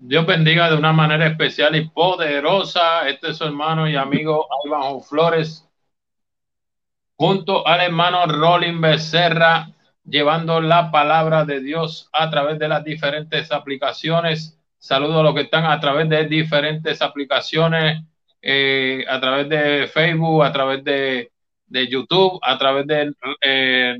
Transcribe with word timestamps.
Dios 0.08 0.25
bendiga 0.25 0.69
de 0.69 0.77
una 0.77 0.94
manera 0.94 1.27
especial 1.27 1.75
y 1.75 1.89
poderosa. 1.89 3.09
Este 3.09 3.31
es 3.31 3.38
su 3.38 3.44
hermano 3.44 3.89
y 3.89 3.97
amigo 3.97 4.47
Iván 4.63 5.02
Flores, 5.02 5.67
junto 7.17 7.67
al 7.67 7.81
hermano 7.81 8.25
Rolling 8.25 8.80
Becerra, 8.80 9.67
llevando 10.05 10.61
la 10.61 10.91
palabra 10.91 11.44
de 11.44 11.59
Dios 11.59 12.09
a 12.13 12.30
través 12.30 12.58
de 12.58 12.69
las 12.69 12.85
diferentes 12.85 13.52
aplicaciones. 13.52 14.58
Saludo 14.78 15.19
a 15.19 15.23
los 15.23 15.35
que 15.35 15.41
están 15.41 15.66
a 15.66 15.78
través 15.81 16.08
de 16.08 16.23
diferentes 16.23 17.02
aplicaciones, 17.02 18.02
eh, 18.41 19.03
a 19.09 19.19
través 19.19 19.50
de 19.50 19.88
Facebook, 19.88 20.41
a 20.41 20.53
través 20.53 20.85
de, 20.85 21.31
YouTube, 21.69 22.39
a 22.44 22.58
través 22.58 22.88
de 22.88 23.11
eh, 23.41 23.97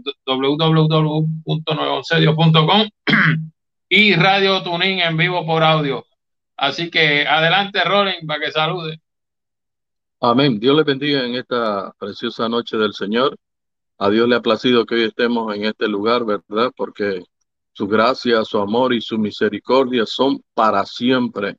y 3.89 4.16
Radio 4.16 4.63
Tuning 4.63 4.99
en 4.99 5.17
vivo 5.17 5.45
por 5.45 5.63
audio. 5.63 6.05
Así 6.55 6.89
que 6.89 7.25
adelante, 7.27 7.83
Rolling, 7.83 8.25
para 8.25 8.39
que 8.39 8.52
salude. 8.52 8.99
Amén. 10.19 10.59
Dios 10.59 10.75
le 10.75 10.83
bendiga 10.83 11.23
en 11.23 11.35
esta 11.35 11.94
preciosa 11.99 12.49
noche 12.49 12.77
del 12.77 12.94
Señor. 12.94 13.38
A 13.99 14.09
Dios 14.09 14.27
le 14.27 14.35
ha 14.35 14.41
placido 14.41 14.85
que 14.85 14.95
hoy 14.95 15.03
estemos 15.03 15.55
en 15.55 15.66
este 15.66 15.88
lugar, 15.88 16.25
¿verdad? 16.25 16.71
Porque 16.75 17.23
su 17.73 17.88
gracia, 17.88 18.44
su 18.44 18.57
amor 18.57 18.94
y 18.94 19.02
su 19.02 19.19
misericordia 19.19 20.05
son 20.05 20.41
para 20.53 20.85
siempre. 20.85 21.57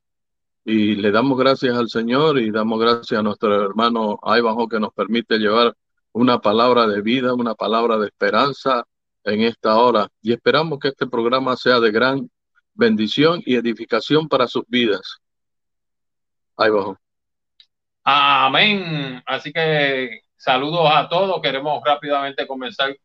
Y 0.65 0.95
le 0.95 1.11
damos 1.11 1.39
gracias 1.39 1.77
al 1.77 1.89
Señor 1.89 2.37
y 2.39 2.51
damos 2.51 2.79
gracias 2.79 3.19
a 3.19 3.23
nuestro 3.23 3.63
hermano 3.63 4.19
Ivanhoe 4.23 4.67
que 4.67 4.79
nos 4.79 4.93
permite 4.93 5.37
llevar 5.37 5.73
una 6.11 6.39
palabra 6.39 6.85
de 6.87 7.01
vida, 7.01 7.33
una 7.33 7.55
palabra 7.55 7.97
de 7.97 8.07
esperanza, 8.07 8.85
en 9.23 9.41
esta 9.41 9.77
hora 9.77 10.07
y 10.21 10.33
esperamos 10.33 10.79
que 10.79 10.89
este 10.89 11.07
programa 11.07 11.55
sea 11.55 11.79
de 11.79 11.91
gran 11.91 12.29
bendición 12.73 13.41
y 13.45 13.55
edificación 13.55 14.27
para 14.27 14.47
sus 14.47 14.63
vidas. 14.67 15.17
Ahí 16.57 16.69
bajo. 16.69 16.97
Amén. 18.03 19.21
Así 19.25 19.51
que 19.51 20.21
saludos 20.35 20.89
a 20.91 21.07
todos. 21.07 21.41
Queremos 21.41 21.81
rápidamente 21.85 22.47
comenzar 22.47 22.95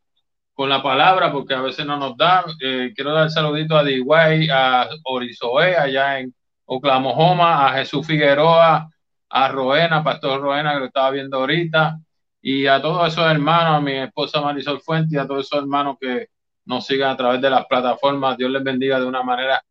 con 0.54 0.68
la 0.68 0.82
palabra 0.82 1.32
porque 1.32 1.54
a 1.54 1.60
veces 1.60 1.84
no 1.84 1.96
nos 1.96 2.16
dan. 2.16 2.44
Eh, 2.60 2.92
quiero 2.94 3.12
dar 3.12 3.30
saludito 3.30 3.76
a 3.76 3.82
Dway, 3.82 4.48
a 4.50 4.88
Orizoe, 5.04 5.76
allá 5.76 6.20
en 6.20 6.34
Oklahoma, 6.64 7.66
a 7.66 7.72
Jesús 7.74 8.06
Figueroa, 8.06 8.88
a 9.28 9.48
Roena, 9.48 10.02
Pastor 10.02 10.40
Roena, 10.40 10.74
que 10.74 10.78
lo 10.80 10.86
estaba 10.86 11.10
viendo 11.10 11.38
ahorita, 11.38 11.98
y 12.46 12.66
a 12.66 12.82
todos 12.82 13.08
esos 13.08 13.24
hermanos, 13.24 13.78
a 13.78 13.80
mi 13.80 13.92
esposa 13.92 14.38
Marisol 14.42 14.78
Fuente 14.78 15.16
y 15.16 15.18
a 15.18 15.26
todos 15.26 15.46
esos 15.46 15.60
hermanos 15.60 15.96
que 15.98 16.28
nos 16.66 16.86
sigan 16.86 17.12
a 17.12 17.16
través 17.16 17.40
de 17.40 17.48
las 17.48 17.64
plataformas. 17.64 18.36
Dios 18.36 18.50
les 18.50 18.62
bendiga 18.62 19.00
de 19.00 19.06
una 19.06 19.22
manera 19.22 19.64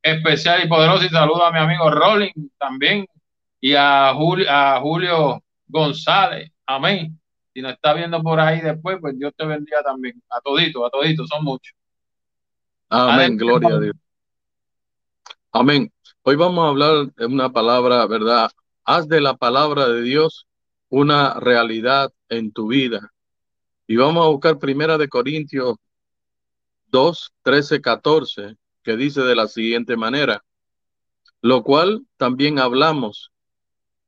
especial 0.00 0.64
y 0.64 0.68
poderosa. 0.68 1.06
Y 1.06 1.08
saludo 1.08 1.44
a 1.44 1.50
mi 1.50 1.58
amigo 1.58 1.90
Rolling 1.90 2.50
también 2.56 3.04
y 3.60 3.74
a 3.74 4.14
Julio, 4.14 4.46
a 4.48 4.78
Julio 4.80 5.42
González. 5.66 6.52
Amén. 6.66 7.18
Si 7.52 7.60
nos 7.60 7.72
está 7.72 7.94
viendo 7.94 8.22
por 8.22 8.38
ahí 8.38 8.60
después, 8.60 8.98
pues 9.00 9.18
Dios 9.18 9.32
te 9.36 9.44
bendiga 9.44 9.82
también. 9.82 10.22
A 10.30 10.40
todito, 10.40 10.86
a 10.86 10.90
todito, 10.90 11.26
son 11.26 11.42
muchos. 11.42 11.74
Amén, 12.90 13.36
gloria 13.36 13.74
a 13.74 13.80
Dios. 13.80 13.96
Amén. 15.50 15.92
Hoy 16.22 16.36
vamos 16.36 16.64
a 16.64 16.68
hablar 16.68 17.12
de 17.12 17.26
una 17.26 17.50
palabra, 17.50 18.06
¿verdad? 18.06 18.52
Haz 18.84 19.08
de 19.08 19.20
la 19.20 19.34
palabra 19.34 19.88
de 19.88 20.02
Dios 20.02 20.46
una 20.90 21.34
realidad 21.34 22.12
en 22.30 22.52
tu 22.52 22.68
vida. 22.68 23.12
Y 23.86 23.96
vamos 23.96 24.24
a 24.24 24.30
buscar 24.30 24.58
Primera 24.58 24.96
de 24.96 25.08
Corintios 25.08 25.76
2, 26.90 27.32
13, 27.42 27.80
14, 27.80 28.56
que 28.82 28.96
dice 28.96 29.20
de 29.22 29.36
la 29.36 29.46
siguiente 29.46 29.96
manera, 29.96 30.42
lo 31.42 31.62
cual 31.62 32.06
también 32.16 32.58
hablamos, 32.58 33.30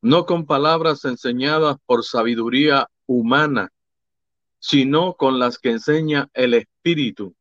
no 0.01 0.25
con 0.25 0.45
palabras 0.45 1.05
enseñadas 1.05 1.77
por 1.85 2.03
sabiduría 2.03 2.87
humana, 3.05 3.71
sino 4.59 5.13
con 5.13 5.39
las 5.39 5.57
que 5.59 5.71
enseña 5.71 6.29
el 6.33 6.53
Espíritu, 6.53 7.35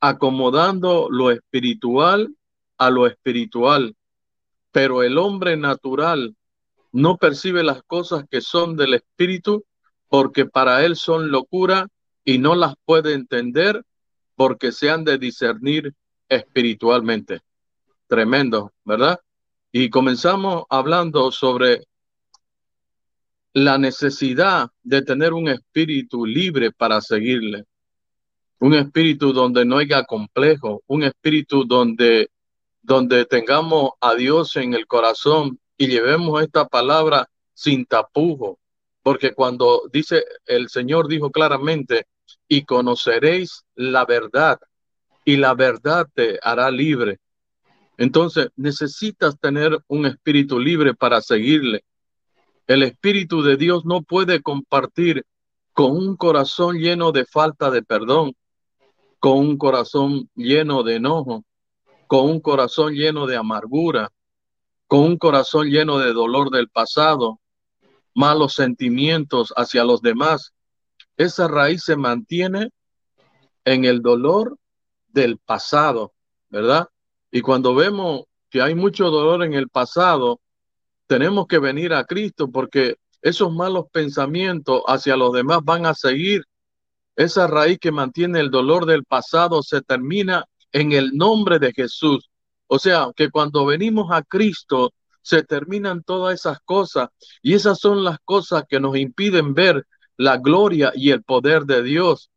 acomodando 0.00 1.08
lo 1.10 1.30
espiritual 1.30 2.34
a 2.78 2.90
lo 2.90 3.06
espiritual. 3.06 3.96
Pero 4.72 5.02
el 5.02 5.18
hombre 5.18 5.56
natural 5.56 6.36
no 6.92 7.16
percibe 7.16 7.62
las 7.62 7.82
cosas 7.82 8.24
que 8.30 8.40
son 8.40 8.76
del 8.76 8.94
Espíritu 8.94 9.64
porque 10.10 10.44
para 10.44 10.84
él 10.84 10.96
son 10.96 11.30
locura 11.30 11.86
y 12.24 12.38
no 12.38 12.54
las 12.54 12.74
puede 12.84 13.14
entender 13.14 13.82
porque 14.34 14.72
se 14.72 14.90
han 14.90 15.04
de 15.04 15.18
discernir 15.18 15.94
espiritualmente. 16.28 17.40
Tremendo, 18.08 18.72
¿verdad? 18.84 19.20
Y 19.72 19.88
comenzamos 19.88 20.64
hablando 20.68 21.30
sobre 21.30 21.86
la 23.52 23.78
necesidad 23.78 24.70
de 24.82 25.02
tener 25.02 25.32
un 25.32 25.48
espíritu 25.48 26.26
libre 26.26 26.72
para 26.72 27.00
seguirle, 27.00 27.64
un 28.58 28.74
espíritu 28.74 29.32
donde 29.32 29.64
no 29.64 29.78
haya 29.78 30.04
complejo, 30.04 30.82
un 30.88 31.04
espíritu 31.04 31.64
donde, 31.64 32.30
donde 32.82 33.24
tengamos 33.26 33.92
a 34.00 34.14
Dios 34.14 34.56
en 34.56 34.74
el 34.74 34.86
corazón 34.86 35.60
y 35.76 35.86
llevemos 35.86 36.42
esta 36.42 36.66
palabra 36.66 37.28
sin 37.54 37.86
tapujo, 37.86 38.59
porque 39.02 39.32
cuando 39.34 39.82
dice 39.92 40.24
el 40.46 40.68
Señor 40.68 41.08
dijo 41.08 41.30
claramente, 41.30 42.06
y 42.48 42.64
conoceréis 42.64 43.64
la 43.74 44.04
verdad, 44.04 44.58
y 45.24 45.36
la 45.36 45.54
verdad 45.54 46.06
te 46.14 46.38
hará 46.42 46.70
libre. 46.70 47.18
Entonces 47.96 48.48
necesitas 48.56 49.38
tener 49.38 49.78
un 49.88 50.06
espíritu 50.06 50.58
libre 50.58 50.94
para 50.94 51.20
seguirle. 51.20 51.84
El 52.66 52.82
espíritu 52.82 53.42
de 53.42 53.56
Dios 53.56 53.84
no 53.84 54.02
puede 54.02 54.42
compartir 54.42 55.24
con 55.72 55.92
un 55.92 56.16
corazón 56.16 56.78
lleno 56.78 57.12
de 57.12 57.24
falta 57.26 57.70
de 57.70 57.82
perdón, 57.82 58.34
con 59.18 59.38
un 59.38 59.58
corazón 59.58 60.30
lleno 60.34 60.82
de 60.82 60.96
enojo, 60.96 61.44
con 62.06 62.28
un 62.30 62.40
corazón 62.40 62.94
lleno 62.94 63.26
de 63.26 63.36
amargura, 63.36 64.10
con 64.86 65.00
un 65.00 65.18
corazón 65.18 65.68
lleno 65.68 65.98
de 65.98 66.12
dolor 66.12 66.50
del 66.50 66.68
pasado, 66.68 67.39
malos 68.20 68.52
sentimientos 68.52 69.54
hacia 69.56 69.82
los 69.82 70.02
demás, 70.02 70.52
esa 71.16 71.48
raíz 71.48 71.84
se 71.84 71.96
mantiene 71.96 72.68
en 73.64 73.86
el 73.86 74.02
dolor 74.02 74.58
del 75.08 75.38
pasado, 75.38 76.12
¿verdad? 76.50 76.88
Y 77.30 77.40
cuando 77.40 77.74
vemos 77.74 78.24
que 78.50 78.60
hay 78.60 78.74
mucho 78.74 79.10
dolor 79.10 79.42
en 79.42 79.54
el 79.54 79.70
pasado, 79.70 80.38
tenemos 81.06 81.46
que 81.46 81.58
venir 81.58 81.94
a 81.94 82.04
Cristo 82.04 82.50
porque 82.50 82.96
esos 83.22 83.50
malos 83.52 83.86
pensamientos 83.90 84.82
hacia 84.86 85.16
los 85.16 85.32
demás 85.32 85.60
van 85.62 85.86
a 85.86 85.94
seguir. 85.94 86.42
Esa 87.16 87.46
raíz 87.46 87.78
que 87.78 87.90
mantiene 87.90 88.40
el 88.40 88.50
dolor 88.50 88.84
del 88.84 89.04
pasado 89.04 89.62
se 89.62 89.80
termina 89.80 90.44
en 90.72 90.92
el 90.92 91.16
nombre 91.16 91.58
de 91.58 91.72
Jesús. 91.72 92.28
O 92.66 92.78
sea, 92.78 93.08
que 93.16 93.30
cuando 93.30 93.64
venimos 93.64 94.12
a 94.12 94.22
Cristo, 94.22 94.92
se 95.22 95.42
terminan 95.42 96.02
todas 96.02 96.34
esas 96.34 96.60
cosas 96.60 97.08
y 97.42 97.54
esas 97.54 97.78
son 97.78 98.04
las 98.04 98.18
cosas 98.24 98.64
que 98.68 98.80
nos 98.80 98.96
impiden 98.96 99.54
ver 99.54 99.86
la 100.16 100.36
gloria 100.38 100.92
y 100.94 101.10
el 101.10 101.22
poder 101.22 101.64
de 101.64 101.82
Dios. 101.82 102.30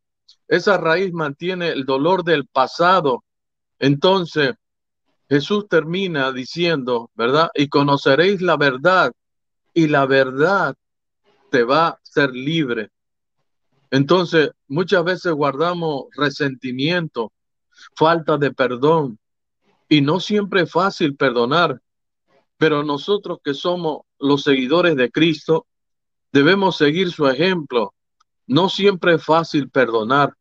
Esa 0.48 0.76
raíz 0.78 1.12
mantiene 1.12 1.68
el 1.68 1.84
dolor 1.84 2.24
del 2.24 2.46
pasado. 2.46 3.24
Entonces, 3.78 4.54
Jesús 5.28 5.66
termina 5.68 6.32
diciendo, 6.32 7.10
¿verdad? 7.14 7.50
Y 7.54 7.68
conoceréis 7.68 8.42
la 8.42 8.56
verdad 8.56 9.12
y 9.72 9.88
la 9.88 10.06
verdad 10.06 10.76
te 11.50 11.64
va 11.64 11.88
a 11.88 12.00
ser 12.02 12.30
libre. 12.30 12.90
Entonces, 13.90 14.50
muchas 14.66 15.04
veces 15.04 15.32
guardamos 15.32 16.06
resentimiento, 16.16 17.32
falta 17.94 18.36
de 18.38 18.52
perdón, 18.52 19.18
y 19.88 20.00
no 20.00 20.20
siempre 20.20 20.62
es 20.62 20.72
fácil 20.72 21.16
perdonar, 21.16 21.80
pero 22.64 22.82
nosotros 22.82 23.40
que 23.44 23.52
somos 23.52 24.06
los 24.18 24.42
seguidores 24.42 24.96
de 24.96 25.10
Cristo, 25.10 25.66
debemos 26.32 26.78
seguir 26.78 27.12
su 27.12 27.28
ejemplo. 27.28 27.92
No 28.46 28.70
siempre 28.70 29.16
es 29.16 29.22
fácil 29.22 29.68
perdonar 29.68 30.32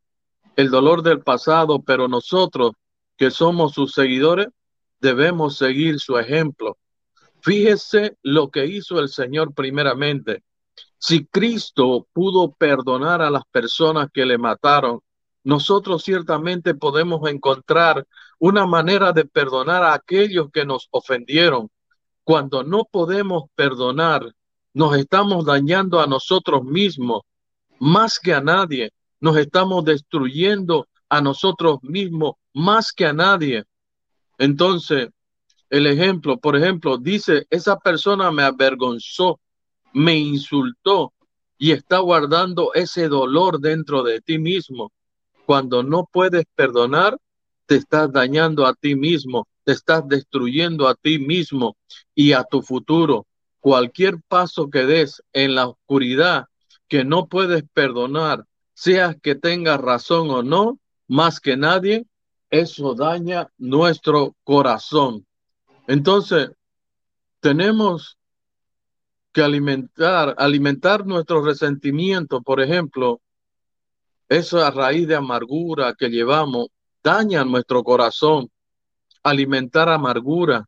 el 0.55 0.69
dolor 0.69 1.03
del 1.03 1.19
pasado, 1.19 1.81
pero 1.81 2.07
nosotros 2.07 2.71
que 3.17 3.29
somos 3.29 3.73
sus 3.73 3.91
seguidores, 3.91 4.47
debemos 5.01 5.57
seguir 5.57 5.99
su 5.99 6.17
ejemplo. 6.17 6.77
Fíjese 7.41 8.17
lo 8.21 8.49
que 8.51 8.67
hizo 8.67 9.01
el 9.01 9.09
Señor 9.09 9.53
primeramente. 9.53 10.45
Si 10.97 11.25
Cristo 11.25 12.07
pudo 12.13 12.53
perdonar 12.53 13.21
a 13.21 13.31
las 13.31 13.43
personas 13.51 14.07
que 14.13 14.25
le 14.25 14.37
mataron, 14.37 15.01
nosotros 15.43 16.05
ciertamente 16.05 16.73
podemos 16.73 17.29
encontrar 17.29 18.07
una 18.39 18.65
manera 18.65 19.11
de 19.11 19.25
perdonar 19.25 19.83
a 19.83 19.93
aquellos 19.93 20.49
que 20.53 20.63
nos 20.63 20.87
ofendieron. 20.89 21.69
Cuando 22.23 22.63
no 22.63 22.85
podemos 22.89 23.43
perdonar, 23.55 24.33
nos 24.73 24.95
estamos 24.97 25.45
dañando 25.45 25.99
a 25.99 26.07
nosotros 26.07 26.63
mismos 26.63 27.21
más 27.79 28.19
que 28.19 28.33
a 28.33 28.41
nadie. 28.41 28.91
Nos 29.19 29.37
estamos 29.37 29.83
destruyendo 29.85 30.87
a 31.09 31.21
nosotros 31.21 31.79
mismos 31.81 32.33
más 32.53 32.91
que 32.91 33.05
a 33.05 33.13
nadie. 33.13 33.63
Entonces, 34.37 35.09
el 35.69 35.87
ejemplo, 35.87 36.37
por 36.37 36.55
ejemplo, 36.55 36.97
dice, 36.97 37.45
esa 37.49 37.77
persona 37.77 38.31
me 38.31 38.43
avergonzó, 38.43 39.39
me 39.93 40.15
insultó 40.17 41.13
y 41.57 41.71
está 41.71 41.99
guardando 41.99 42.73
ese 42.73 43.07
dolor 43.07 43.59
dentro 43.59 44.03
de 44.03 44.21
ti 44.21 44.37
mismo. 44.37 44.91
Cuando 45.45 45.83
no 45.83 46.07
puedes 46.11 46.45
perdonar, 46.55 47.17
te 47.65 47.75
estás 47.75 48.11
dañando 48.11 48.65
a 48.65 48.73
ti 48.73 48.95
mismo, 48.95 49.47
te 49.63 49.71
estás 49.71 50.07
destruyendo 50.07 50.87
a 50.87 50.95
ti 50.95 51.19
mismo 51.19 51.77
y 52.13 52.33
a 52.33 52.43
tu 52.43 52.61
futuro. 52.61 53.25
Cualquier 53.59 54.19
paso 54.27 54.69
que 54.69 54.85
des 54.85 55.23
en 55.33 55.55
la 55.55 55.67
oscuridad 55.67 56.45
que 56.87 57.03
no 57.03 57.27
puedes 57.27 57.63
perdonar, 57.73 58.45
sea 58.73 59.15
que 59.15 59.35
tengas 59.35 59.79
razón 59.79 60.29
o 60.29 60.43
no, 60.43 60.79
más 61.07 61.39
que 61.39 61.57
nadie, 61.57 62.05
eso 62.49 62.93
daña 62.93 63.49
nuestro 63.57 64.35
corazón. 64.43 65.25
Entonces, 65.87 66.51
tenemos 67.39 68.17
que 69.31 69.41
alimentar, 69.41 70.35
alimentar 70.37 71.05
nuestro 71.05 71.43
resentimiento, 71.43 72.41
por 72.41 72.61
ejemplo, 72.61 73.21
esa 74.29 74.69
raíz 74.71 75.07
de 75.07 75.15
amargura 75.15 75.95
que 75.97 76.09
llevamos 76.09 76.67
daña 77.03 77.43
nuestro 77.43 77.83
corazón. 77.83 78.49
Alimentar 79.23 79.89
amargura, 79.89 80.65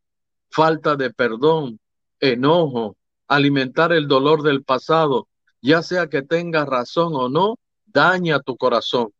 falta 0.49 0.95
de 0.95 1.11
perdón, 1.11 1.79
enojo, 2.19 2.95
alimentar 3.27 3.91
el 3.91 4.07
dolor 4.07 4.41
del 4.43 4.63
pasado, 4.63 5.27
ya 5.61 5.81
sea 5.81 6.07
que 6.07 6.21
tengas 6.21 6.67
razón 6.67 7.13
o 7.15 7.29
no, 7.29 7.57
daña 7.85 8.39
tu 8.39 8.55
corazón. 8.55 9.11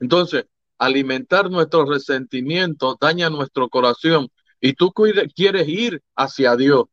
Entonces, 0.00 0.46
alimentar 0.78 1.50
nuestro 1.50 1.84
resentimiento 1.84 2.96
daña 3.00 3.30
nuestro 3.30 3.68
corazón 3.68 4.28
y 4.60 4.72
tú 4.72 4.92
quieres 4.92 5.68
ir 5.68 6.02
hacia 6.16 6.56
Dios, 6.56 6.86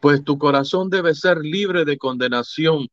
pues 0.00 0.22
tu 0.22 0.38
corazón 0.38 0.90
debe 0.90 1.14
ser 1.14 1.38
libre 1.38 1.84
de 1.84 1.98
condenación. 1.98 2.88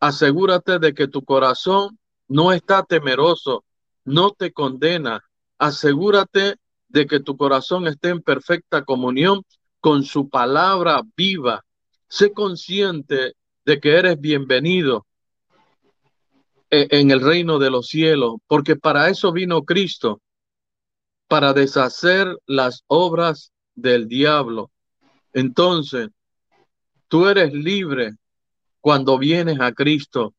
Asegúrate 0.00 0.78
de 0.78 0.94
que 0.94 1.08
tu 1.08 1.22
corazón 1.24 1.98
no 2.28 2.52
está 2.52 2.82
temeroso, 2.82 3.64
no 4.04 4.30
te 4.30 4.52
condena. 4.52 5.22
Asegúrate 5.58 6.56
de 6.92 7.06
que 7.06 7.20
tu 7.20 7.36
corazón 7.36 7.86
esté 7.86 8.10
en 8.10 8.20
perfecta 8.20 8.84
comunión 8.84 9.42
con 9.80 10.04
su 10.04 10.28
palabra 10.28 11.02
viva. 11.16 11.64
Sé 12.06 12.32
consciente 12.32 13.34
de 13.64 13.80
que 13.80 13.96
eres 13.96 14.20
bienvenido 14.20 15.06
e, 16.70 16.88
en 16.90 17.10
el 17.10 17.20
reino 17.20 17.58
de 17.58 17.70
los 17.70 17.88
cielos, 17.88 18.34
porque 18.46 18.76
para 18.76 19.08
eso 19.08 19.32
vino 19.32 19.62
Cristo, 19.64 20.20
para 21.28 21.54
deshacer 21.54 22.36
las 22.46 22.84
obras 22.88 23.52
del 23.74 24.06
diablo. 24.06 24.70
Entonces, 25.32 26.10
tú 27.08 27.26
eres 27.26 27.54
libre 27.54 28.12
cuando 28.82 29.16
vienes 29.18 29.58
a 29.60 29.72
Cristo. 29.72 30.34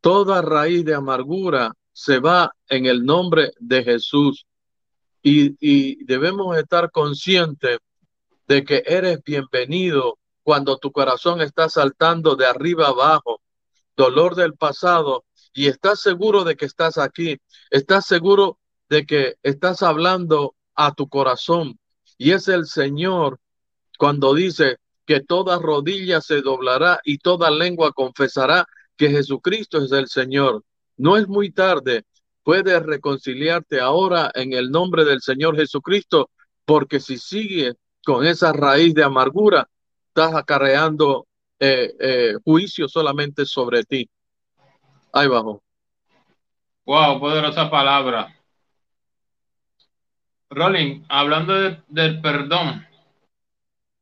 Toda 0.00 0.42
raíz 0.42 0.84
de 0.84 0.94
amargura 0.96 1.72
se 1.92 2.18
va 2.18 2.50
en 2.68 2.86
el 2.86 3.04
nombre 3.04 3.52
de 3.60 3.84
Jesús 3.84 4.47
y, 5.28 6.04
debemos 6.04 6.56
estar 6.56 6.90
conscientes 6.90 7.78
de 8.46 8.64
que 8.64 8.82
eres 8.86 9.22
bienvenido 9.24 10.18
cuando 10.42 10.78
tu 10.78 10.90
corazón 10.92 11.40
está 11.40 11.68
saltando 11.68 12.36
de 12.36 12.46
arriba 12.46 12.88
abajo, 12.88 13.40
dolor 13.96 14.34
del 14.34 14.54
pasado, 14.54 15.24
y 15.52 15.66
estás 15.66 16.00
seguro 16.00 16.44
de 16.44 16.56
que 16.56 16.64
estás 16.64 16.98
aquí, 16.98 17.38
estás 17.70 18.06
seguro 18.06 18.58
de 18.88 19.04
que 19.04 19.34
estás 19.42 19.82
hablando 19.82 20.54
a 20.74 20.94
tu 20.94 21.08
corazón. 21.08 21.78
Y 22.16 22.30
es 22.32 22.48
el 22.48 22.66
Señor 22.66 23.38
cuando 23.98 24.32
dice 24.32 24.76
que 25.04 25.20
toda 25.20 25.58
rodilla 25.58 26.20
se 26.20 26.40
doblará 26.42 27.00
y 27.04 27.18
toda 27.18 27.50
lengua 27.50 27.92
confesará 27.92 28.66
que 28.96 29.10
Jesucristo 29.10 29.78
es 29.82 29.92
el 29.92 30.08
Señor. 30.08 30.64
No 30.96 31.16
es 31.16 31.28
muy 31.28 31.50
tarde, 31.50 32.04
puedes 32.48 32.82
reconciliarte 32.82 33.78
ahora 33.78 34.30
en 34.34 34.54
el 34.54 34.70
nombre 34.70 35.04
del 35.04 35.20
Señor 35.20 35.54
Jesucristo, 35.54 36.30
porque 36.64 36.98
si 36.98 37.18
sigues 37.18 37.74
con 38.02 38.24
esa 38.24 38.54
raíz 38.54 38.94
de 38.94 39.04
amargura, 39.04 39.68
estás 40.06 40.34
acarreando 40.34 41.26
eh, 41.60 41.92
eh, 42.00 42.34
juicio 42.42 42.88
solamente 42.88 43.44
sobre 43.44 43.84
ti. 43.84 44.08
Ahí 45.12 45.28
bajo. 45.28 45.62
Wow, 46.86 47.20
poderosa 47.20 47.70
palabra. 47.70 48.34
Rolling, 50.48 51.02
hablando 51.06 51.52
del 51.86 52.22
perdón, 52.22 52.86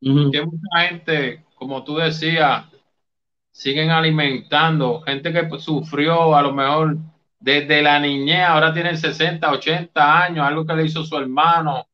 que 0.01 0.43
mucha 0.43 0.89
gente, 0.89 1.45
como 1.57 1.83
tú 1.83 1.97
decías, 1.97 2.65
siguen 3.51 3.91
alimentando, 3.91 5.01
gente 5.01 5.33
que 5.33 5.59
sufrió 5.59 6.37
a 6.37 6.43
lo 6.43 6.53
mejor 6.53 6.99
desde 7.39 7.83
la 7.83 7.99
niñez, 8.01 8.45
ahora 8.45 8.73
tienen 8.73 8.97
60, 8.97 9.51
80 9.51 10.23
años, 10.25 10.47
algo 10.47 10.67
que 10.67 10.75
le 10.75 10.85
hizo 10.85 11.05
su 11.05 11.17
hermano 11.17 11.87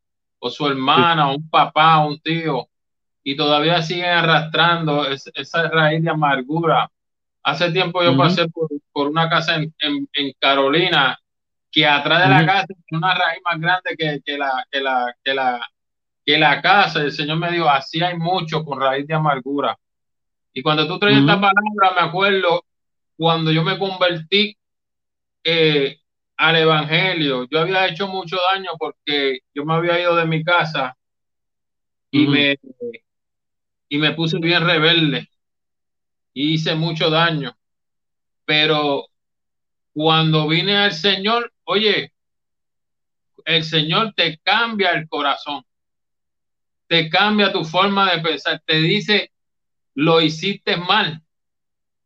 o 0.45 0.51
su 0.51 0.67
hermana, 0.67 1.31
o 1.31 1.37
un 1.37 1.49
papá, 1.49 2.01
o 2.01 2.09
un 2.09 2.21
tío, 2.21 2.69
y 3.23 3.37
todavía 3.37 3.81
siguen 3.81 4.11
arrastrando 4.11 5.07
esa 5.07 5.69
raíz 5.69 6.03
de 6.03 6.11
amargura. 6.11 6.91
Hace 7.45 7.71
tiempo 7.71 8.03
yo 8.03 8.17
pasé 8.17 8.47
por, 8.49 9.09
una 9.09 9.29
casa 9.29 9.57
en, 9.57 9.77
Carolina 10.41 11.17
que 11.71 11.87
atrás 11.87 12.23
de 12.23 12.29
la 12.29 12.45
casa 12.45 12.67
tiene 12.67 12.99
una 12.99 13.15
raíz 13.15 13.41
más 13.45 13.61
grande 13.61 13.97
que, 13.97 14.37
la, 14.37 14.67
que, 14.71 14.81
la, 14.81 15.15
que, 15.23 15.35
la, 15.35 15.61
que 16.27 16.39
la 16.39 16.61
casa. 16.61 17.01
El 17.01 17.13
Señor 17.13 17.39
me 17.39 17.53
dijo, 17.53 17.69
así 17.69 18.03
hay 18.03 18.19
mucho 18.19 18.65
con 18.65 18.81
raíz 18.81 19.07
de 19.07 19.15
amargura. 19.15 19.79
Y 20.53 20.61
cuando 20.61 20.89
tú 20.89 20.99
traes 20.99 21.19
esta 21.19 21.35
palabra, 21.35 21.95
me 21.95 22.09
acuerdo 22.09 22.65
cuando 23.17 23.53
yo 23.53 23.63
me 23.63 23.79
convertí 23.79 24.57
eh, 25.45 25.99
al 26.37 26.57
Evangelio. 26.57 27.47
Yo 27.51 27.61
había 27.61 27.87
hecho 27.87 28.09
mucho 28.09 28.37
daño 28.53 28.71
porque 28.79 29.41
yo 29.55 29.65
me 29.65 29.75
había 29.75 30.01
ido 30.01 30.17
de 30.17 30.27
mi 30.27 30.43
casa 30.43 30.97
y, 32.11 32.27
me, 32.27 32.59
y 33.89 33.99
me 33.99 34.13
puse 34.13 34.39
bien 34.39 34.65
rebelde. 34.67 35.29
Y 36.35 36.55
hice 36.55 36.75
mucho 36.75 37.11
daño. 37.11 37.57
Pero 38.45 39.07
cuando 39.93 40.49
vine 40.49 40.77
al 40.77 40.93
Señor, 40.93 41.53
oye, 41.65 42.13
el 43.45 43.65
Señor 43.65 44.13
te 44.15 44.39
cambia 44.39 44.91
el 44.91 45.09
corazón. 45.09 45.65
Te 46.87 47.09
cambia 47.09 47.53
tu 47.53 47.65
forma 47.65 48.11
de 48.13 48.21
pensar. 48.21 48.63
Te 48.67 48.77
dice, 48.81 49.33
lo 49.95 50.21
hiciste 50.21 50.77
mal. 50.77 51.23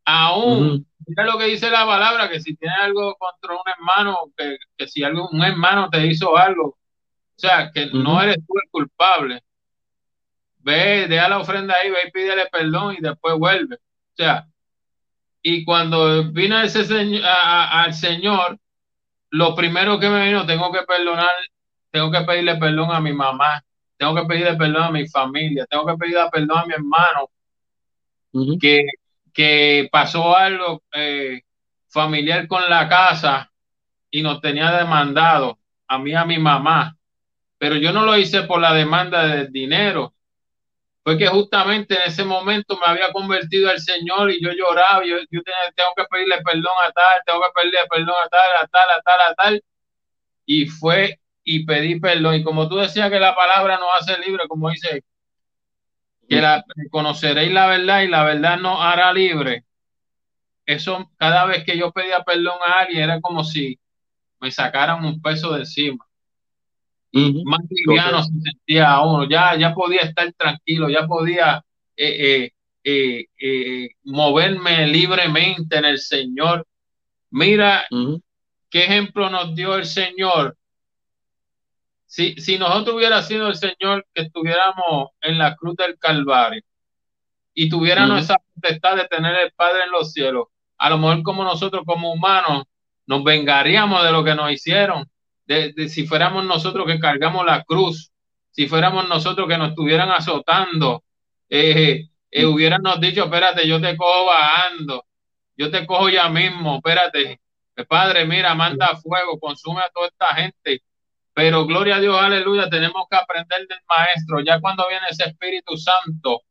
Aún, 0.05 0.86
mira 1.07 1.25
lo 1.25 1.39
que 1.39 1.45
dice 1.47 1.71
la 1.71 1.87
palabra, 1.87 2.29
que 2.29 2.41
si 2.41 2.57
tienes 2.57 2.79
algo 2.79 3.17
contra 3.17 3.55
un 3.55 3.63
hermano, 3.67 4.19
que, 4.37 4.87
si 4.87 5.05
algo, 5.05 5.29
un 5.31 5.43
hermano 5.43 5.89
te 5.91 6.07
hizo 6.07 6.37
algo, 6.37 6.69
o 6.69 7.39
sea, 7.39 7.71
que 7.73 7.87
no 7.87 8.21
eres 8.23 8.37
tú 8.47 8.55
el 8.63 8.71
culpable. 8.71 9.43
ve, 10.59 11.07
deja 11.09 11.29
la 11.29 11.39
ofrenda 11.39 11.75
ahí, 11.75 11.91
ve 11.91 11.99
y 12.09 12.11
pídele 12.11 12.47
perdón 12.51 12.97
y 12.99 13.03
después 13.03 13.39
vuelve. 13.39 13.77
O 13.77 14.17
sea, 14.17 14.47
y 15.43 15.65
cuando 15.65 16.25
vino 16.33 16.61
ese 16.61 16.85
señor, 16.85 17.23
al 17.25 17.95
Señor, 17.95 18.59
lo 19.31 19.55
primero 19.55 20.01
que 20.01 20.09
me 20.09 20.27
vino, 20.27 20.47
tengo 20.47 20.73
que 20.73 20.83
perdonar, 20.83 21.31
tengo 21.91 22.11
que 22.11 22.23
pedirle 22.23 22.57
perdón 22.57 22.91
a 22.91 23.01
mi 23.01 23.13
mamá, 23.13 23.63
tengo 23.97 24.15
que 24.15 24.25
pedirle 24.25 24.57
perdón 24.57 24.83
a 24.83 24.91
mi 24.91 25.07
familia, 25.09 25.67
tengo 25.67 25.87
que 25.87 25.95
pedirle 25.95 26.23
perdón 26.33 26.59
a 26.59 26.67
mi 26.67 26.75
hermano, 26.75 27.31
que, 28.61 28.83
que 29.37 29.89
pasó 29.93 30.35
algo 30.35 30.83
eh, 30.95 31.43
familiar 31.89 32.49
con 32.49 32.69
la 32.71 32.89
casa 32.89 33.53
y 34.11 34.23
nos 34.23 34.41
tenía 34.41 34.73
demandado 34.73 35.59
a 35.87 35.99
mí, 35.99 36.15
a 36.15 36.25
mi 36.25 36.39
mamá. 36.39 36.97
Pero 37.59 37.77
yo 37.77 37.93
no 37.93 38.07
lo 38.07 38.17
hice 38.17 38.45
por 38.45 38.63
la 38.63 38.73
demanda 38.73 39.27
del 39.27 39.53
dinero, 39.53 40.15
fue 41.05 41.19
que 41.19 41.27
justamente 41.27 41.95
en 41.95 42.03
ese 42.07 42.25
momento 42.25 42.79
me 42.79 42.87
había 42.87 43.13
convertido 43.13 43.69
al 43.71 43.79
Señor 43.79 44.31
y 44.31 44.43
yo 44.43 44.51
lloraba, 44.53 45.05
y 45.05 45.11
yo, 45.11 45.19
tengo 45.31 45.91
que 45.97 46.05
pedirle 46.11 46.43
perdón 46.43 46.73
a 46.83 46.91
tal, 46.91 47.21
tengo 47.27 47.43
que 47.43 47.51
pedirle 47.55 47.79
perdón 47.91 48.15
a 48.25 48.29
tal, 48.29 48.51
a 48.63 48.67
tal, 48.67 48.91
a 48.91 49.03
tal, 49.03 49.21
a 49.21 49.35
tal, 49.35 49.65
y 50.47 50.67
fue 50.67 51.21
y 51.45 51.65
pedí 51.65 52.01
perdón. 52.01 52.37
Y 52.37 52.43
como 52.43 52.69
tú 52.69 52.77
decías 52.77 53.11
que 53.11 53.21
la 53.21 53.37
palabra 53.37 53.79
nos 53.79 53.91
hace 54.01 54.19
libre, 54.19 54.49
como 54.49 54.71
dice, 54.71 55.05
que 56.29 56.41
la, 56.41 56.65
conoceréis 56.91 57.53
la 57.53 57.67
verdad 57.67 58.03
y 58.03 58.09
la 58.09 58.25
verdad 58.25 58.59
nos 58.59 58.79
hará 58.81 59.13
libre. 59.13 59.65
Eso, 60.65 61.11
cada 61.17 61.47
vez 61.47 61.65
que 61.65 61.79
yo 61.79 61.93
pedía 61.93 62.25
perdón 62.25 62.59
a 62.67 62.81
alguien, 62.81 63.03
era 63.03 63.21
como 63.21 63.45
si 63.45 63.79
me 64.41 64.51
sacaran 64.51 65.05
un 65.05 65.21
peso 65.23 65.53
de 65.53 65.61
encima 65.61 66.07
más 67.45 67.61
liviano 67.71 68.23
se 68.23 68.33
sentía 68.41 69.01
uno, 69.01 69.29
ya, 69.29 69.57
ya 69.57 69.75
podía 69.75 70.03
estar 70.03 70.33
tranquilo, 70.35 70.89
ya 70.89 71.07
podía 71.07 71.65
eh, 71.97 72.51
eh, 72.85 73.27
eh, 73.39 73.89
moverme 74.05 74.87
libremente 74.87 75.79
en 75.79 75.85
el 75.85 75.99
Señor. 75.99 76.67
Mira 77.31 77.87
qué 78.71 78.85
ejemplo 78.85 79.31
nos 79.31 79.55
dio 79.55 79.77
el 79.77 79.87
Señor. 79.87 80.57
Si, 82.17 82.35
si 82.37 82.59
nosotros 82.59 82.97
hubiera 82.97 83.23
sido 83.23 83.49
el 83.49 83.57
Señor 83.57 84.07
que 84.15 84.23
estuviéramos 84.23 85.11
en 85.21 85.37
la 85.37 85.55
cruz 85.55 85.77
del 85.77 85.99
Calvario 85.99 86.63
y 87.53 87.69
tuviéramos 87.69 88.23
esa 88.23 88.39
potestad 88.55 88.97
de 88.97 89.07
tener 89.07 89.35
el 89.37 89.53
Padre 89.53 89.83
en 89.85 89.91
los 89.91 90.13
cielos, 90.15 90.47
a 90.79 90.89
lo 90.89 90.97
mejor 90.97 91.23
como 91.23 91.45
nosotros 91.45 91.83
como 91.85 92.11
humanos 92.11 92.65
nos 93.05 93.23
vengaríamos 93.23 94.03
de 94.03 94.13
lo 94.13 94.25
que 94.25 94.35
nos 94.35 94.51
hicieron 94.51 95.07
de, 95.45 95.91
si 95.91 96.07
fuéramos 96.07 96.43
nosotros 96.47 96.87
que 96.87 96.99
cargamos 96.99 97.45
la 97.45 97.65
cruz, 97.65 98.11
si 98.51 98.67
fuéramos 98.67 99.07
nosotros 99.11 99.47
que 99.47 99.59
nos 99.59 99.69
estuvieran 99.69 100.11
azotando, 100.11 101.05
eh, 101.51 102.09
eh, 102.31 102.47
hubiéramos 102.47 102.99
dicho, 102.99 103.25
espérate, 103.25 103.69
yo 103.69 103.79
te 103.79 103.95
cojo 103.95 104.25
bajando, 104.25 105.05
yo 105.55 105.71
te 105.71 105.85
cojo 105.85 106.09
ya 106.09 106.31
mismo, 106.31 106.77
espérate, 106.77 107.43
eh, 107.77 107.85
Padre, 107.85 108.25
mira, 108.25 108.55
manda 108.55 108.97
fuego, 108.97 109.39
consume 109.39 109.83
a 109.83 109.91
toda 109.91 110.07
esta 110.07 110.35
gente. 110.35 110.81
Pero 111.37 111.67
gloria 111.67 111.97
a 111.97 112.01
Dios, 112.01 112.19
aleluya, 112.19 112.71
tenemos 112.71 113.05
que 113.11 113.17
aprender 113.19 113.67
del 113.69 113.81
Maestro. 113.87 114.41
Ya 114.41 114.59
cuando 114.59 114.89
viene 114.89 115.05
ese 115.11 115.25
Espíritu 115.25 115.77
Santo, 115.77 116.45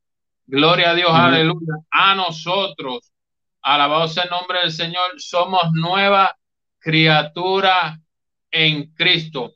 gloria 0.46 0.92
a 0.92 0.94
Dios, 0.94 1.10
aleluya, 1.12 1.74
a 1.90 2.14
nosotros, 2.14 3.12
alabado 3.64 4.08
sea 4.08 4.26
el 4.26 4.30
nombre 4.30 4.60
del 4.60 4.72
Señor, 4.72 5.14
somos 5.18 5.72
nueva 5.74 6.38
criatura 6.78 8.00
en 8.52 8.94
Cristo. 8.94 9.56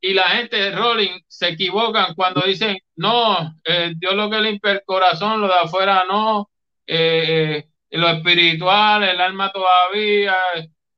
Y 0.00 0.14
la 0.14 0.30
gente 0.30 0.56
de 0.56 0.70
Rolling 0.70 1.20
se 1.28 1.48
equivocan 1.48 2.14
cuando 2.14 2.40
dicen, 2.40 2.78
no, 2.94 3.56
eh, 3.62 3.92
Dios 3.98 4.14
lo 4.14 4.30
que 4.30 4.40
limpia 4.40 4.72
el 4.72 4.82
corazón, 4.86 5.38
lo 5.42 5.48
de 5.48 5.54
afuera 5.64 6.04
no, 6.08 6.48
eh, 6.86 7.62
eh, 7.90 7.98
lo 7.98 8.08
espiritual, 8.08 9.02
el 9.02 9.20
alma 9.20 9.52
todavía. 9.52 10.34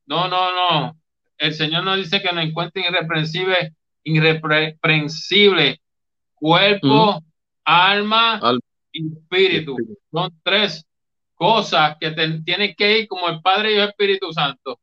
No, 0.06 0.28
no, 0.28 0.52
no. 0.54 0.97
El 1.38 1.54
Señor 1.54 1.84
nos 1.84 1.96
dice 1.96 2.20
que 2.20 2.32
nos 2.32 2.44
encuentre 2.44 2.82
irreprensible, 2.86 3.72
irreprensible 4.02 5.80
cuerpo, 6.38 7.22
alma 7.64 8.40
y 8.92 9.12
espíritu. 9.12 9.76
Son 10.10 10.32
tres 10.42 10.84
cosas 11.34 11.96
que 12.00 12.10
tienen 12.44 12.74
que 12.76 13.00
ir 13.00 13.08
como 13.08 13.28
el 13.28 13.40
Padre 13.40 13.72
y 13.72 13.76
el 13.76 13.88
Espíritu 13.88 14.32
Santo. 14.32 14.80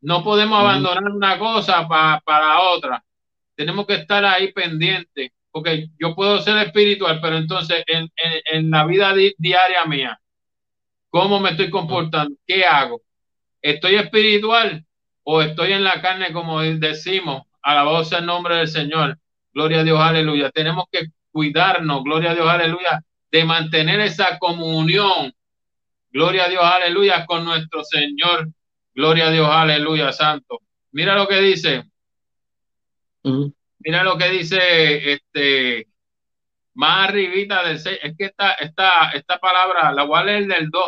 No 0.00 0.24
podemos 0.24 0.58
abandonar 0.58 1.04
una 1.04 1.38
cosa 1.38 1.86
para 1.86 2.60
otra. 2.60 3.04
Tenemos 3.54 3.86
que 3.86 3.94
estar 3.94 4.24
ahí 4.24 4.52
pendientes, 4.52 5.30
porque 5.50 5.88
yo 6.00 6.14
puedo 6.14 6.40
ser 6.40 6.56
espiritual, 6.58 7.20
pero 7.20 7.36
entonces 7.36 7.84
en, 7.86 8.70
la 8.70 8.84
vida 8.86 9.14
diaria 9.36 9.84
mía, 9.84 10.18
¿cómo 11.10 11.38
me 11.38 11.50
estoy 11.50 11.70
comportando? 11.70 12.34
¿Qué 12.46 12.64
hago? 12.64 13.00
¿Estoy 13.60 13.96
espiritual 13.96 14.84
o 15.24 15.42
estoy 15.42 15.72
en 15.72 15.84
la 15.84 16.00
carne, 16.00 16.32
como 16.32 16.60
decimos? 16.60 17.42
Alabado 17.62 18.04
sea 18.04 18.18
el 18.18 18.26
nombre 18.26 18.56
del 18.56 18.68
Señor. 18.68 19.18
Gloria 19.52 19.80
a 19.80 19.84
Dios, 19.84 20.00
aleluya. 20.00 20.50
Tenemos 20.50 20.84
que 20.90 21.06
cuidarnos, 21.30 22.02
gloria 22.04 22.32
a 22.32 22.34
Dios, 22.34 22.48
aleluya, 22.48 23.02
de 23.30 23.44
mantener 23.44 24.00
esa 24.00 24.38
comunión, 24.38 25.32
gloria 26.10 26.44
a 26.44 26.48
Dios, 26.48 26.64
aleluya, 26.64 27.24
con 27.26 27.44
nuestro 27.44 27.84
Señor 27.84 28.48
Gloria 28.94 29.28
a 29.28 29.30
Dios, 29.30 29.48
aleluya, 29.48 30.12
santo. 30.12 30.60
Mira 30.92 31.14
lo 31.14 31.26
que 31.26 31.40
dice. 31.40 31.84
Mira 33.78 34.04
lo 34.04 34.18
que 34.18 34.28
dice 34.28 35.12
este 35.12 35.88
más 36.74 37.08
arribita 37.08 37.62
del 37.62 37.78
6. 37.78 37.98
Es 38.02 38.16
que 38.16 38.26
esta, 38.26 38.52
esta, 38.52 39.10
esta 39.12 39.38
palabra 39.38 39.92
la 39.92 40.04
voy 40.04 40.18
a 40.18 40.24
leer 40.24 40.46
del 40.46 40.70
2, 40.70 40.84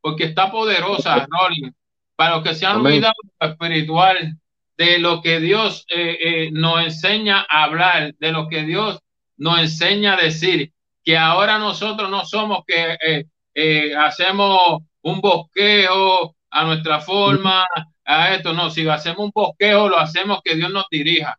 porque 0.00 0.24
está 0.24 0.50
poderosa, 0.50 1.26
Rolling, 1.28 1.70
para 2.16 2.36
los 2.36 2.44
que 2.44 2.54
se 2.54 2.66
han 2.66 2.84
olvidado 2.84 3.14
lo 3.40 3.48
espiritual, 3.48 4.38
de 4.76 4.98
lo 4.98 5.22
que 5.22 5.40
Dios 5.40 5.86
eh, 5.88 6.18
eh, 6.20 6.50
nos 6.52 6.82
enseña 6.82 7.46
a 7.48 7.64
hablar, 7.64 8.14
de 8.18 8.32
lo 8.32 8.48
que 8.48 8.62
Dios 8.62 9.00
nos 9.36 9.58
enseña 9.60 10.14
a 10.14 10.20
decir, 10.20 10.72
que 11.04 11.16
ahora 11.16 11.58
nosotros 11.58 12.10
no 12.10 12.24
somos 12.24 12.64
que 12.66 12.96
eh, 13.54 13.94
hacemos 13.96 14.78
un 15.02 15.20
bosquejo 15.20 16.36
a 16.50 16.64
nuestra 16.64 17.00
forma, 17.00 17.66
a 18.04 18.34
esto. 18.34 18.52
No, 18.52 18.70
si 18.70 18.86
hacemos 18.88 19.20
un 19.20 19.30
bosquejo, 19.32 19.88
lo 19.88 19.98
hacemos 19.98 20.40
que 20.42 20.56
Dios 20.56 20.70
nos 20.70 20.86
dirija. 20.90 21.38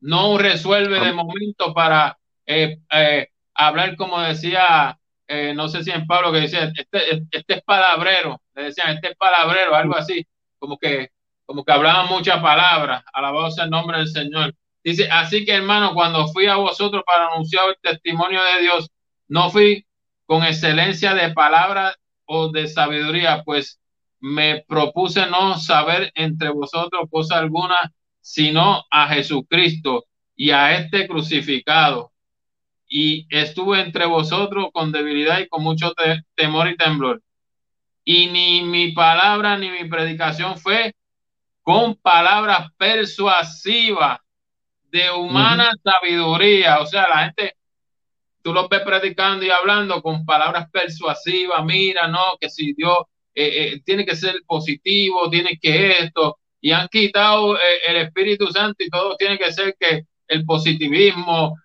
No 0.00 0.36
resuelve 0.38 1.00
de 1.00 1.12
momento 1.12 1.72
para 1.72 2.18
hablar 3.54 3.96
como 3.96 4.20
decía, 4.20 4.98
no 5.54 5.68
sé 5.68 5.84
si 5.84 5.90
en 5.90 6.06
Pablo 6.06 6.32
que 6.32 6.40
decía, 6.40 6.72
este, 6.74 7.26
este 7.30 7.54
es 7.54 7.62
palabrero, 7.62 8.40
le 8.58 8.64
decían, 8.64 8.90
este 8.90 9.10
es 9.10 9.16
palabrero, 9.16 9.74
algo 9.74 9.96
así, 9.96 10.26
como 10.58 10.78
que, 10.78 11.10
como 11.46 11.64
que 11.64 11.72
hablaban 11.72 12.08
muchas 12.08 12.42
palabras, 12.42 13.04
alabado 13.12 13.50
sea 13.50 13.64
el 13.64 13.70
nombre 13.70 13.98
del 13.98 14.08
Señor. 14.08 14.54
Dice, 14.82 15.08
así 15.10 15.44
que 15.44 15.52
hermano, 15.52 15.94
cuando 15.94 16.28
fui 16.28 16.46
a 16.46 16.56
vosotros 16.56 17.02
para 17.06 17.28
anunciar 17.28 17.68
el 17.68 17.76
testimonio 17.80 18.40
de 18.42 18.62
Dios, 18.62 18.90
no 19.28 19.50
fui 19.50 19.86
con 20.26 20.42
excelencia 20.44 21.14
de 21.14 21.32
palabra 21.32 21.94
o 22.24 22.50
de 22.50 22.66
sabiduría, 22.66 23.42
pues 23.44 23.80
me 24.20 24.64
propuse 24.66 25.26
no 25.26 25.56
saber 25.58 26.10
entre 26.14 26.50
vosotros 26.50 27.08
cosa 27.10 27.38
alguna, 27.38 27.92
sino 28.20 28.84
a 28.90 29.08
Jesucristo 29.08 30.04
y 30.34 30.50
a 30.50 30.76
este 30.76 31.06
crucificado. 31.06 32.12
Y 32.88 33.26
estuve 33.30 33.80
entre 33.80 34.06
vosotros 34.06 34.68
con 34.72 34.92
debilidad 34.92 35.38
y 35.38 35.48
con 35.48 35.62
mucho 35.62 35.92
temor 36.34 36.68
y 36.68 36.76
temblor. 36.76 37.22
Y 38.10 38.28
ni 38.28 38.62
mi 38.62 38.92
palabra 38.92 39.58
ni 39.58 39.68
mi 39.68 39.86
predicación 39.86 40.56
fue 40.56 40.94
con 41.60 41.94
palabras 41.96 42.70
persuasivas 42.78 44.18
de 44.84 45.10
humana 45.10 45.70
sabiduría. 45.84 46.80
O 46.80 46.86
sea, 46.86 47.06
la 47.06 47.24
gente, 47.26 47.56
tú 48.40 48.54
lo 48.54 48.66
ves 48.66 48.80
predicando 48.80 49.44
y 49.44 49.50
hablando 49.50 50.00
con 50.00 50.24
palabras 50.24 50.70
persuasivas. 50.70 51.62
Mira, 51.66 52.08
no, 52.08 52.38
que 52.40 52.48
si 52.48 52.72
Dios 52.72 52.96
eh, 53.34 53.74
eh, 53.74 53.82
tiene 53.84 54.06
que 54.06 54.16
ser 54.16 54.36
positivo, 54.46 55.28
tiene 55.28 55.58
que 55.60 55.90
esto, 55.90 56.38
y 56.62 56.72
han 56.72 56.88
quitado 56.88 57.58
eh, 57.58 57.80
el 57.88 57.96
Espíritu 57.96 58.46
Santo 58.46 58.82
y 58.82 58.88
todo 58.88 59.18
tiene 59.18 59.36
que 59.36 59.52
ser 59.52 59.76
que 59.78 60.04
el 60.28 60.46
positivismo, 60.46 61.56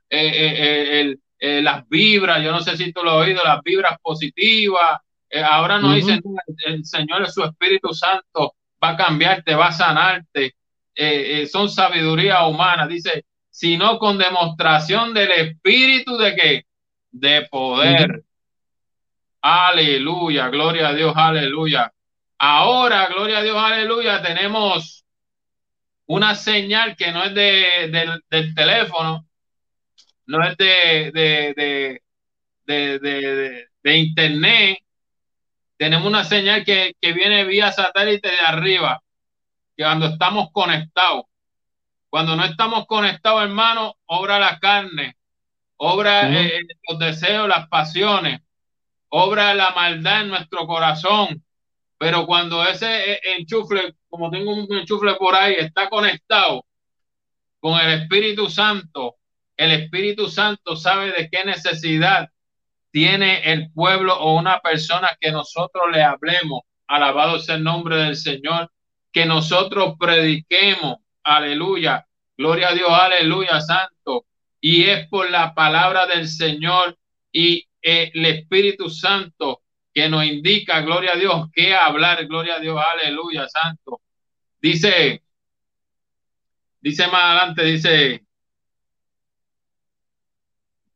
las 1.40 1.88
vibras, 1.88 2.44
yo 2.44 2.52
no 2.52 2.60
sé 2.60 2.76
si 2.76 2.92
tú 2.92 3.02
lo 3.02 3.12
has 3.12 3.28
oído, 3.28 3.42
las 3.46 3.62
vibras 3.64 3.98
positivas, 4.02 5.00
ahora 5.42 5.80
nos 5.80 5.96
dicen, 5.96 6.22
el 6.66 6.86
Señor 6.86 7.24
es 7.24 7.34
su 7.34 7.44
Espíritu 7.44 7.94
Santo, 7.94 8.56
va 8.84 8.90
a 8.90 8.98
cambiarte, 8.98 9.56
va 9.56 9.68
a 9.68 9.72
sanarte, 9.72 10.56
son 11.50 11.70
sabiduría 11.70 12.46
humana, 12.46 12.88
dice, 12.88 13.26
sino 13.50 14.00
con 14.00 14.18
demostración 14.18 15.14
del 15.14 15.32
Espíritu 15.32 16.18
de 16.18 16.36
qué? 16.36 16.66
De 17.12 17.48
poder. 17.50 18.24
Aleluya, 19.42 20.50
gloria 20.50 20.90
a 20.90 20.94
Dios, 20.94 21.14
aleluya. 21.16 21.92
Ahora, 22.38 23.08
gloria 23.08 23.40
a 23.40 23.44
Dios, 23.44 23.58
aleluya, 23.58 24.22
tenemos 24.22 25.04
una 26.06 26.36
señal 26.36 26.96
que 26.96 27.12
no 27.12 27.24
es 27.24 27.34
de, 27.34 28.22
del 28.30 28.56
teléfono, 28.56 29.26
no 30.26 30.44
es 30.44 30.58
de, 30.58 31.12
de, 31.14 32.02
de, 32.66 33.68
de, 33.84 33.98
internet, 33.98 34.78
tenemos 35.84 36.08
una 36.08 36.24
señal 36.24 36.64
que, 36.64 36.96
que, 37.02 37.12
viene 37.12 37.44
vía 37.44 37.70
satélite 37.74 38.30
de 38.30 38.40
arriba, 38.40 39.04
que 39.76 39.84
cuando 39.84 40.06
estamos 40.06 40.48
conectados, 40.54 41.26
cuando 42.10 42.38
no 42.38 42.46
estamos 42.46 42.86
conectados, 42.86 43.44
hermano, 43.44 43.98
obra 44.06 44.40
la 44.40 44.60
carne, 44.60 45.18
obra 45.76 46.32
eh, 46.34 46.62
los 46.88 47.00
deseos, 47.00 47.50
las 47.50 47.68
pasiones, 47.68 48.40
obra 49.10 49.54
la 49.56 49.72
maldad 49.72 50.22
en 50.22 50.30
nuestro 50.30 50.66
corazón. 50.68 51.44
Pero 51.98 52.26
cuando 52.28 52.64
ese 52.64 53.16
eh, 53.16 53.20
enchufle, 53.38 53.94
como 54.08 54.32
tengo 54.32 54.56
un 54.56 54.74
enchufle 54.74 55.16
por 55.16 55.36
ahí, 55.36 55.56
está 55.56 55.90
conectado 55.90 56.64
con 57.60 57.78
el 57.78 58.04
Espíritu 58.04 58.50
Santo, 58.50 59.18
el 59.58 59.72
Espíritu 59.72 60.30
Santo 60.30 60.78
sabe 60.78 61.12
de 61.12 61.30
qué 61.30 61.44
necesidad 61.44 62.30
tiene 62.94 63.52
el 63.52 63.72
pueblo 63.72 64.16
o 64.20 64.36
una 64.38 64.60
persona 64.60 65.18
que 65.20 65.32
nosotros 65.32 65.86
le 65.92 66.04
hablemos. 66.04 66.62
Alabado 66.86 67.40
sea 67.40 67.56
el 67.56 67.64
nombre 67.64 67.96
del 67.96 68.16
Señor. 68.16 68.72
Que 69.12 69.26
nosotros 69.26 69.96
prediquemos. 70.00 70.98
Aleluya. 71.24 72.06
Gloria 72.38 72.70
a 72.70 72.74
Dios. 72.76 72.92
Aleluya, 72.92 73.60
Santo. 73.62 74.26
Y 74.62 74.84
es 74.84 75.08
por 75.08 75.32
la 75.32 75.56
palabra 75.56 76.06
del 76.06 76.28
Señor 76.28 76.96
y 77.32 77.68
el 77.82 78.26
Espíritu 78.28 78.92
Santo 78.92 79.64
que 79.92 80.08
nos 80.08 80.24
indica, 80.24 80.82
gloria 80.82 81.14
a 81.14 81.18
Dios, 81.18 81.50
qué 81.52 81.74
hablar. 81.74 82.28
Gloria 82.28 82.58
a 82.58 82.60
Dios. 82.60 82.80
Aleluya, 82.80 83.50
Santo. 83.50 84.02
Dice, 84.62 85.24
dice 86.80 87.08
más 87.08 87.24
adelante, 87.24 87.64
dice, 87.64 88.23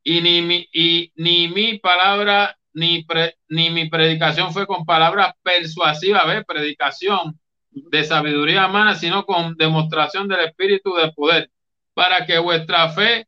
y 0.07 0.21
ni 0.21 0.41
mi, 0.41 0.69
y, 0.71 1.11
ni 1.15 1.49
mi 1.49 1.79
palabra 1.79 2.57
ni, 2.71 3.05
ni 3.49 3.69
mi 3.69 3.89
predicación 3.89 4.53
fue 4.53 4.65
con 4.65 4.85
palabras 4.85 5.33
persuasivas, 5.43 6.25
¿ves? 6.25 6.45
Predicación 6.47 7.37
de 7.71 8.05
sabiduría 8.05 8.67
humana, 8.67 8.95
sino 8.95 9.25
con 9.25 9.57
demostración 9.57 10.29
del 10.29 10.45
Espíritu 10.45 10.95
de 10.95 11.11
poder, 11.11 11.51
para 11.93 12.25
que 12.25 12.39
vuestra 12.39 12.87
fe 12.87 13.27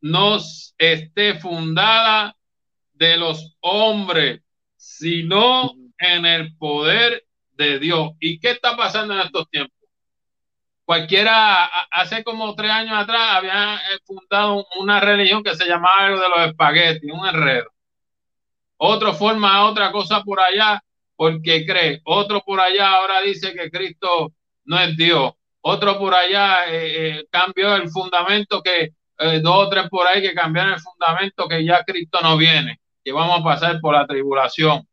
no 0.00 0.38
esté 0.78 1.34
fundada 1.34 2.34
de 2.94 3.18
los 3.18 3.58
hombres, 3.60 4.40
sino 4.76 5.74
en 5.98 6.24
el 6.24 6.56
poder 6.56 7.22
de 7.52 7.78
Dios. 7.78 8.12
¿Y 8.18 8.38
qué 8.38 8.52
está 8.52 8.74
pasando 8.78 9.12
en 9.12 9.20
estos 9.20 9.50
tiempos? 9.50 9.73
Cualquiera, 10.84 11.64
hace 11.90 12.22
como 12.24 12.54
tres 12.54 12.70
años 12.70 12.96
atrás, 12.96 13.36
había 13.36 13.76
eh, 13.76 13.98
fundado 14.04 14.66
una 14.78 15.00
religión 15.00 15.42
que 15.42 15.54
se 15.54 15.66
llamaba 15.66 16.10
de 16.10 16.28
los 16.28 16.48
espaguetis, 16.48 17.12
un 17.12 17.26
enredo. 17.26 17.70
Otro 18.76 19.14
forma 19.14 19.64
otra 19.66 19.92
cosa 19.92 20.22
por 20.22 20.40
allá 20.40 20.82
porque 21.16 21.64
cree. 21.64 22.00
Otro 22.04 22.42
por 22.42 22.60
allá 22.60 22.90
ahora 22.92 23.20
dice 23.22 23.54
que 23.54 23.70
Cristo 23.70 24.32
no 24.64 24.78
es 24.80 24.96
Dios. 24.96 25.32
Otro 25.60 25.98
por 25.98 26.14
allá 26.14 26.66
eh, 26.70 27.18
eh, 27.18 27.26
cambió 27.30 27.74
el 27.76 27.88
fundamento 27.90 28.62
que 28.62 28.90
dos 29.42 29.66
o 29.66 29.68
tres 29.70 29.88
por 29.88 30.06
ahí 30.08 30.20
que 30.20 30.34
cambiaron 30.34 30.74
el 30.74 30.80
fundamento 30.80 31.48
que 31.48 31.64
ya 31.64 31.84
Cristo 31.84 32.18
no 32.20 32.36
viene, 32.36 32.80
que 33.02 33.12
vamos 33.12 33.40
a 33.40 33.44
pasar 33.44 33.80
por 33.80 33.94
la 33.94 34.06
tribulación. 34.06 34.86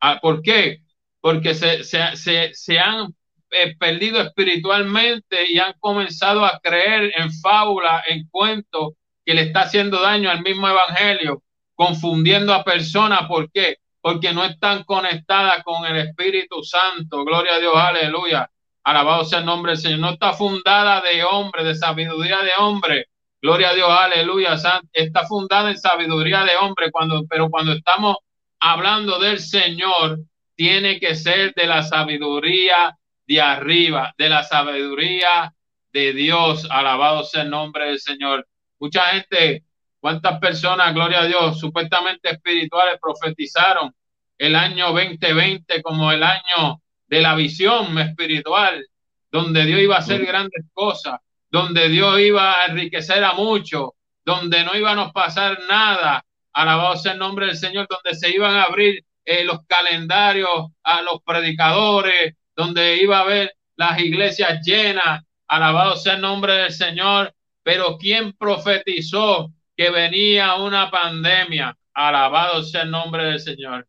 Ah, 0.00 0.18
¿Por 0.20 0.42
qué? 0.42 0.78
Porque 1.20 1.54
se, 1.54 1.84
se, 1.84 2.16
se, 2.16 2.54
se 2.54 2.78
han 2.78 3.14
eh, 3.50 3.76
perdido 3.78 4.20
espiritualmente 4.20 5.50
y 5.50 5.58
han 5.58 5.74
comenzado 5.80 6.44
a 6.44 6.58
creer 6.60 7.12
en 7.16 7.32
fábula, 7.32 8.02
en 8.06 8.28
cuentos 8.28 8.92
que 9.24 9.34
le 9.34 9.42
está 9.42 9.62
haciendo 9.62 10.00
daño 10.00 10.30
al 10.30 10.42
mismo 10.42 10.68
evangelio, 10.68 11.42
confundiendo 11.74 12.52
a 12.52 12.64
personas. 12.64 13.26
¿Por 13.26 13.50
qué? 13.50 13.76
Porque 14.00 14.32
no 14.32 14.44
están 14.44 14.84
conectadas 14.84 15.62
con 15.64 15.84
el 15.86 15.96
Espíritu 15.96 16.62
Santo. 16.62 17.24
Gloria 17.24 17.54
a 17.54 17.58
Dios, 17.58 17.74
aleluya. 17.74 18.50
Alabado 18.84 19.24
sea 19.24 19.40
el 19.40 19.46
nombre 19.46 19.72
del 19.72 19.80
Señor. 19.80 19.98
No 19.98 20.10
está 20.10 20.32
fundada 20.32 21.00
de 21.00 21.24
hombre, 21.24 21.64
de 21.64 21.74
sabiduría 21.74 22.38
de 22.38 22.52
hombre. 22.58 23.06
Gloria 23.40 23.70
a 23.70 23.74
Dios, 23.74 23.90
aleluya. 23.90 24.56
Está 24.92 25.26
fundada 25.26 25.70
en 25.70 25.78
sabiduría 25.78 26.44
de 26.44 26.56
hombre, 26.56 26.90
cuando, 26.90 27.24
pero 27.28 27.50
cuando 27.50 27.72
estamos 27.72 28.16
hablando 28.60 29.18
del 29.18 29.40
Señor, 29.40 30.18
tiene 30.54 30.98
que 30.98 31.14
ser 31.14 31.54
de 31.54 31.66
la 31.66 31.82
sabiduría 31.82 32.96
de 33.28 33.40
arriba, 33.40 34.14
de 34.16 34.28
la 34.28 34.42
sabiduría 34.42 35.54
de 35.92 36.12
Dios. 36.14 36.66
Alabado 36.70 37.22
sea 37.22 37.42
el 37.42 37.50
nombre 37.50 37.86
del 37.86 38.00
Señor. 38.00 38.48
Mucha 38.80 39.02
gente, 39.10 39.64
cuántas 40.00 40.40
personas, 40.40 40.94
gloria 40.94 41.20
a 41.20 41.26
Dios, 41.26 41.60
supuestamente 41.60 42.30
espirituales 42.30 42.98
profetizaron 43.00 43.94
el 44.38 44.56
año 44.56 44.92
2020 44.92 45.82
como 45.82 46.10
el 46.10 46.22
año 46.22 46.80
de 47.06 47.20
la 47.20 47.34
visión 47.34 47.98
espiritual, 47.98 48.86
donde 49.30 49.66
Dios 49.66 49.80
iba 49.80 49.96
a 49.96 49.98
hacer 49.98 50.24
grandes 50.24 50.64
cosas, 50.72 51.20
donde 51.50 51.88
Dios 51.88 52.18
iba 52.20 52.62
a 52.62 52.66
enriquecer 52.66 53.22
a 53.24 53.34
muchos, 53.34 53.90
donde 54.24 54.64
no 54.64 54.74
iba 54.74 54.92
a 54.92 55.12
pasar 55.12 55.58
nada. 55.68 56.24
Alabado 56.52 56.96
sea 56.96 57.12
el 57.12 57.18
nombre 57.18 57.46
del 57.46 57.56
Señor, 57.56 57.86
donde 57.90 58.18
se 58.18 58.30
iban 58.30 58.54
a 58.54 58.64
abrir 58.64 59.04
eh, 59.24 59.44
los 59.44 59.66
calendarios 59.66 60.70
a 60.82 61.02
los 61.02 61.22
predicadores, 61.22 62.34
donde 62.58 62.96
iba 62.96 63.18
a 63.18 63.22
haber 63.22 63.54
las 63.76 64.00
iglesias 64.00 64.60
llenas, 64.66 65.24
alabado 65.46 65.94
sea 65.94 66.14
el 66.14 66.20
nombre 66.20 66.54
del 66.54 66.72
Señor, 66.72 67.32
pero 67.62 67.96
¿quién 67.96 68.32
profetizó 68.32 69.52
que 69.76 69.90
venía 69.90 70.56
una 70.56 70.90
pandemia? 70.90 71.78
Alabado 71.94 72.64
sea 72.64 72.82
el 72.82 72.90
nombre 72.90 73.26
del 73.26 73.38
Señor. 73.38 73.86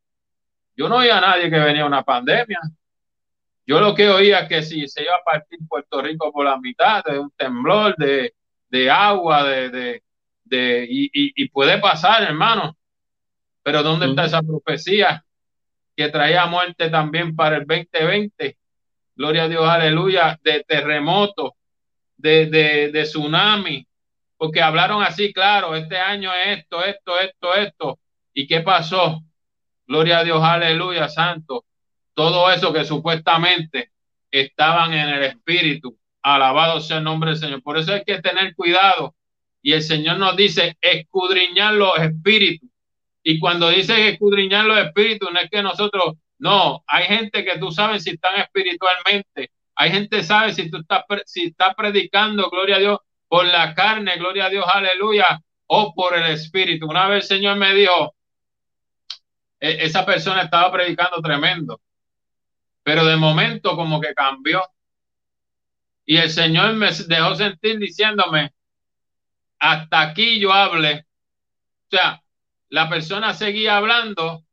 Yo 0.77 0.87
no 0.87 0.97
oía 0.97 1.17
a 1.17 1.21
nadie 1.21 1.49
que 1.49 1.57
venía 1.57 1.83
una 1.83 2.03
pandemia. 2.03 2.59
Yo 3.65 3.79
lo 3.79 3.95
que 3.95 4.07
oía 4.07 4.47
que 4.47 4.61
si 4.61 4.87
se 4.87 5.01
iba 5.01 5.15
a 5.15 5.23
partir 5.23 5.57
Puerto 5.67 5.99
Rico 6.03 6.31
por 6.31 6.45
la 6.45 6.59
mitad 6.59 7.03
de 7.03 7.17
un 7.17 7.31
temblor, 7.31 7.95
de, 7.97 8.35
de 8.69 8.91
agua, 8.91 9.45
de, 9.45 9.69
de, 9.71 10.03
de 10.43 10.85
y, 10.87 11.09
y, 11.11 11.49
puede 11.49 11.79
pasar, 11.79 12.21
hermano. 12.21 12.77
Pero 13.63 13.81
¿dónde 13.81 14.05
está 14.09 14.25
esa 14.25 14.43
profecía 14.43 15.25
que 15.99 16.07
traía 16.07 16.45
muerte 16.45 16.89
también 16.89 17.35
para 17.35 17.57
el 17.57 17.65
2020? 17.67 18.57
gloria 19.15 19.43
a 19.43 19.47
Dios, 19.49 19.67
aleluya, 19.67 20.39
de 20.41 20.63
terremoto, 20.65 21.57
de, 22.15 22.45
de, 22.45 22.89
de 22.93 23.03
tsunami, 23.03 23.85
porque 24.37 24.61
hablaron 24.61 25.03
así, 25.03 25.33
claro, 25.33 25.75
este 25.75 25.97
año 25.97 26.31
es 26.33 26.59
esto, 26.59 26.85
esto, 26.85 27.19
esto, 27.19 27.53
esto. 27.53 27.99
¿Y 28.33 28.47
qué 28.47 28.61
pasó? 28.61 29.21
Gloria 29.85 30.19
a 30.19 30.23
Dios, 30.23 30.41
aleluya, 30.41 31.09
santo. 31.09 31.65
Todo 32.13 32.49
eso 32.49 32.71
que 32.71 32.85
supuestamente 32.85 33.91
estaban 34.31 34.93
en 34.93 35.09
el 35.09 35.23
espíritu. 35.23 35.99
Alabado 36.21 36.79
sea 36.79 36.99
el 36.99 37.03
nombre 37.03 37.31
del 37.31 37.39
Señor. 37.39 37.61
Por 37.61 37.77
eso 37.77 37.91
hay 37.91 38.05
que 38.05 38.21
tener 38.21 38.55
cuidado. 38.55 39.15
Y 39.61 39.73
el 39.73 39.81
Señor 39.81 40.17
nos 40.17 40.37
dice 40.37 40.77
escudriñar 40.79 41.73
los 41.73 41.99
espíritus. 41.99 42.69
Y 43.29 43.37
cuando 43.37 43.69
dice 43.69 44.09
escudriñar 44.09 44.65
los 44.65 44.79
espíritus, 44.79 45.31
no 45.31 45.39
es 45.39 45.51
que 45.51 45.61
nosotros 45.61 46.15
no, 46.39 46.83
hay 46.87 47.03
gente 47.03 47.45
que 47.45 47.59
tú 47.59 47.69
sabes 47.71 48.03
si 48.03 48.09
están 48.09 48.39
espiritualmente. 48.39 49.51
Hay 49.75 49.91
gente 49.91 50.17
que 50.17 50.23
sabe 50.23 50.51
si 50.51 50.71
tú 50.71 50.77
estás, 50.77 51.03
si 51.27 51.45
estás 51.45 51.75
predicando, 51.75 52.49
gloria 52.49 52.77
a 52.77 52.79
Dios, 52.79 52.99
por 53.27 53.45
la 53.45 53.75
carne, 53.75 54.17
gloria 54.17 54.45
a 54.45 54.49
Dios, 54.49 54.65
aleluya, 54.67 55.43
o 55.67 55.93
por 55.93 56.15
el 56.15 56.25
espíritu. 56.31 56.87
Una 56.87 57.07
vez 57.07 57.25
el 57.25 57.37
Señor 57.37 57.57
me 57.57 57.71
dijo, 57.75 58.15
e-, 59.59 59.77
esa 59.83 60.03
persona 60.07 60.41
estaba 60.41 60.71
predicando 60.71 61.21
tremendo, 61.21 61.79
pero 62.81 63.05
de 63.05 63.15
momento 63.15 63.75
como 63.75 64.01
que 64.01 64.15
cambió. 64.15 64.63
Y 66.03 66.17
el 66.17 66.31
Señor 66.31 66.73
me 66.73 66.89
dejó 67.07 67.35
sentir 67.35 67.77
diciéndome, 67.77 68.53
hasta 69.59 70.01
aquí 70.01 70.39
yo 70.39 70.51
hable. 70.51 71.05
O 71.91 71.95
sea, 71.95 72.23
la 72.69 72.89
persona 72.89 73.33
seguía 73.33 73.77
hablando, 73.77 74.43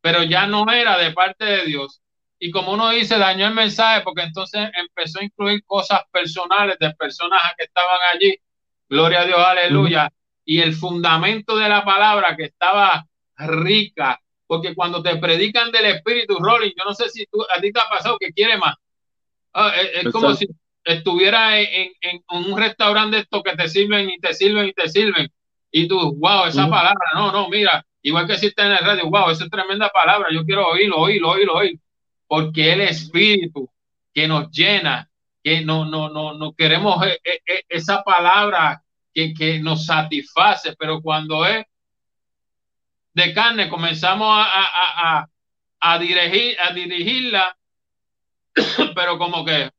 pero 0.00 0.22
ya 0.22 0.46
no 0.46 0.70
era 0.70 0.98
de 0.98 1.12
parte 1.12 1.44
de 1.44 1.64
Dios. 1.64 2.00
Y 2.38 2.50
como 2.50 2.72
uno 2.72 2.90
dice, 2.90 3.18
dañó 3.18 3.46
el 3.46 3.54
mensaje 3.54 4.02
porque 4.02 4.22
entonces 4.22 4.70
empezó 4.78 5.20
a 5.20 5.24
incluir 5.24 5.64
cosas 5.64 6.02
personales 6.10 6.76
de 6.78 6.94
personas 6.94 7.40
que 7.56 7.64
estaban 7.64 7.98
allí. 8.12 8.36
Gloria 8.88 9.20
a 9.20 9.24
Dios, 9.24 9.38
aleluya. 9.38 10.12
Y 10.44 10.60
el 10.60 10.74
fundamento 10.74 11.56
de 11.56 11.68
la 11.68 11.84
palabra 11.84 12.36
que 12.36 12.44
estaba 12.44 13.06
rica, 13.36 14.20
porque 14.46 14.74
cuando 14.74 15.02
te 15.02 15.16
predican 15.16 15.70
del 15.72 15.86
Espíritu, 15.86 16.36
Rolling, 16.38 16.72
yo 16.76 16.84
no 16.84 16.94
sé 16.94 17.08
si 17.08 17.26
tú, 17.26 17.42
a 17.54 17.60
ti 17.60 17.72
te 17.72 17.80
ha 17.80 17.88
pasado 17.88 18.18
que 18.18 18.32
quiere 18.32 18.58
más. 18.58 18.76
Ah, 19.54 19.72
es, 19.76 20.12
como 20.12 20.34
si 20.34 20.46
estuviera 20.84 21.60
en, 21.60 21.92
un 22.30 22.58
restaurante 22.58 23.18
esto 23.18 23.42
que 23.42 23.56
te 23.56 23.68
sirven 23.68 24.10
y 24.10 24.18
te 24.18 24.34
sirven 24.34 24.66
y 24.66 24.72
te 24.72 24.88
sirven. 24.88 25.32
Y 25.76 25.88
tú, 25.88 26.14
wow, 26.16 26.46
esa 26.46 26.68
palabra, 26.68 27.06
no, 27.14 27.32
no, 27.32 27.48
mira, 27.48 27.84
Igual 28.06 28.26
que 28.26 28.36
si 28.36 28.48
está 28.48 28.66
en 28.66 28.72
el 28.72 28.78
radio, 28.80 29.08
wow, 29.08 29.30
esa 29.30 29.44
es 29.44 29.50
tremenda 29.50 29.88
palabra, 29.88 30.28
yo 30.30 30.44
quiero 30.44 30.68
oírlo, 30.68 30.98
oírlo, 30.98 31.30
oírlo, 31.30 31.54
oírlo. 31.54 31.80
Porque 32.26 32.74
el 32.74 32.82
Espíritu 32.82 33.70
que 34.12 34.28
nos 34.28 34.50
llena, 34.50 35.08
que 35.42 35.62
no, 35.62 35.86
no, 35.86 36.10
no, 36.10 36.34
no 36.34 36.52
queremos 36.52 37.02
eh, 37.06 37.18
eh, 37.24 37.40
eh, 37.46 37.62
esa 37.66 38.02
palabra 38.02 38.82
que, 39.14 39.32
que 39.32 39.58
nos 39.58 39.86
satisface, 39.86 40.76
pero 40.78 41.00
cuando 41.00 41.46
es 41.46 41.64
de 43.14 43.32
carne, 43.32 43.70
comenzamos 43.70 44.28
a, 44.30 45.26
a, 45.80 45.98
dirigir, 45.98 46.60
a 46.60 46.74
dirigirla, 46.74 47.56
pero 48.94 49.16
como 49.16 49.46
que 49.46 49.70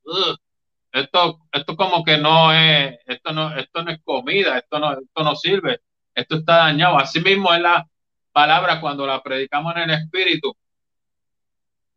esto, 0.94 1.40
esto 1.52 1.76
como 1.76 2.04
que 2.04 2.18
no 2.18 2.52
es, 2.52 2.98
esto 3.06 3.34
no, 3.34 3.56
esto 3.56 3.84
no 3.84 3.92
es 3.92 4.00
comida, 4.04 4.58
esto 4.58 4.80
no, 4.80 4.94
esto 4.94 5.24
no 5.24 5.36
sirve, 5.36 5.82
esto 6.16 6.38
está 6.38 6.58
dañado. 6.58 6.98
Así 6.98 7.20
mismo 7.20 7.54
es 7.54 7.62
la 7.62 7.86
palabra 8.32 8.80
cuando 8.82 9.06
la 9.06 9.22
predicamos 9.22 9.76
en 9.76 9.90
el 9.90 10.02
espíritu. 10.02 10.56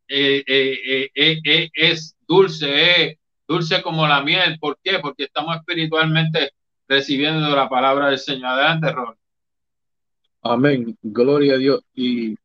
Eh, 0.08 0.42
eh, 0.46 1.10
eh, 1.14 1.70
es 1.72 2.16
dulce, 2.26 3.18
dulce 3.46 3.82
como 3.82 4.06
la 4.06 4.22
miel. 4.22 4.58
¿Por 4.58 4.78
qué? 4.82 4.98
Porque 4.98 5.24
estamos 5.24 5.56
espiritualmente 5.56 6.52
recibiendo 6.88 7.54
la 7.54 7.68
palabra 7.68 8.08
del 8.08 8.18
Señor. 8.18 8.46
Adelante, 8.50 8.92
Ron. 8.92 9.14
Amén. 10.42 10.96
Gloria 11.02 11.54
a 11.54 11.58
Dios. 11.58 11.82
Y, 11.94 12.36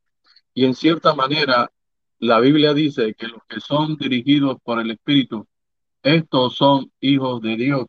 y 0.53 0.65
en 0.65 0.75
cierta 0.75 1.13
manera, 1.15 1.71
la 2.19 2.39
Biblia 2.39 2.73
dice 2.73 3.13
que 3.15 3.27
los 3.27 3.41
que 3.47 3.59
son 3.59 3.97
dirigidos 3.97 4.57
por 4.63 4.79
el 4.79 4.91
Espíritu, 4.91 5.47
estos 6.03 6.55
son 6.55 6.91
hijos 6.99 7.41
de 7.41 7.55
Dios. 7.55 7.85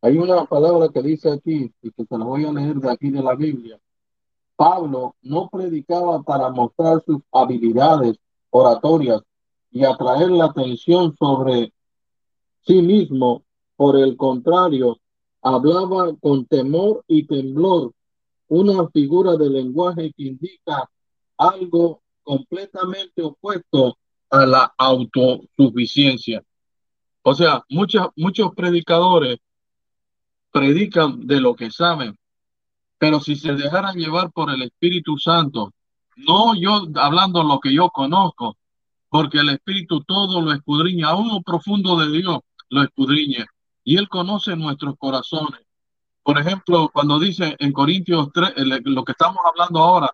Hay 0.00 0.16
una 0.16 0.44
palabra 0.44 0.88
que 0.90 1.02
dice 1.02 1.30
aquí, 1.30 1.72
y 1.82 1.90
que 1.90 2.04
se 2.04 2.18
la 2.18 2.24
voy 2.24 2.44
a 2.44 2.52
leer 2.52 2.76
de 2.76 2.90
aquí 2.90 3.10
de 3.10 3.22
la 3.22 3.34
Biblia. 3.34 3.80
Pablo 4.54 5.16
no 5.22 5.48
predicaba 5.48 6.22
para 6.22 6.50
mostrar 6.50 7.02
sus 7.04 7.20
habilidades 7.32 8.16
oratorias 8.50 9.22
y 9.70 9.84
atraer 9.84 10.30
la 10.30 10.46
atención 10.46 11.16
sobre 11.18 11.72
sí 12.66 12.80
mismo. 12.82 13.42
Por 13.76 13.96
el 13.96 14.16
contrario, 14.16 14.98
hablaba 15.42 16.14
con 16.20 16.46
temor 16.46 17.04
y 17.06 17.26
temblor, 17.26 17.92
una 18.48 18.88
figura 18.88 19.36
de 19.36 19.50
lenguaje 19.50 20.12
que 20.16 20.24
indica 20.24 20.88
algo 21.36 22.02
completamente 22.22 23.22
opuesto 23.22 23.96
a 24.30 24.46
la 24.46 24.74
autosuficiencia. 24.76 26.42
O 27.22 27.34
sea, 27.34 27.64
muchos, 27.68 28.08
muchos 28.16 28.54
predicadores 28.54 29.38
predican 30.50 31.26
de 31.26 31.40
lo 31.40 31.54
que 31.54 31.70
saben, 31.70 32.18
pero 32.98 33.20
si 33.20 33.36
se 33.36 33.54
dejaran 33.54 33.96
llevar 33.96 34.32
por 34.32 34.50
el 34.50 34.62
Espíritu 34.62 35.18
Santo, 35.18 35.72
no 36.16 36.54
yo 36.54 36.86
hablando 36.96 37.42
lo 37.44 37.60
que 37.60 37.72
yo 37.72 37.90
conozco, 37.90 38.56
porque 39.08 39.38
el 39.38 39.50
Espíritu 39.50 40.02
todo 40.02 40.40
lo 40.40 40.52
escudriña, 40.52 41.08
aún 41.08 41.28
lo 41.28 41.42
profundo 41.42 41.96
de 41.96 42.10
Dios 42.10 42.40
lo 42.70 42.82
escudriña, 42.82 43.46
y 43.84 43.96
Él 43.96 44.08
conoce 44.08 44.56
nuestros 44.56 44.96
corazones. 44.98 45.60
Por 46.22 46.38
ejemplo, 46.38 46.90
cuando 46.92 47.18
dice 47.18 47.56
en 47.58 47.72
Corintios 47.72 48.28
3, 48.34 48.52
lo 48.84 49.04
que 49.04 49.12
estamos 49.12 49.38
hablando 49.48 49.78
ahora, 49.80 50.10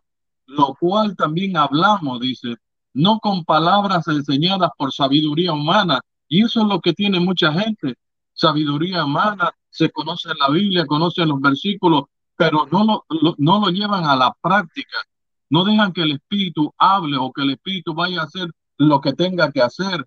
lo 0.47 0.75
cual 0.79 1.17
también 1.17 1.57
hablamos, 1.57 2.21
dice, 2.21 2.57
no 2.93 3.19
con 3.19 3.45
palabras 3.45 4.07
enseñadas 4.07 4.71
por 4.79 4.93
sabiduría 4.93 5.53
humana, 5.53 6.01
y 6.29 6.45
eso 6.45 6.61
es 6.61 6.69
lo 6.69 6.81
que 6.81 6.93
tiene 6.93 7.19
mucha 7.19 7.53
gente, 7.53 7.97
sabiduría 8.33 9.05
humana, 9.05 9.51
se 9.75 9.91
conoce 9.91 10.29
la 10.39 10.51
Biblia, 10.51 10.87
conocen 10.87 11.29
los 11.29 11.41
versículos, 11.41 12.05
pero 12.37 12.69
no 12.71 12.85
lo, 12.85 13.35
no 13.39 13.61
lo 13.61 13.71
llevan 13.71 14.05
a 14.05 14.15
la 14.15 14.33
práctica. 14.41 14.99
No 15.51 15.65
dejan 15.65 15.93
que 15.93 16.03
el 16.03 16.13
Espíritu 16.13 16.73
hable 16.79 17.17
o 17.17 17.33
que 17.33 17.43
el 17.43 17.51
Espíritu 17.51 17.93
vaya 17.93 18.21
a 18.21 18.25
hacer 18.25 18.49
lo 18.79 19.01
que 19.01 19.15
tenga 19.15 19.51
que 19.51 19.63
hacer. 19.63 20.07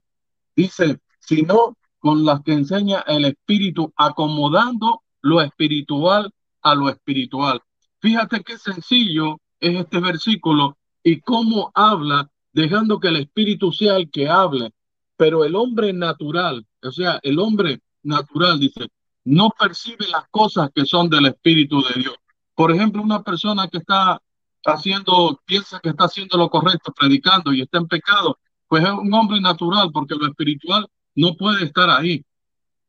Dice, 0.55 1.01
sino 1.19 1.75
con 1.99 2.23
las 2.23 2.41
que 2.43 2.53
enseña 2.53 3.03
el 3.07 3.25
Espíritu, 3.25 3.91
acomodando 3.97 5.01
lo 5.21 5.41
espiritual 5.41 6.31
a 6.61 6.73
lo 6.73 6.87
espiritual. 6.87 7.61
Fíjate 7.99 8.43
qué 8.43 8.57
sencillo 8.57 9.41
es 9.59 9.81
este 9.81 9.99
versículo 9.99 10.77
y 11.03 11.19
cómo 11.19 11.71
habla, 11.73 12.29
dejando 12.53 13.01
que 13.01 13.09
el 13.09 13.17
Espíritu 13.17 13.73
sea 13.73 13.97
el 13.97 14.09
que 14.09 14.29
hable. 14.29 14.71
Pero 15.17 15.43
el 15.43 15.55
hombre 15.55 15.91
natural, 15.91 16.65
o 16.81 16.91
sea, 16.91 17.19
el 17.21 17.37
hombre 17.39 17.81
natural, 18.03 18.59
dice, 18.59 18.87
no 19.27 19.49
percibe 19.49 20.07
las 20.07 20.25
cosas 20.29 20.69
que 20.73 20.85
son 20.85 21.09
del 21.09 21.25
Espíritu 21.25 21.83
de 21.83 21.99
Dios. 21.99 22.15
Por 22.55 22.71
ejemplo, 22.71 23.01
una 23.01 23.23
persona 23.23 23.67
que 23.67 23.79
está 23.79 24.21
haciendo, 24.65 25.41
piensa 25.45 25.81
que 25.81 25.89
está 25.89 26.05
haciendo 26.05 26.37
lo 26.37 26.49
correcto, 26.49 26.93
predicando 26.93 27.51
y 27.53 27.61
está 27.61 27.77
en 27.77 27.87
pecado, 27.87 28.37
pues 28.69 28.83
es 28.83 28.89
un 28.89 29.13
hombre 29.13 29.41
natural, 29.41 29.91
porque 29.91 30.15
lo 30.15 30.27
espiritual 30.27 30.87
no 31.15 31.35
puede 31.35 31.65
estar 31.65 31.89
ahí, 31.89 32.23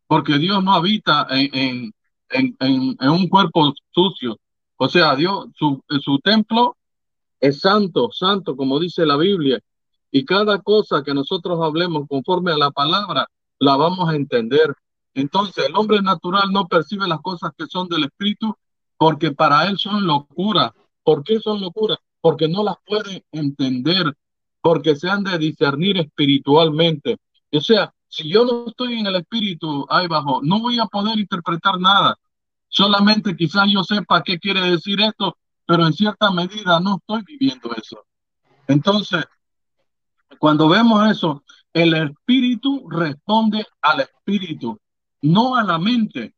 porque 0.07 0.38
Dios 0.38 0.62
no 0.62 0.74
habita 0.74 1.27
en, 1.31 1.92
en, 2.31 2.57
en, 2.61 3.09
un 3.09 3.29
cuerpo 3.29 3.74
sucio. 3.90 4.38
O 4.77 4.88
sea, 4.88 5.16
Dios, 5.16 5.48
su, 5.59 5.83
su 6.01 6.20
templo 6.20 6.77
es 7.40 7.61
santo, 7.61 8.11
santo, 8.12 8.57
como 8.57 8.79
dice 8.79 9.05
la 9.05 9.16
Biblia, 9.16 9.59
y 10.12 10.24
cada 10.24 10.61
cosa 10.61 11.03
que 11.03 11.14
nosotros 11.14 11.59
hablemos 11.62 12.07
conforme 12.09 12.53
a 12.53 12.57
la 12.57 12.70
palabra, 12.70 13.27
la 13.59 13.77
vamos 13.77 14.09
a 14.09 14.14
entender. 14.14 14.72
Entonces, 15.18 15.66
el 15.66 15.74
hombre 15.74 16.00
natural 16.00 16.52
no 16.52 16.68
percibe 16.68 17.09
las 17.09 17.20
cosas 17.20 17.50
que 17.59 17.66
son 17.66 17.88
del 17.88 18.04
Espíritu 18.04 18.57
porque 18.96 19.33
para 19.33 19.66
él 19.66 19.76
son 19.76 20.07
locura. 20.07 20.72
¿Por 21.02 21.24
qué 21.24 21.40
son 21.40 21.61
locura? 21.61 21.98
Porque 22.20 22.46
no 22.46 22.62
las 22.62 22.76
puede 22.87 23.24
entender, 23.33 24.16
porque 24.61 24.94
se 24.94 25.11
han 25.11 25.24
de 25.24 25.37
discernir 25.38 25.98
espiritualmente. 25.98 27.18
O 27.52 27.61
sea, 27.61 27.92
si 28.07 28.28
yo 28.31 28.44
no 28.44 28.66
estoy 28.68 29.00
en 29.00 29.07
el 29.07 29.16
Espíritu 29.16 29.85
ahí 29.90 30.04
abajo, 30.04 30.40
no 30.42 30.61
voy 30.61 30.78
a 30.78 30.87
poder 30.87 31.18
interpretar 31.18 31.81
nada. 31.81 32.16
Solamente 32.68 33.37
quizás 33.37 33.66
yo 33.68 33.83
sepa 33.83 34.22
qué 34.22 34.38
quiere 34.38 34.61
decir 34.70 35.00
esto, 35.00 35.37
pero 35.66 35.85
en 35.85 35.94
cierta 35.94 36.31
medida 36.31 36.78
no 36.78 36.98
estoy 36.98 37.22
viviendo 37.26 37.74
eso. 37.74 38.04
Entonces, 38.68 39.24
cuando 40.38 40.68
vemos 40.68 41.11
eso, 41.11 41.42
el 41.72 41.94
espíritu 41.94 42.88
responde 42.88 43.66
al 43.83 44.00
espíritu, 44.00 44.78
no 45.22 45.57
a 45.57 45.62
la 45.62 45.78
mente. 45.78 46.35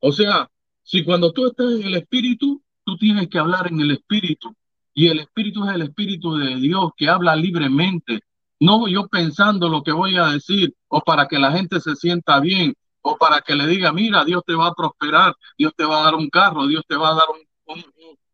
O 0.00 0.12
sea, 0.12 0.48
si 0.82 1.04
cuando 1.04 1.32
tú 1.32 1.46
estás 1.46 1.72
en 1.72 1.82
el 1.82 1.94
espíritu, 1.96 2.62
tú 2.84 2.96
tienes 2.96 3.28
que 3.28 3.38
hablar 3.38 3.68
en 3.68 3.80
el 3.80 3.90
espíritu. 3.90 4.54
Y 4.94 5.08
el 5.08 5.20
espíritu 5.20 5.64
es 5.68 5.74
el 5.74 5.82
espíritu 5.82 6.36
de 6.36 6.56
Dios 6.56 6.90
que 6.96 7.08
habla 7.08 7.36
libremente. 7.36 8.20
No 8.60 8.88
yo 8.88 9.06
pensando 9.06 9.68
lo 9.68 9.82
que 9.82 9.92
voy 9.92 10.16
a 10.16 10.26
decir 10.26 10.74
o 10.88 11.00
para 11.00 11.28
que 11.28 11.38
la 11.38 11.52
gente 11.52 11.80
se 11.80 11.94
sienta 11.94 12.40
bien 12.40 12.74
o 13.02 13.16
para 13.16 13.40
que 13.40 13.54
le 13.54 13.66
diga, 13.66 13.92
mira, 13.92 14.24
Dios 14.24 14.42
te 14.44 14.54
va 14.54 14.68
a 14.68 14.74
prosperar, 14.74 15.36
Dios 15.56 15.72
te 15.76 15.84
va 15.84 16.00
a 16.00 16.04
dar 16.04 16.14
un 16.16 16.28
carro, 16.28 16.66
Dios 16.66 16.84
te 16.88 16.96
va 16.96 17.10
a 17.10 17.14
dar 17.14 17.26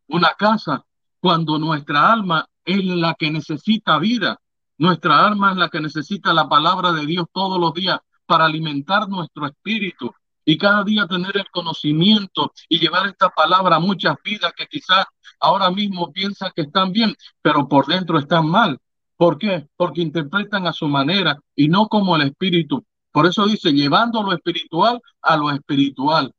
una 0.09 0.31
casa. 0.39 0.85
Cuando 1.21 1.59
nuestra 1.59 2.13
alma 2.13 2.47
es 2.65 2.83
la 2.85 3.15
que 3.19 3.31
necesita 3.31 3.99
vida, 3.99 4.41
nuestra 4.79 5.27
alma 5.27 5.53
es 5.53 5.59
la 5.59 5.69
que 5.69 5.81
necesita 5.81 6.33
la 6.33 6.49
palabra 6.49 6.93
de 6.93 7.05
Dios 7.05 7.27
todos 7.33 7.61
los 7.61 7.75
días 7.75 7.99
para 8.27 8.47
alimentar 8.47 9.09
nuestro 9.09 9.47
espíritu 9.47 10.13
y 10.45 10.59
cada 10.59 10.85
día 10.85 11.07
tener 11.07 11.37
el 11.37 11.51
conocimiento 11.51 12.53
y 12.69 12.79
llevar 12.79 13.07
esta 13.07 13.31
palabra 13.31 13.77
a 13.77 13.81
muchas 13.81 14.17
vidas 14.23 14.53
que 14.57 14.67
quizás 14.67 15.07
ahora 15.41 15.71
mismo 15.71 16.13
piensan 16.13 16.53
que 16.55 16.63
están 16.63 16.93
bien, 16.93 17.15
pero 17.41 17.67
por 17.69 17.87
dentro 17.87 18.19
están 18.19 18.47
mal. 18.47 18.79
¿Por 19.17 19.39
qué? 19.39 19.69
Porque 19.77 20.03
interpretan 20.03 20.67
a 20.67 20.73
su 20.73 20.89
manera 20.89 21.39
y 21.55 21.69
no 21.69 21.89
como 21.89 22.17
el 22.17 22.23
espíritu. 22.23 22.85
Por 23.13 23.27
eso 23.27 23.47
dice, 23.47 23.73
llevando 23.73 24.23
lo 24.23 24.33
espiritual 24.33 25.01
a 25.23 25.37
lo 25.37 25.51
espiritual. 25.51 26.33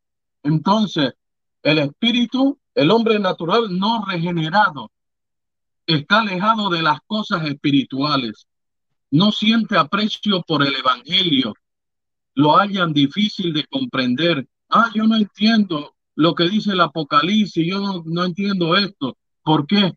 Entonces, 0.43 1.13
el 1.63 1.79
espíritu, 1.79 2.59
el 2.75 2.91
hombre 2.91 3.17
natural 3.17 3.67
no 3.69 4.05
regenerado, 4.05 4.91
está 5.87 6.19
alejado 6.19 6.69
de 6.69 6.81
las 6.81 6.99
cosas 7.07 7.45
espirituales, 7.45 8.45
no 9.09 9.31
siente 9.31 9.77
aprecio 9.77 10.41
por 10.41 10.63
el 10.63 10.75
Evangelio, 10.75 11.53
lo 12.35 12.57
hallan 12.57 12.93
difícil 12.93 13.53
de 13.53 13.65
comprender. 13.65 14.47
Ah, 14.69 14.89
yo 14.93 15.05
no 15.05 15.15
entiendo 15.15 15.95
lo 16.15 16.35
que 16.35 16.47
dice 16.47 16.71
el 16.71 16.81
Apocalipsis, 16.81 17.65
yo 17.65 17.79
no, 17.79 18.03
no 18.05 18.25
entiendo 18.25 18.75
esto. 18.75 19.17
¿Por 19.43 19.65
qué? 19.65 19.93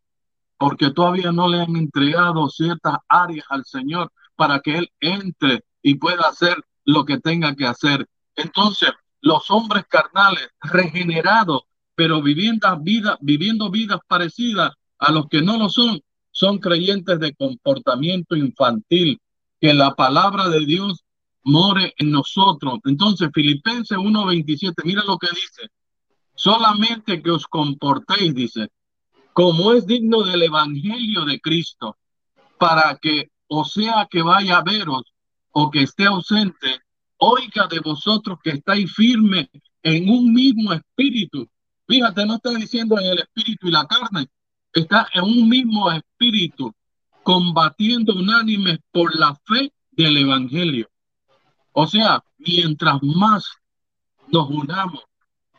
Porque 0.56 0.90
todavía 0.90 1.30
no 1.32 1.48
le 1.48 1.60
han 1.60 1.76
entregado 1.76 2.48
ciertas 2.48 2.96
áreas 3.08 3.46
al 3.50 3.64
Señor 3.64 4.12
para 4.36 4.60
que 4.60 4.78
Él 4.78 4.90
entre 5.00 5.64
y 5.82 5.94
pueda 5.94 6.28
hacer 6.28 6.56
lo 6.84 7.04
que 7.04 7.18
tenga 7.18 7.54
que 7.54 7.66
hacer. 7.66 8.08
Entonces, 8.34 8.90
los 9.20 9.50
hombres 9.50 9.84
carnales 9.88 10.48
regenerados, 10.60 11.62
pero 11.94 12.22
viviendo 12.22 12.68
vidas, 12.80 13.16
viviendo 13.20 13.70
vidas 13.70 14.00
parecidas 14.06 14.72
a 14.98 15.12
los 15.12 15.28
que 15.28 15.42
no 15.42 15.58
lo 15.58 15.68
son, 15.68 16.00
son 16.30 16.58
creyentes 16.58 17.18
de 17.18 17.34
comportamiento 17.34 18.36
infantil, 18.36 19.20
que 19.60 19.74
la 19.74 19.94
palabra 19.94 20.48
de 20.48 20.64
Dios 20.64 21.04
more 21.44 21.94
en 21.96 22.10
nosotros. 22.10 22.78
Entonces, 22.84 23.30
Filipenses 23.32 23.98
1:27, 23.98 24.82
mira 24.84 25.02
lo 25.04 25.18
que 25.18 25.28
dice. 25.28 25.70
Solamente 26.34 27.20
que 27.22 27.30
os 27.30 27.46
comportéis, 27.46 28.34
dice, 28.34 28.68
como 29.32 29.72
es 29.72 29.86
digno 29.86 30.22
del 30.22 30.42
Evangelio 30.42 31.24
de 31.24 31.40
Cristo, 31.40 31.96
para 32.58 32.96
que, 33.00 33.30
o 33.48 33.64
sea 33.64 34.06
que 34.10 34.22
vaya 34.22 34.58
a 34.58 34.62
veros 34.62 35.02
o 35.52 35.70
que 35.70 35.82
esté 35.82 36.06
ausente, 36.06 36.80
oiga 37.18 37.66
de 37.68 37.80
vosotros 37.80 38.38
que 38.42 38.50
estáis 38.50 38.92
firmes 38.92 39.48
en 39.82 40.08
un 40.08 40.32
mismo 40.32 40.72
espíritu. 40.72 41.48
Fíjate, 41.86 42.26
no 42.26 42.34
está 42.34 42.50
diciendo 42.50 42.98
en 42.98 43.06
el 43.06 43.18
espíritu 43.18 43.68
y 43.68 43.70
la 43.70 43.86
carne, 43.86 44.28
está 44.72 45.08
en 45.14 45.24
un 45.24 45.48
mismo 45.48 45.90
espíritu, 45.90 46.72
combatiendo 47.22 48.14
unánimes 48.14 48.78
por 48.92 49.16
la 49.18 49.34
fe 49.46 49.72
del 49.90 50.16
Evangelio. 50.18 50.88
O 51.80 51.86
sea, 51.86 52.24
mientras 52.38 53.00
más 53.04 53.52
nos 54.26 54.50
unamos 54.50 55.04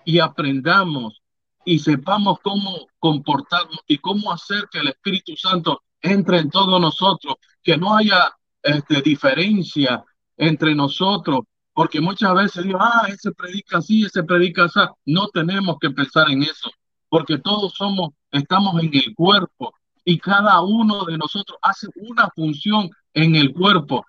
y 0.04 0.20
aprendamos 0.20 1.22
y 1.64 1.80
sepamos 1.80 2.40
cómo 2.44 2.88
comportarnos 3.00 3.80
y 3.88 4.00
cómo 4.00 4.30
hacer 4.34 4.68
que 4.70 4.80
el 4.80 4.90
Espíritu 4.90 5.38
Santo 5.38 5.82
entre 6.02 6.40
en 6.40 6.50
todos 6.50 6.82
nosotros, 6.82 7.36
que 7.64 7.78
no 7.78 7.96
haya 7.96 8.34
este, 8.62 9.02
diferencia 9.02 10.04
entre 10.36 10.76
nosotros, 10.76 11.46
porque 11.72 12.02
muchas 12.02 12.34
veces 12.34 12.66
digo, 12.66 12.80
ah, 12.82 13.08
ese 13.08 13.32
predica 13.32 13.78
así, 13.78 14.04
ese 14.04 14.22
predica 14.24 14.66
así. 14.66 14.82
No 15.06 15.30
tenemos 15.30 15.78
que 15.80 15.90
pensar 15.90 16.30
en 16.30 16.44
eso, 16.44 16.70
porque 17.08 17.38
todos 17.38 17.76
somos, 17.76 18.10
estamos 18.30 18.84
en 18.84 18.92
el 18.94 19.16
cuerpo 19.16 19.74
y 20.04 20.20
cada 20.20 20.60
uno 20.60 21.06
de 21.06 21.18
nosotros 21.18 21.58
hace 21.62 21.88
una 21.96 22.30
función 22.36 22.90
en 23.14 23.38
el 23.38 23.54
cuerpo. 23.54 24.06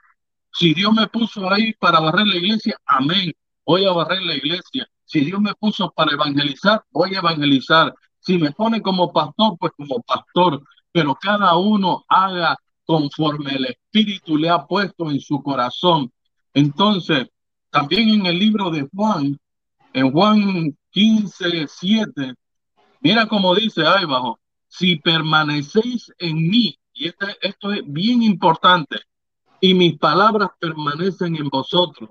Si 0.52 0.74
Dios 0.74 0.92
me 0.92 1.06
puso 1.08 1.50
ahí 1.50 1.72
para 1.74 2.00
barrer 2.00 2.26
la 2.26 2.36
iglesia, 2.36 2.76
amén, 2.86 3.32
voy 3.64 3.84
a 3.84 3.92
barrer 3.92 4.22
la 4.22 4.34
iglesia. 4.34 4.88
Si 5.04 5.20
Dios 5.20 5.40
me 5.40 5.54
puso 5.54 5.90
para 5.90 6.12
evangelizar, 6.12 6.84
voy 6.90 7.14
a 7.14 7.18
evangelizar. 7.18 7.94
Si 8.18 8.38
me 8.38 8.52
pone 8.52 8.82
como 8.82 9.12
pastor, 9.12 9.56
pues 9.58 9.72
como 9.76 10.00
pastor. 10.02 10.62
Pero 10.92 11.14
cada 11.14 11.56
uno 11.56 12.04
haga 12.08 12.56
conforme 12.84 13.52
el 13.52 13.66
Espíritu 13.66 14.36
le 14.36 14.50
ha 14.50 14.66
puesto 14.66 15.10
en 15.10 15.20
su 15.20 15.42
corazón. 15.42 16.12
Entonces, 16.52 17.28
también 17.70 18.08
en 18.08 18.26
el 18.26 18.38
libro 18.38 18.70
de 18.70 18.88
Juan, 18.92 19.38
en 19.92 20.10
Juan 20.12 20.76
15, 20.90 21.66
7, 21.68 22.34
mira 23.00 23.26
cómo 23.26 23.54
dice 23.54 23.86
ahí 23.86 24.04
abajo, 24.04 24.40
si 24.66 24.96
permanecéis 24.96 26.12
en 26.18 26.48
mí, 26.48 26.76
y 26.92 27.08
esto, 27.08 27.26
esto 27.40 27.72
es 27.72 27.82
bien 27.86 28.22
importante, 28.22 28.96
y 29.60 29.74
mis 29.74 29.98
palabras 29.98 30.50
permanecen 30.58 31.36
en 31.36 31.48
vosotros, 31.48 32.10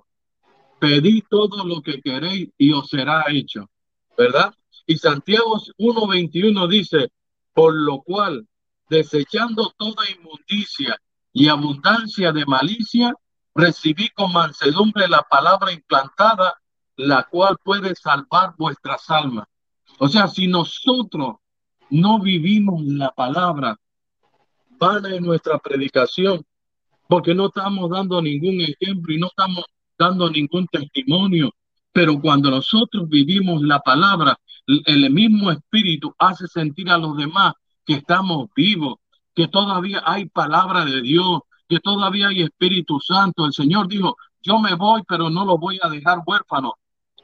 pedid 0.80 1.24
todo 1.30 1.66
lo 1.66 1.82
que 1.82 2.02
queréis 2.02 2.50
y 2.58 2.72
os 2.72 2.88
será 2.90 3.26
hecho, 3.30 3.70
¿verdad? 4.18 4.54
Y 4.86 4.98
Santiago 4.98 5.60
1.21 5.78 6.68
dice, 6.68 7.12
por 7.54 7.74
lo 7.74 8.02
cual, 8.02 8.48
desechando 8.90 9.74
toda 9.78 10.10
inmundicia 10.10 10.98
y 11.34 11.48
abundancia 11.48 12.32
de 12.32 12.46
malicia, 12.46 13.14
recibí 13.54 14.10
con 14.10 14.32
mansedumbre 14.32 15.08
la 15.08 15.22
palabra 15.24 15.72
implantada, 15.72 16.56
la 16.96 17.24
cual 17.24 17.58
puede 17.64 17.96
salvar 17.96 18.54
vuestras 18.58 19.10
almas. 19.10 19.48
O 20.00 20.08
sea, 20.08 20.28
si 20.28 20.48
nosotros 20.48 21.38
no 21.90 22.20
vivimos 22.20 22.84
la 22.86 23.12
palabra, 23.12 23.78
vana 24.80 25.16
en 25.16 25.24
nuestra 25.24 25.60
predicación, 25.60 26.46
porque 27.10 27.34
no 27.34 27.48
estamos 27.48 27.90
dando 27.90 28.22
ningún 28.22 28.62
ejemplo 28.62 29.12
y 29.12 29.18
no 29.18 29.28
estamos 29.28 29.66
dando 29.98 30.30
ningún 30.30 30.68
testimonio. 30.68 31.52
Pero 31.92 32.22
cuando 32.22 32.52
nosotros 32.52 33.10
vivimos 33.10 33.64
la 33.64 33.80
palabra, 33.80 34.38
el 34.68 35.10
mismo 35.10 35.50
espíritu 35.50 36.14
hace 36.20 36.48
sentir 36.48 36.88
a 36.92 37.00
los 37.00 37.18
demás 37.18 37.54
que 37.84 37.96
estamos 37.96 38.50
vivos, 38.56 39.00
que 39.34 39.48
todavía 39.48 40.04
hay 40.06 40.28
palabra 40.28 40.86
de 40.86 41.02
Dios, 41.02 41.40
que 41.68 41.80
todavía 41.80 42.28
hay 42.28 42.44
Espíritu 42.44 43.00
Santo. 43.00 43.44
El 43.48 43.54
Señor 43.54 43.88
dijo, 43.88 44.16
yo 44.44 44.60
me 44.60 44.76
voy, 44.76 45.02
pero 45.08 45.32
no 45.32 45.46
lo 45.46 45.58
voy 45.58 45.80
a 45.82 45.90
dejar 45.90 46.20
huérfano. 46.28 46.76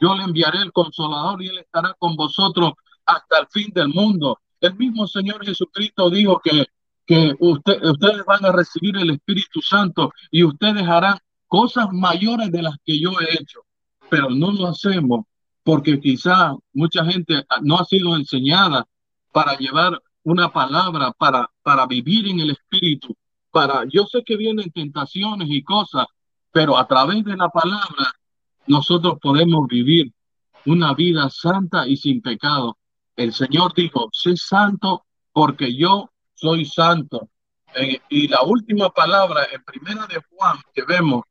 Yo 0.01 0.15
le 0.15 0.23
enviaré 0.23 0.63
el 0.63 0.71
consolador 0.71 1.43
y 1.43 1.49
él 1.49 1.59
estará 1.59 1.93
con 1.99 2.15
vosotros 2.15 2.73
hasta 3.05 3.37
el 3.37 3.47
fin 3.51 3.71
del 3.71 3.89
mundo. 3.89 4.39
El 4.59 4.73
mismo 4.73 5.05
Señor 5.05 5.45
Jesucristo 5.45 6.09
dijo 6.09 6.41
que, 6.43 6.65
que 7.05 7.33
ustedes 7.39 8.25
van 8.25 8.45
a 8.45 8.51
recibir 8.51 8.97
el 8.97 9.11
Espíritu 9.11 9.61
Santo 9.61 10.11
y 10.31 10.43
ustedes 10.43 10.87
harán 10.87 11.17
cosas 11.47 11.87
mayores 11.91 12.51
de 12.51 12.63
las 12.63 12.75
que 12.83 12.99
yo 12.99 13.11
he 13.19 13.33
hecho, 13.33 13.61
pero 14.09 14.29
no 14.29 14.51
lo 14.51 14.67
hacemos 14.67 15.25
porque 15.63 15.99
quizá 15.99 16.55
mucha 16.73 17.03
gente 17.05 17.43
no 17.63 17.79
ha 17.79 17.85
sido 17.85 18.15
enseñada 18.15 18.85
para 19.31 19.57
llevar 19.57 19.99
una 20.23 20.53
palabra, 20.53 21.11
para, 21.11 21.49
para 21.63 21.87
vivir 21.87 22.27
en 22.27 22.39
el 22.39 22.51
Espíritu, 22.51 23.15
para, 23.51 23.83
yo 23.89 24.05
sé 24.05 24.23
que 24.23 24.37
vienen 24.37 24.71
tentaciones 24.71 25.47
y 25.49 25.63
cosas, 25.63 26.05
pero 26.51 26.77
a 26.77 26.87
través 26.87 27.23
de 27.25 27.35
la 27.35 27.49
palabra 27.49 28.13
nosotros 28.67 29.17
podemos 29.19 29.67
vivir 29.67 30.11
una 30.65 30.93
vida 30.93 31.29
santa 31.29 31.87
y 31.87 31.97
sin 31.97 32.21
pecado. 32.21 32.77
El 33.15 33.33
Señor 33.33 33.73
dijo, 33.73 34.09
sé 34.11 34.37
santo 34.37 35.05
porque 35.31 35.75
yo 35.75 36.11
soy 36.45 36.65
santo. 36.65 37.29
Y 38.09 38.27
la 38.27 38.43
última 38.43 38.89
palabra 38.89 39.47
en 39.51 39.63
primera 39.63 40.07
de 40.07 40.21
Juan 40.29 40.57
que 40.73 40.83
vemos, 40.83 41.23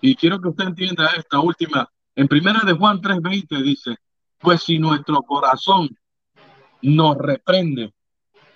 y 0.00 0.16
quiero 0.16 0.40
que 0.40 0.48
usted 0.48 0.64
entienda 0.64 1.12
esta 1.16 1.38
última, 1.38 1.88
en 2.16 2.26
primera 2.26 2.60
de 2.64 2.72
Juan 2.72 3.00
3:20 3.00 3.62
dice, 3.62 3.94
pues 4.38 4.62
si 4.64 4.78
nuestro 4.78 5.22
corazón 5.22 5.88
nos 6.80 7.16
reprende, 7.16 7.92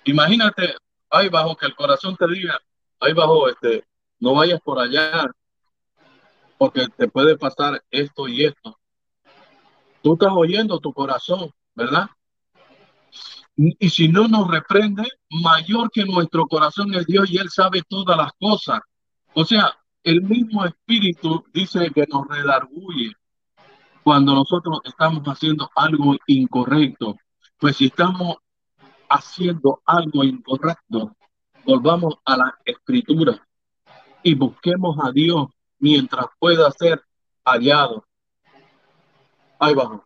imagínate 0.03 0.75
ahí 1.09 1.29
bajo 1.29 1.55
que 1.55 1.67
el 1.67 1.75
corazón 1.75 2.17
te 2.17 2.27
diga, 2.27 2.59
ahí 2.99 3.13
bajo, 3.13 3.47
este, 3.47 3.85
no 4.19 4.33
vayas 4.33 4.59
por 4.59 4.79
allá, 4.79 5.31
porque 6.57 6.87
te 6.97 7.07
puede 7.07 7.37
pasar 7.37 7.81
esto 7.91 8.27
y 8.27 8.45
esto. 8.45 8.77
Tú 10.01 10.13
estás 10.13 10.33
oyendo 10.33 10.79
tu 10.79 10.91
corazón, 10.91 11.51
¿verdad? 11.73 12.09
Y 13.57 13.89
si 13.89 14.07
no 14.07 14.27
nos 14.27 14.47
reprende, 14.47 15.03
mayor 15.31 15.89
que 15.91 16.05
nuestro 16.05 16.45
corazón 16.45 16.93
es 16.93 17.07
Dios 17.07 17.29
y 17.31 17.37
Él 17.37 17.49
sabe 17.49 17.81
todas 17.89 18.15
las 18.15 18.31
cosas. 18.39 18.81
O 19.33 19.43
sea, 19.43 19.75
el 20.03 20.21
mismo 20.21 20.63
Espíritu 20.63 21.43
dice 21.51 21.89
que 21.93 22.05
nos 22.07 22.27
redarguye 22.27 23.13
cuando 24.03 24.35
nosotros 24.35 24.79
estamos 24.85 25.23
haciendo 25.23 25.69
algo 25.75 26.15
incorrecto. 26.27 27.17
Pues 27.57 27.77
si 27.77 27.87
estamos 27.87 28.37
haciendo 29.09 29.81
algo 29.85 30.23
incorrecto, 30.23 31.15
volvamos 31.65 32.15
a 32.25 32.37
la 32.37 32.57
escritura 32.63 33.41
y 34.21 34.35
busquemos 34.35 34.97
a 35.03 35.11
Dios 35.11 35.47
mientras 35.79 36.27
pueda 36.39 36.69
ser 36.71 37.01
hallado. 37.43 38.05
Ahí 39.59 39.73
vamos. 39.73 40.01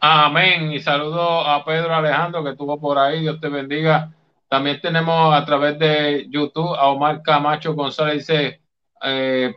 Amén. 0.00 0.72
Y 0.72 0.80
saludo 0.80 1.40
a 1.40 1.64
Pedro 1.64 1.94
Alejandro 1.94 2.44
que 2.44 2.50
estuvo 2.50 2.80
por 2.80 2.98
ahí. 2.98 3.20
Dios 3.20 3.40
te 3.40 3.48
bendiga. 3.48 4.14
También 4.48 4.80
tenemos 4.80 5.34
a 5.34 5.44
través 5.44 5.78
de 5.78 6.26
YouTube 6.30 6.74
a 6.76 6.88
Omar 6.88 7.22
Camacho 7.22 7.74
González. 7.74 8.18
Dice 8.18 8.62
eh, 9.02 9.54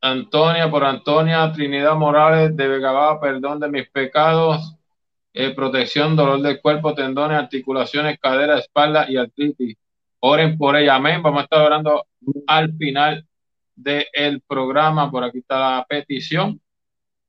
Antonia, 0.00 0.70
por 0.70 0.84
Antonia 0.84 1.52
Trinidad 1.52 1.96
Morales 1.96 2.56
de 2.56 2.68
Vegabá, 2.68 3.20
perdón 3.20 3.60
de 3.60 3.68
mis 3.68 3.88
pecados, 3.90 4.74
eh, 5.34 5.50
protección, 5.54 6.16
dolor 6.16 6.40
del 6.40 6.60
cuerpo, 6.60 6.94
tendones, 6.94 7.38
articulaciones, 7.38 8.18
cadera, 8.18 8.58
espalda 8.58 9.06
y 9.08 9.16
artritis. 9.18 9.76
Oren 10.20 10.56
por 10.56 10.76
ella. 10.76 10.94
Amén. 10.94 11.22
Vamos 11.22 11.40
a 11.40 11.44
estar 11.44 11.60
orando 11.60 12.06
al 12.46 12.74
final 12.76 13.26
del 13.76 14.40
programa. 14.46 15.10
Por 15.10 15.24
aquí 15.24 15.38
está 15.38 15.58
la 15.78 15.86
petición. 15.86 16.60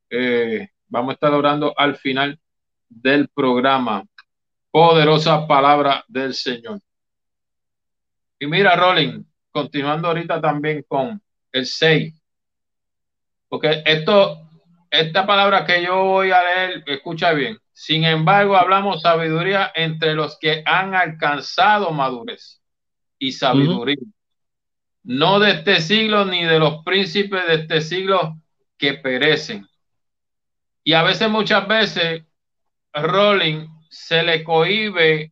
Eh, 0.09 0.69
vamos 0.87 1.11
a 1.11 1.13
estar 1.13 1.33
orando 1.33 1.73
al 1.77 1.97
final 1.97 2.39
del 2.95 3.27
programa. 3.29 4.03
Poderosa 4.71 5.47
palabra 5.47 6.03
del 6.08 6.34
Señor. 6.34 6.79
Y 8.39 8.47
mira, 8.47 8.75
Rolling, 8.75 9.23
continuando 9.51 10.08
ahorita 10.08 10.41
también 10.41 10.84
con 10.88 11.21
el 11.51 11.65
6. 11.65 12.13
Porque 13.47 13.84
esto, 13.86 14.49
esta 14.89 15.25
palabra 15.25 15.65
que 15.65 15.84
yo 15.84 16.03
voy 16.03 16.31
a 16.31 16.43
leer, 16.43 16.84
escucha 16.88 17.31
bien. 17.31 17.58
Sin 17.71 18.03
embargo, 18.05 18.55
hablamos 18.55 19.01
sabiduría 19.01 19.71
entre 19.75 20.13
los 20.13 20.38
que 20.39 20.63
han 20.65 20.95
alcanzado 20.95 21.91
madurez 21.91 22.62
y 23.19 23.31
sabiduría. 23.31 23.97
No 25.03 25.39
de 25.39 25.51
este 25.51 25.81
siglo 25.81 26.25
ni 26.25 26.43
de 26.43 26.60
los 26.60 26.84
príncipes 26.84 27.45
de 27.47 27.55
este 27.55 27.81
siglo 27.81 28.38
que 28.77 28.95
perecen. 28.95 29.67
Y 30.84 30.93
a 30.93 31.03
veces, 31.03 31.29
muchas 31.29 31.67
veces, 31.67 32.23
Rolling 32.95 33.67
se 33.89 34.23
le 34.23 34.43
cohibe 34.43 35.31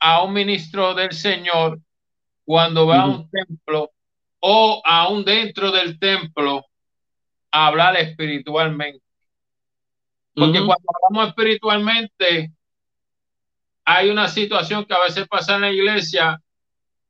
a 0.00 0.22
un 0.22 0.32
ministro 0.32 0.94
del 0.94 1.12
Señor 1.12 1.78
cuando 2.44 2.86
va 2.86 3.02
a 3.02 3.06
un 3.06 3.30
templo 3.30 3.92
o 4.40 4.82
aún 4.84 5.24
dentro 5.24 5.70
del 5.70 5.98
templo 5.98 6.64
a 7.50 7.66
hablar 7.66 7.96
espiritualmente. 7.96 9.04
Porque 10.34 10.58
cuando 10.58 10.84
hablamos 10.94 11.28
espiritualmente, 11.28 12.52
hay 13.84 14.08
una 14.08 14.28
situación 14.28 14.84
que 14.86 14.94
a 14.94 15.00
veces 15.00 15.28
pasa 15.28 15.56
en 15.56 15.62
la 15.62 15.70
iglesia 15.70 16.40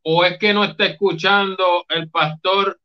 o 0.02 0.24
es 0.24 0.38
que 0.38 0.52
no 0.52 0.64
está 0.64 0.86
escuchando 0.86 1.84
el 1.88 2.10
pastor 2.10 2.80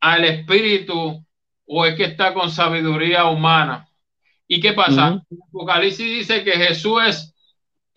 al 0.00 0.24
espíritu 0.24 1.24
o 1.66 1.86
es 1.86 1.94
que 1.94 2.04
está 2.04 2.34
con 2.34 2.50
sabiduría 2.50 3.26
humana. 3.26 3.88
¿Y 4.46 4.60
qué 4.60 4.72
pasa? 4.72 5.22
Apocalipsis 5.48 6.06
dice 6.06 6.44
que 6.44 6.52
Jesús 6.52 7.00
es 7.06 7.34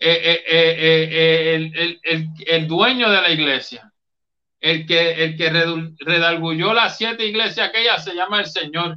eh, 0.00 0.44
eh, 0.46 1.54
el, 1.54 2.00
el, 2.02 2.28
el, 2.46 2.68
dueño 2.68 3.10
de 3.10 3.20
la 3.20 3.30
iglesia, 3.30 3.92
el 4.60 4.86
que, 4.86 5.24
el 5.24 5.36
que 5.36 5.50
redalgulló 5.98 6.72
las 6.72 6.96
siete 6.96 7.26
iglesias 7.26 7.68
aquellas, 7.68 8.04
se 8.04 8.14
llama 8.14 8.40
el 8.40 8.46
Señor 8.46 8.96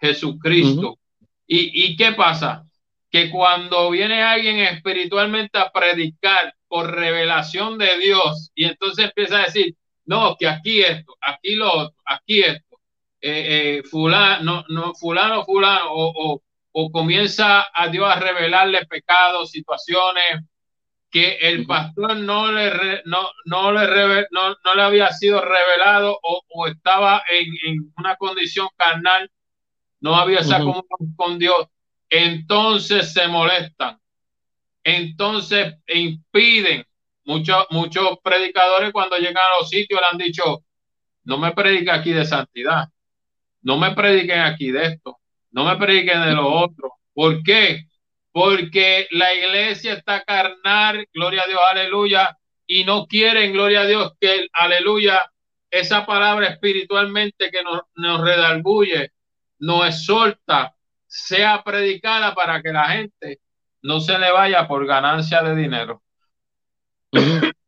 Jesucristo. 0.00 0.98
¿Y, 1.46 1.84
¿Y 1.84 1.96
qué 1.96 2.12
pasa? 2.12 2.64
Que 3.10 3.30
cuando 3.30 3.90
viene 3.90 4.22
alguien 4.22 4.58
espiritualmente 4.60 5.58
a 5.58 5.70
predicar 5.70 6.54
por 6.68 6.92
revelación 6.92 7.76
de 7.78 7.98
Dios 7.98 8.50
y 8.54 8.64
entonces 8.64 9.06
empieza 9.06 9.38
a 9.38 9.44
decir, 9.44 9.74
no, 10.06 10.36
que 10.38 10.48
aquí 10.48 10.80
esto, 10.80 11.16
aquí 11.20 11.56
lo 11.56 11.72
otro, 11.72 11.96
aquí 12.04 12.40
esto, 12.40 12.78
eh, 13.20 13.82
fulano, 13.90 14.64
no, 14.68 14.94
fulano, 14.94 15.44
fulano, 15.44 15.92
o, 15.92 16.12
o 16.34 16.42
comienza 16.92 17.66
a 17.72 17.88
Dios 17.88 18.06
a 18.08 18.20
revelarle 18.20 18.84
pecados, 18.86 19.50
situaciones 19.50 20.44
que 21.10 21.38
el 21.40 21.66
pastor 21.66 22.16
no 22.16 22.52
le, 22.52 23.02
no, 23.06 23.30
no, 23.46 23.72
le 23.72 24.26
no, 24.30 24.54
no, 24.62 24.74
le 24.74 24.82
había 24.82 25.10
sido 25.10 25.40
revelado 25.40 26.18
o, 26.22 26.66
estaba 26.66 27.22
en, 27.30 27.92
una 27.96 28.16
condición 28.16 28.68
carnal, 28.76 29.30
no 30.00 30.14
había 30.16 30.40
esa 30.40 30.58
comunión 30.58 31.14
con 31.16 31.38
Dios, 31.38 31.68
entonces 32.10 33.12
se 33.12 33.26
molestan, 33.28 33.98
entonces 34.84 35.76
impiden. 35.86 36.84
Muchos, 37.24 37.66
muchos 37.70 38.18
predicadores 38.22 38.92
cuando 38.92 39.16
llegan 39.16 39.38
a 39.38 39.58
los 39.58 39.68
sitios 39.68 40.00
le 40.00 40.06
han 40.06 40.18
dicho, 40.18 40.62
no 41.24 41.38
me 41.38 41.52
predique 41.52 41.90
aquí 41.90 42.12
de 42.12 42.24
santidad, 42.24 42.88
no 43.62 43.78
me 43.78 43.92
prediquen 43.94 44.40
aquí 44.40 44.70
de 44.70 44.86
esto, 44.86 45.18
no 45.56 45.64
me 45.64 45.76
prediquen 45.76 46.22
de 46.22 46.32
lo 46.34 46.52
otro. 46.52 46.92
¿Por 47.14 47.42
qué? 47.42 47.86
Porque 48.30 49.08
la 49.10 49.32
iglesia 49.32 49.94
está 49.94 50.22
carnal, 50.22 51.08
gloria 51.14 51.44
a 51.44 51.46
Dios, 51.46 51.60
aleluya, 51.70 52.36
y 52.66 52.84
no 52.84 53.06
quieren, 53.06 53.54
gloria 53.54 53.80
a 53.80 53.86
Dios, 53.86 54.12
que, 54.20 54.48
aleluya, 54.52 55.32
esa 55.70 56.04
palabra 56.04 56.48
espiritualmente 56.48 57.50
que 57.50 57.62
nos, 57.62 57.80
nos 57.94 58.20
redarguye, 58.20 59.12
nos 59.58 59.86
exhorta, 59.86 60.76
sea 61.06 61.62
predicada 61.64 62.34
para 62.34 62.60
que 62.60 62.72
la 62.72 62.88
gente 62.90 63.40
no 63.80 64.00
se 64.00 64.18
le 64.18 64.30
vaya 64.30 64.68
por 64.68 64.86
ganancia 64.86 65.42
de 65.42 65.56
dinero. 65.56 66.02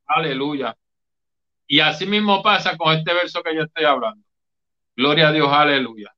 aleluya. 0.06 0.76
Y 1.66 1.80
así 1.80 2.04
mismo 2.04 2.42
pasa 2.42 2.76
con 2.76 2.94
este 2.94 3.14
verso 3.14 3.42
que 3.42 3.56
yo 3.56 3.62
estoy 3.62 3.86
hablando. 3.86 4.22
Gloria 4.94 5.28
a 5.28 5.32
Dios, 5.32 5.48
aleluya. 5.50 6.14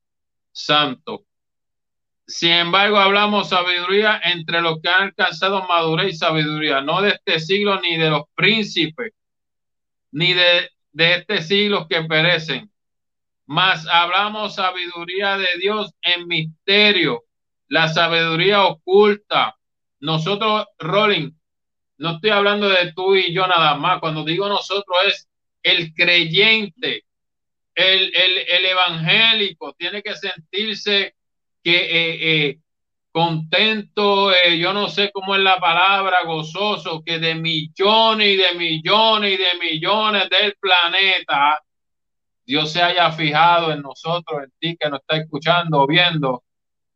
Santo. 0.51 1.27
Sin 2.31 2.51
embargo, 2.51 2.97
hablamos 2.97 3.49
sabiduría 3.49 4.21
entre 4.23 4.61
los 4.61 4.79
que 4.81 4.87
han 4.87 5.03
alcanzado 5.03 5.67
madurez 5.67 6.13
y 6.13 6.17
sabiduría, 6.17 6.79
no 6.79 7.01
de 7.01 7.09
este 7.09 7.41
siglo 7.41 7.81
ni 7.81 7.97
de 7.97 8.09
los 8.09 8.23
príncipes, 8.35 9.11
ni 10.11 10.33
de, 10.33 10.69
de 10.93 11.15
este 11.15 11.41
siglo 11.41 11.87
que 11.89 12.03
perecen. 12.03 12.71
Mas 13.45 13.85
hablamos 13.85 14.55
sabiduría 14.55 15.37
de 15.37 15.49
Dios 15.59 15.93
en 16.01 16.25
misterio, 16.29 17.25
la 17.67 17.89
sabiduría 17.89 18.63
oculta. 18.63 19.57
Nosotros, 19.99 20.67
Rolling, 20.79 21.31
no 21.97 22.11
estoy 22.11 22.29
hablando 22.29 22.69
de 22.69 22.93
tú 22.93 23.13
y 23.17 23.33
yo 23.33 23.45
nada 23.45 23.75
más. 23.75 23.99
Cuando 23.99 24.23
digo 24.23 24.47
nosotros 24.47 24.97
es 25.05 25.27
el 25.63 25.93
creyente, 25.93 27.03
el, 27.75 28.15
el, 28.15 28.37
el 28.47 28.65
evangélico, 28.67 29.73
tiene 29.73 30.01
que 30.01 30.15
sentirse 30.15 31.13
que 31.63 31.75
eh, 31.75 32.47
eh, 32.49 32.59
contento, 33.11 34.33
eh, 34.33 34.57
yo 34.57 34.73
no 34.73 34.87
sé 34.87 35.11
cómo 35.11 35.35
es 35.35 35.41
la 35.41 35.59
palabra, 35.59 36.23
gozoso, 36.23 37.03
que 37.03 37.19
de 37.19 37.35
millones 37.35 38.27
y 38.27 38.37
de 38.37 38.53
millones 38.55 39.33
y 39.33 39.37
de 39.37 39.59
millones 39.59 40.29
del 40.29 40.55
planeta, 40.59 41.61
Dios 42.45 42.71
se 42.71 42.81
haya 42.81 43.11
fijado 43.11 43.71
en 43.71 43.81
nosotros, 43.81 44.43
en 44.43 44.51
ti 44.59 44.77
que 44.79 44.89
nos 44.89 45.01
está 45.01 45.17
escuchando 45.17 45.81
o 45.81 45.87
viendo, 45.87 46.43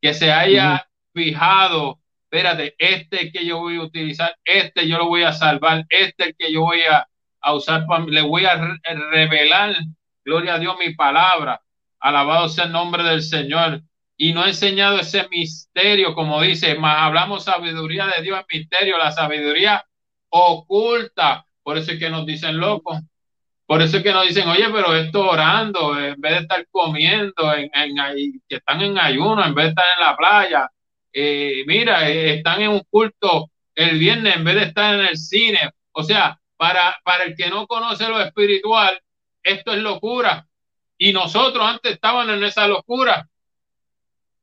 que 0.01 0.13
se 0.13 0.32
haya 0.32 0.88
fijado, 1.13 1.99
espérate, 2.23 2.75
este 2.78 3.32
que 3.32 3.45
yo 3.45 3.60
voy 3.60 3.78
a 3.78 3.82
utilizar, 3.82 4.36
este 4.43 4.88
yo 4.88 4.97
lo 4.97 5.08
voy 5.08 5.23
a 5.23 5.34
salvar, 5.34 5.86
este 5.89 6.34
que 6.38 6.51
yo 6.51 6.62
voy 6.62 6.82
a, 6.82 7.08
a 7.41 7.54
usar, 7.54 7.86
le 8.08 8.21
voy 8.21 8.45
a 8.45 8.78
revelar, 9.12 9.75
gloria 10.23 10.56
a 10.56 10.60
Dios, 10.60 10.75
mi 10.80 10.93
palabra, 10.95 11.62
alabado 11.99 12.47
sea 12.49 12.65
el 12.65 12.71
nombre 12.71 13.04
del 13.04 13.21
Señor 13.21 13.82
y 14.17 14.34
no 14.34 14.43
ha 14.43 14.47
enseñado 14.47 14.99
ese 14.99 15.28
misterio, 15.30 16.13
como 16.13 16.41
dice, 16.41 16.75
más 16.75 16.97
hablamos 16.99 17.43
sabiduría 17.43 18.08
de 18.08 18.21
Dios 18.23 18.39
en 18.39 18.60
misterio, 18.60 18.97
la 18.97 19.12
sabiduría 19.12 19.86
oculta. 20.30 21.45
Por 21.63 21.78
eso 21.78 21.91
es 21.91 21.99
que 21.99 22.10
nos 22.10 22.25
dicen 22.25 22.58
locos. 22.58 22.99
Por 23.65 23.82
eso 23.82 23.97
es 23.97 24.04
que 24.04 24.13
nos 24.13 24.28
dicen, 24.28 24.47
oye, 24.47 24.69
pero 24.71 24.95
esto 24.95 25.28
orando, 25.28 25.99
en 25.99 26.19
vez 26.21 26.34
de 26.34 26.39
estar 26.39 26.67
comiendo, 26.69 27.54
en, 27.54 27.69
en, 27.73 28.41
que 28.47 28.58
están 28.58 28.82
en 28.82 28.97
ayuno, 28.99 29.43
en 29.43 29.56
vez 29.56 29.65
de 29.65 29.69
estar 29.69 29.86
en 29.97 30.06
la 30.06 30.15
playa. 30.15 30.69
Eh, 31.12 31.63
mira, 31.65 32.10
eh, 32.10 32.36
están 32.36 32.62
en 32.62 32.69
un 32.69 32.84
culto 32.89 33.49
el 33.73 33.97
viernes 33.97 34.36
en 34.36 34.43
vez 34.43 34.56
de 34.56 34.63
estar 34.65 34.95
en 34.95 35.08
el 35.08 35.17
cine. 35.17 35.71
O 35.91 36.04
sea, 36.04 36.39
para, 36.58 36.97
para 37.04 37.23
el 37.23 37.36
que 37.36 37.49
no 37.49 37.65
conoce 37.67 38.08
lo 38.08 38.21
espiritual, 38.21 39.01
esto 39.43 39.73
es 39.73 39.80
locura. 39.80 40.47
Y 40.97 41.12
nosotros 41.12 41.65
antes 41.65 41.93
estábamos 41.93 42.34
en 42.34 42.43
esa 42.43 42.67
locura. 42.67 43.28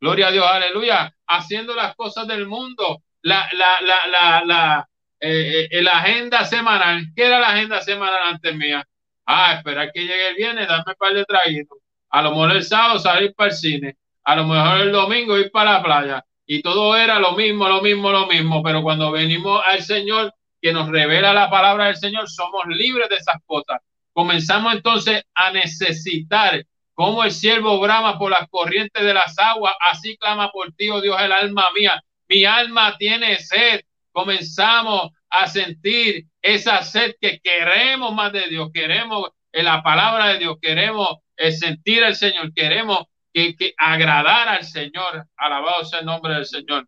Gloria 0.03 0.27
a 0.27 0.31
Dios, 0.33 0.45
aleluya. 0.45 1.15
Haciendo 1.29 1.77
las 1.77 1.95
cosas 1.95 2.27
del 2.27 2.49
mundo. 2.49 3.05
La, 3.23 3.49
la, 3.53 3.81
la, 3.81 4.07
la, 4.09 4.45
la, 4.45 4.89
eh, 5.21 5.69
eh, 5.71 5.81
la 5.81 5.99
agenda 5.99 6.45
semanal. 6.45 7.07
¿Qué 7.15 7.25
era 7.25 7.39
la 7.39 7.51
agenda 7.51 7.81
semanal 7.81 8.19
antes 8.25 8.53
mía? 8.57 8.85
Ah, 9.25 9.55
esperar 9.55 9.93
que 9.93 10.01
llegue 10.01 10.31
el 10.31 10.35
viernes, 10.35 10.67
darme 10.67 10.91
un 10.91 10.97
par 10.99 11.15
de 11.15 11.25
traguitos. 11.25 11.79
A 12.11 12.21
lo 12.21 12.31
mejor 12.31 12.51
el 12.51 12.65
sábado 12.65 12.99
salir 12.99 13.33
para 13.37 13.51
el 13.51 13.57
cine. 13.57 13.97
A 14.25 14.35
lo 14.35 14.45
mejor 14.45 14.81
el 14.81 14.91
domingo 14.91 15.39
ir 15.39 15.53
para 15.53 15.75
la 15.75 15.83
playa. 15.85 16.25
Y 16.47 16.63
todo 16.63 16.97
era 16.97 17.21
lo 17.21 17.37
mismo, 17.37 17.69
lo 17.69 17.81
mismo, 17.81 18.11
lo 18.11 18.27
mismo. 18.27 18.61
Pero 18.65 18.83
cuando 18.83 19.13
venimos 19.13 19.63
al 19.65 19.83
Señor, 19.83 20.35
que 20.61 20.73
nos 20.73 20.89
revela 20.89 21.33
la 21.33 21.49
palabra 21.49 21.87
del 21.87 21.97
Señor, 21.97 22.29
somos 22.29 22.67
libres 22.67 23.09
de 23.09 23.15
esas 23.19 23.37
cosas. 23.47 23.81
Comenzamos 24.13 24.75
entonces 24.75 25.23
a 25.33 25.53
necesitar 25.53 26.65
como 27.03 27.25
el 27.25 27.33
siervo 27.33 27.81
brama 27.81 28.17
por 28.17 28.31
las 28.31 28.49
corrientes 28.49 29.03
de 29.03 29.13
las 29.13 29.37
aguas, 29.37 29.75
así 29.91 30.17
clama 30.19 30.53
por 30.53 30.73
ti, 30.73 30.89
oh 30.89 31.01
Dios, 31.01 31.21
el 31.21 31.33
alma 31.33 31.65
mía. 31.75 32.01
Mi 32.29 32.45
alma 32.45 32.97
tiene 32.97 33.39
sed. 33.39 33.81
Comenzamos 34.13 35.11
a 35.29 35.49
sentir 35.49 36.27
esa 36.41 36.81
sed 36.85 37.17
que 37.21 37.41
queremos 37.41 38.15
más 38.15 38.33
de 38.33 38.47
Dios, 38.47 38.71
queremos 38.73 39.31
la 39.51 39.83
palabra 39.83 40.29
de 40.29 40.39
Dios, 40.39 40.59
queremos 40.63 41.19
el 41.37 41.53
sentir 41.53 42.05
al 42.05 42.15
Señor, 42.15 42.55
queremos 42.55 43.01
que, 43.33 43.57
que 43.57 43.75
agradar 43.77 44.49
al 44.49 44.63
Señor. 44.63 45.27
Alabado 45.37 45.85
sea 45.85 45.99
el 45.99 46.07
nombre 46.07 46.35
del 46.35 46.47
Señor. 46.47 46.87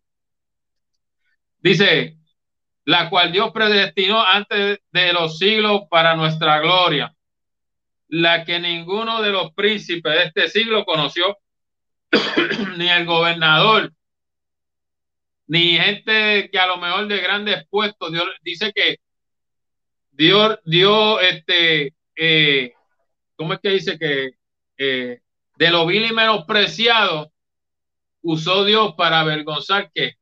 Dice, 1.57 2.15
la 2.85 3.09
cual 3.09 3.33
Dios 3.33 3.51
predestinó 3.51 4.25
antes 4.25 4.79
de 4.93 5.11
los 5.11 5.37
siglos 5.37 5.81
para 5.89 6.15
nuestra 6.15 6.59
gloria 6.59 7.14
la 8.15 8.45
que 8.45 8.61
ninguno 8.61 9.21
de 9.21 9.29
los 9.29 9.53
príncipes 9.53 10.13
de 10.13 10.23
este 10.23 10.47
siglo 10.47 10.85
conoció, 10.85 11.37
ni 12.77 12.87
el 12.87 13.05
gobernador, 13.05 13.91
ni 15.47 15.77
gente 15.77 16.49
que 16.49 16.57
a 16.57 16.67
lo 16.67 16.77
mejor 16.77 17.07
de 17.07 17.19
grandes 17.19 17.67
puestos, 17.67 18.13
Dios 18.13 18.25
dice 18.41 18.71
que 18.73 18.99
Dios 20.11 20.57
dio 20.63 21.19
este, 21.19 21.93
eh, 22.15 22.73
¿cómo 23.35 23.53
es 23.53 23.59
que 23.59 23.69
dice 23.71 23.99
que 23.99 24.35
eh, 24.77 25.19
de 25.57 25.69
lo 25.69 25.85
vil 25.85 26.05
y 26.05 26.13
menospreciado 26.13 27.33
usó 28.21 28.63
Dios 28.63 28.93
para 28.95 29.19
avergonzar 29.19 29.91
que 29.93 30.13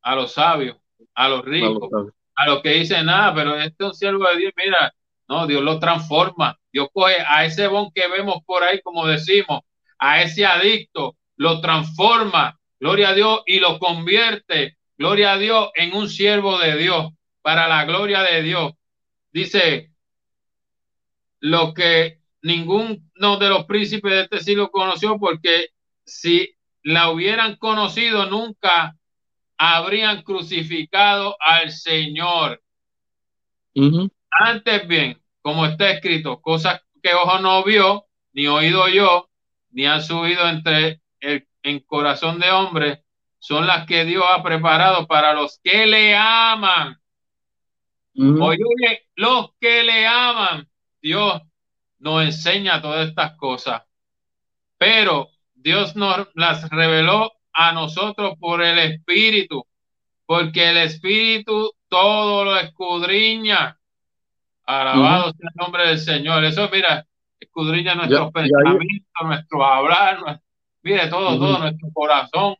a 0.00 0.14
los 0.14 0.32
sabios, 0.32 0.78
a 1.14 1.28
los 1.28 1.44
ricos, 1.44 1.90
a 2.34 2.46
los 2.46 2.62
que 2.62 2.70
dicen 2.70 3.04
nada, 3.04 3.34
pero 3.34 3.56
este 3.56 3.84
es 3.84 3.88
un 3.88 3.94
siervo 3.94 4.26
de 4.30 4.38
Dios, 4.38 4.52
mira, 4.56 4.94
no, 5.32 5.46
Dios 5.46 5.62
lo 5.62 5.78
transforma. 5.78 6.58
Dios 6.70 6.88
coge 6.92 7.16
a 7.26 7.46
ese 7.46 7.66
bon 7.66 7.90
que 7.94 8.06
vemos 8.06 8.42
por 8.44 8.62
ahí, 8.62 8.82
como 8.82 9.06
decimos, 9.06 9.60
a 9.98 10.20
ese 10.20 10.44
adicto, 10.44 11.16
lo 11.36 11.62
transforma, 11.62 12.58
gloria 12.78 13.10
a 13.10 13.14
Dios, 13.14 13.42
y 13.46 13.58
lo 13.58 13.78
convierte, 13.78 14.76
gloria 14.98 15.32
a 15.32 15.38
Dios, 15.38 15.70
en 15.74 15.94
un 15.94 16.10
siervo 16.10 16.58
de 16.58 16.76
Dios, 16.76 17.12
para 17.40 17.66
la 17.66 17.86
gloria 17.86 18.22
de 18.22 18.42
Dios. 18.42 18.72
Dice, 19.32 19.90
lo 21.40 21.72
que 21.72 22.18
ninguno 22.42 23.38
de 23.38 23.48
los 23.48 23.64
príncipes 23.64 24.12
de 24.12 24.20
este 24.22 24.40
siglo 24.40 24.70
conoció, 24.70 25.18
porque 25.18 25.68
si 26.04 26.54
la 26.82 27.10
hubieran 27.10 27.56
conocido, 27.56 28.26
nunca 28.26 28.96
habrían 29.56 30.22
crucificado 30.24 31.36
al 31.40 31.70
Señor. 31.70 32.62
Antes 34.30 34.86
bien, 34.86 35.21
como 35.42 35.66
está 35.66 35.90
escrito, 35.90 36.40
cosas 36.40 36.80
que 37.02 37.14
ojo 37.14 37.38
no 37.40 37.62
vio, 37.64 38.06
ni 38.32 38.46
oído 38.46 38.88
yo, 38.88 39.28
ni 39.70 39.86
han 39.86 40.02
subido 40.02 40.48
entre 40.48 41.02
el 41.20 41.46
en 41.62 41.80
corazón 41.80 42.38
de 42.38 42.50
hombre, 42.50 43.04
son 43.38 43.66
las 43.66 43.86
que 43.86 44.04
Dios 44.04 44.24
ha 44.28 44.42
preparado 44.42 45.06
para 45.06 45.32
los 45.32 45.60
que 45.62 45.86
le 45.86 46.14
aman. 46.16 46.98
Oye, 48.14 49.06
los 49.16 49.50
que 49.58 49.82
le 49.82 50.06
aman, 50.06 50.68
Dios 51.00 51.40
nos 51.98 52.24
enseña 52.24 52.82
todas 52.82 53.08
estas 53.08 53.36
cosas, 53.36 53.82
pero 54.76 55.28
Dios 55.54 55.96
nos 55.96 56.28
las 56.34 56.68
reveló 56.68 57.32
a 57.52 57.72
nosotros 57.72 58.34
por 58.38 58.62
el 58.62 58.78
Espíritu, 58.78 59.66
porque 60.26 60.70
el 60.70 60.78
Espíritu 60.78 61.72
todo 61.88 62.44
lo 62.44 62.56
escudriña. 62.58 63.78
Alabado 64.80 65.32
sea 65.32 65.48
el 65.48 65.56
nombre 65.56 65.86
del 65.86 65.98
Señor. 65.98 66.44
Eso, 66.44 66.68
mira, 66.72 67.06
escudriña 67.38 67.94
nuestros 67.94 68.32
pensamientos, 68.32 69.22
nuestro 69.22 69.64
hablar, 69.64 70.40
mire 70.82 71.08
todo, 71.08 71.38
todo 71.38 71.58
nuestro 71.58 71.88
corazón. 71.92 72.54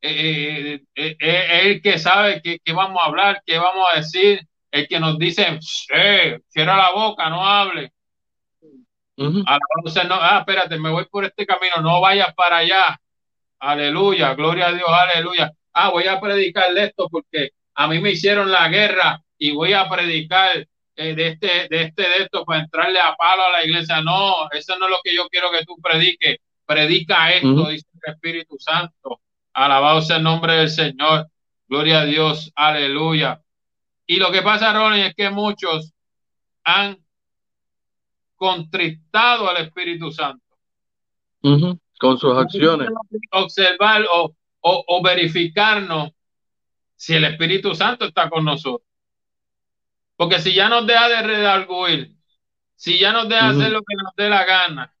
Eh, 0.00 0.82
eh, 0.94 1.16
eh, 1.20 1.60
el 1.62 1.82
que 1.82 1.98
sabe 1.98 2.42
que, 2.42 2.60
vamos 2.72 3.00
a 3.02 3.06
hablar, 3.06 3.42
que 3.46 3.58
vamos 3.58 3.86
a 3.92 3.98
decir, 3.98 4.40
el 4.70 4.88
que 4.88 4.98
nos 4.98 5.18
dice, 5.18 5.58
cierra 5.60 6.76
la 6.76 6.90
boca, 6.92 7.28
no 7.28 7.46
hable. 7.46 7.92
no, 9.16 9.44
ah, 9.46 10.38
espérate, 10.40 10.78
me 10.78 10.90
voy 10.90 11.06
por 11.06 11.24
este 11.24 11.46
camino, 11.46 11.80
no 11.80 12.00
vayas 12.00 12.34
para 12.34 12.58
allá. 12.58 13.00
Aleluya, 13.60 14.34
gloria 14.34 14.68
a 14.68 14.72
Dios, 14.72 14.88
aleluya. 14.88 15.52
Ah, 15.72 15.90
voy 15.90 16.06
a 16.06 16.20
predicarle 16.20 16.84
esto 16.84 17.08
porque 17.08 17.50
a 17.74 17.86
mí 17.86 18.00
me 18.00 18.10
hicieron 18.10 18.50
la 18.50 18.68
guerra 18.68 19.22
y 19.38 19.52
voy 19.52 19.72
a 19.72 19.88
predicar 19.88 20.66
de 21.14 21.28
este, 21.28 21.68
de 21.68 21.82
este, 21.82 22.02
de 22.02 22.16
esto 22.22 22.44
para 22.44 22.60
entrarle 22.60 23.00
a 23.00 23.14
palo 23.14 23.44
a 23.44 23.50
la 23.50 23.64
iglesia. 23.64 24.00
No, 24.00 24.50
eso 24.50 24.78
no 24.78 24.86
es 24.86 24.90
lo 24.90 25.00
que 25.02 25.14
yo 25.14 25.28
quiero 25.28 25.50
que 25.50 25.64
tú 25.64 25.76
prediques. 25.82 26.38
Predica 26.64 27.32
esto, 27.32 27.68
dice 27.68 27.86
el 28.02 28.14
Espíritu 28.14 28.56
Santo. 28.58 29.20
Alabado 29.52 30.00
sea 30.00 30.16
el 30.16 30.22
nombre 30.22 30.54
del 30.54 30.70
Señor. 30.70 31.28
Gloria 31.68 32.00
a 32.00 32.04
Dios. 32.04 32.52
Aleluya. 32.54 33.42
Y 34.06 34.16
lo 34.16 34.30
que 34.30 34.42
pasa, 34.42 34.72
Ronnie, 34.72 35.06
es 35.06 35.14
que 35.14 35.30
muchos 35.30 35.92
han 36.64 36.98
contristado 38.36 39.48
al 39.48 39.58
Espíritu 39.58 40.10
Santo. 40.10 40.44
Con 41.98 42.18
sus 42.18 42.36
acciones. 42.36 42.88
Observar 43.30 44.04
o, 44.12 44.34
o, 44.60 45.02
verificarnos 45.02 46.10
si 46.96 47.14
el 47.14 47.24
Espíritu 47.24 47.74
Santo 47.74 48.04
está 48.06 48.28
con 48.28 48.44
nosotros. 48.44 48.86
Porque 50.22 50.38
si 50.38 50.54
ya 50.54 50.68
nos 50.68 50.86
deja 50.86 51.08
de 51.08 51.20
redarguir, 51.22 52.12
si 52.76 52.96
ya 52.96 53.10
nos 53.10 53.28
deja 53.28 53.48
hacer 53.48 53.72
lo 53.72 53.80
que 53.80 53.96
nos 53.96 54.14
dé 54.16 54.28
la 54.28 54.44
gana, 54.44 54.94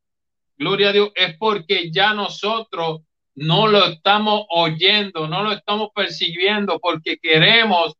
gloria 0.56 0.88
a 0.88 0.92
Dios, 0.92 1.12
es 1.14 1.36
porque 1.38 1.92
ya 1.92 2.12
nosotros 2.12 3.02
no 3.36 3.68
lo 3.68 3.86
estamos 3.86 4.46
oyendo, 4.48 5.28
no 5.28 5.44
lo 5.44 5.52
estamos 5.52 5.90
percibiendo 5.94 6.80
porque 6.80 7.18
queremos 7.18 7.94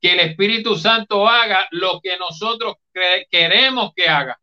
que 0.00 0.14
el 0.14 0.18
Espíritu 0.18 0.74
Santo 0.74 1.28
haga 1.28 1.68
lo 1.70 2.00
que 2.02 2.18
nosotros 2.18 2.74
queremos 3.30 3.92
que 3.94 4.08
haga. 4.08 4.36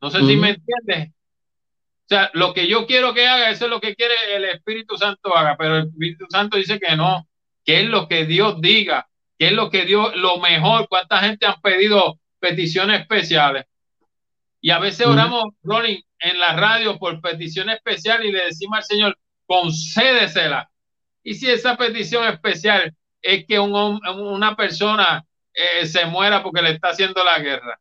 No 0.00 0.08
sé 0.08 0.20
si 0.20 0.36
me 0.38 0.56
entiendes. 0.56 1.10
O 1.10 2.08
sea, 2.08 2.30
lo 2.32 2.54
que 2.54 2.66
yo 2.66 2.86
quiero 2.86 3.12
que 3.12 3.26
haga, 3.26 3.50
eso 3.50 3.66
es 3.66 3.70
lo 3.70 3.82
que 3.82 3.94
quiere 3.94 4.14
el 4.36 4.44
Espíritu 4.46 4.96
Santo 4.96 5.36
haga, 5.36 5.54
pero 5.58 5.76
el 5.76 5.88
Espíritu 5.88 6.24
Santo 6.30 6.56
dice 6.56 6.80
que 6.80 6.96
no, 6.96 7.28
que 7.62 7.80
es 7.80 7.90
lo 7.90 8.08
que 8.08 8.24
Dios 8.24 8.58
diga, 8.62 9.06
que 9.38 9.48
es 9.48 9.52
lo 9.52 9.70
que 9.70 9.84
Dios, 9.84 10.14
lo 10.16 10.38
mejor. 10.38 10.88
¿Cuánta 10.88 11.18
gente 11.20 11.46
han 11.46 11.60
pedido 11.60 12.18
peticiones 12.38 13.00
especiales? 13.00 13.64
Y 14.60 14.70
a 14.70 14.78
veces 14.78 15.06
oramos, 15.06 15.44
Ronnie, 15.62 16.04
en 16.18 16.38
la 16.38 16.56
radio 16.56 16.98
por 16.98 17.20
petición 17.20 17.70
especial 17.70 18.24
y 18.24 18.32
le 18.32 18.44
decimos 18.46 18.78
al 18.78 18.84
Señor, 18.84 19.18
concédesela. 19.46 20.68
Y 21.22 21.34
si 21.34 21.50
esa 21.50 21.76
petición 21.76 22.26
especial 22.26 22.94
es 23.20 23.46
que 23.46 23.58
una 23.58 24.56
persona 24.56 25.24
eh, 25.52 25.86
se 25.86 26.06
muera 26.06 26.42
porque 26.42 26.62
le 26.62 26.70
está 26.70 26.88
haciendo 26.88 27.24
la 27.24 27.38
guerra. 27.38 27.78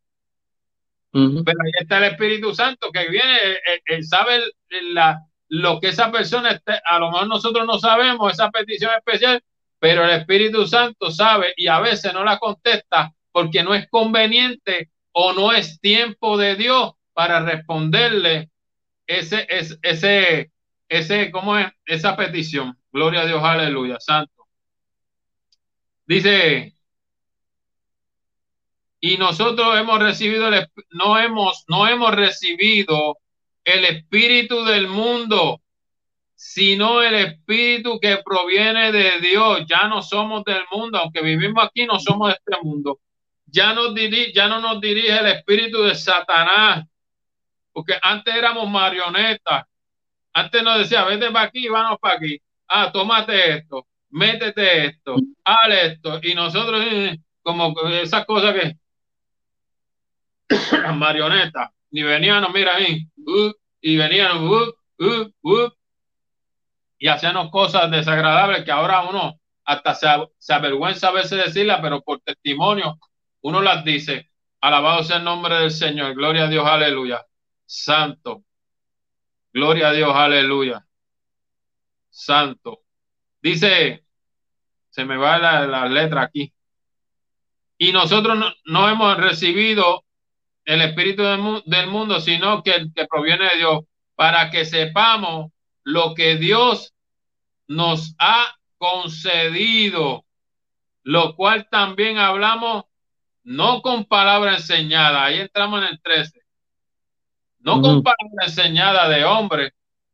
Pero 1.12 1.60
ahí 1.64 1.72
está 1.80 1.97
el 1.99 2.12
Espíritu 2.12 2.53
Santo 2.53 2.91
que 2.91 3.08
viene, 3.08 3.38
él, 3.86 4.03
sabe 4.03 4.43
la, 4.91 5.22
lo 5.47 5.80
que 5.80 5.88
esa 5.88 6.12
persona, 6.12 6.51
está, 6.51 6.82
a 6.86 6.99
lo 6.99 7.10
mejor 7.10 7.28
nosotros 7.28 7.66
no 7.66 7.80
sabemos 7.80 8.34
esa 8.34 8.51
petición 8.51 8.91
especial, 8.97 9.41
pero 9.86 10.04
el 10.04 10.20
Espíritu 10.20 10.66
Santo 10.66 11.12
sabe 11.12 11.54
y 11.56 11.68
a 11.68 11.80
veces 11.80 12.12
no 12.12 12.24
la 12.24 12.40
contesta 12.40 13.14
porque 13.32 13.62
no 13.62 13.76
es 13.76 13.88
conveniente 13.88 14.90
o 15.12 15.32
no 15.32 15.52
es 15.52 15.80
tiempo 15.80 16.40
de 16.40 16.56
Dios 16.56 16.94
para 17.14 17.42
responderle 17.42 18.50
ese, 19.06 19.46
ese, 19.48 19.78
ese, 19.84 20.52
ese, 20.90 21.30
¿cómo 21.30 21.56
es? 21.60 21.68
Esa 21.86 22.18
petición. 22.18 22.76
Gloria 22.92 23.22
a 23.22 23.26
Dios, 23.28 23.44
aleluya, 23.44 24.00
santo. 24.00 24.48
Dice, 26.08 26.74
y 29.00 29.18
nosotros 29.18 29.78
hemos 29.78 30.00
recibido, 30.00 30.48
el, 30.48 30.68
no 30.90 31.20
hemos, 31.20 31.64
no 31.68 31.88
hemos 31.88 32.12
recibido 32.16 33.20
el 33.64 33.86
espíritu 33.86 34.66
del 34.66 34.88
mundo, 34.88 35.62
sino 36.36 37.02
el 37.02 37.16
espíritu 37.16 38.00
que 38.00 38.18
proviene 38.24 38.92
de 38.92 39.20
Dios. 39.20 39.62
Ya 39.68 39.88
no 39.88 40.02
somos 40.02 40.44
del 40.44 40.64
mundo, 40.72 41.00
aunque 41.00 41.22
vivimos 41.22 41.64
aquí, 41.66 41.86
no 41.86 42.00
somos 42.00 42.30
de 42.30 42.34
este 42.36 42.62
mundo. 42.62 43.00
Ya, 43.48 43.74
nos 43.74 43.94
ya 44.34 44.48
no 44.48 44.60
nos 44.60 44.82
dirige 44.82 45.18
el 45.18 45.28
espíritu 45.28 45.84
de 45.84 45.96
Satanás, 45.96 46.86
porque 47.72 47.98
antes 48.02 48.36
éramos 48.36 48.70
marionetas 48.70 49.66
antes 50.36 50.64
nos 50.64 50.80
decía, 50.80 51.06
vete 51.06 51.32
para 51.32 51.46
aquí, 51.46 51.70
vamos 51.70 51.98
para 51.98 52.16
aquí. 52.16 52.38
Ah, 52.68 52.92
tómate 52.92 53.58
esto, 53.58 53.88
métete 54.10 54.88
esto, 54.88 55.16
hale 55.46 55.94
esto. 55.94 56.20
Y 56.22 56.36
nosotros, 56.36 56.84
eh, 56.86 57.18
como 57.42 57.74
esas 57.88 58.26
cosas 58.26 58.54
que 58.54 58.76
marionetas, 60.94 61.70
ni 61.92 62.04
venían, 62.04 62.46
mira 62.54 62.76
ahí, 62.76 63.08
uh, 63.16 63.54
y 63.80 63.96
venían, 63.96 64.46
uh, 64.46 64.74
uh, 65.00 65.70
y 66.98 67.08
hacían 67.08 67.50
cosas 67.50 67.91
desagradables 67.91 68.64
que 68.64 68.72
ahora 68.72 69.02
uno 69.08 69.39
hasta 69.64 69.96
se, 69.96 70.08
se 70.38 70.54
avergüenza 70.54 71.10
a 71.10 71.12
veces 71.12 71.43
decirlas, 71.46 71.80
pero 71.82 72.02
por 72.02 72.20
testimonio 72.22 73.00
uno 73.41 73.62
las 73.62 73.84
dice. 73.84 74.30
Alabado 74.62 75.04
sea 75.04 75.18
el 75.18 75.24
nombre 75.24 75.56
del 75.56 75.72
Señor, 75.72 76.16
gloria 76.16 76.46
a 76.46 76.48
Dios, 76.48 76.66
aleluya. 76.68 77.26
Santo, 77.66 78.46
Gloria 79.56 79.88
a 79.88 79.93
Dios, 79.93 80.14
aleluya. 80.14 80.86
Santo. 82.10 82.82
Dice, 83.41 84.04
se 84.89 85.06
me 85.06 85.16
va 85.16 85.38
la, 85.38 85.88
letra 85.88 86.24
aquí. 86.24 86.54
Y 87.78 87.93
nosotros 87.93 88.38
no, 88.66 88.89
hemos 88.89 89.16
recibido 89.16 90.04
el 90.66 90.82
espíritu 90.82 91.24
del, 91.24 91.88
mundo, 91.88 92.20
sino 92.20 92.64
que 92.64 92.72
el 92.72 92.93
que 92.93 93.08
proviene 93.08 93.46
de 93.46 93.58
Dios, 93.60 93.86
para 94.16 94.52
que 94.52 94.66
sepamos 94.66 95.54
lo 95.86 96.16
que 96.16 96.36
Dios 96.36 96.94
nos 97.68 98.16
ha 98.20 98.54
concedido, 98.78 100.26
lo 101.04 101.36
cual 101.36 101.70
también 101.70 102.18
hablamos 102.18 102.84
no 103.44 103.82
con 103.84 104.06
palabra 104.06 104.56
enseñada, 104.56 105.24
ahí 105.24 105.40
entramos 105.40 105.84
en 105.84 105.90
el 105.90 106.02
13, 106.02 106.42
no 107.60 107.82
con 107.82 108.02
palabra 108.02 108.46
enseñada 108.48 109.08
de 109.08 109.24
hombre. 109.24 109.74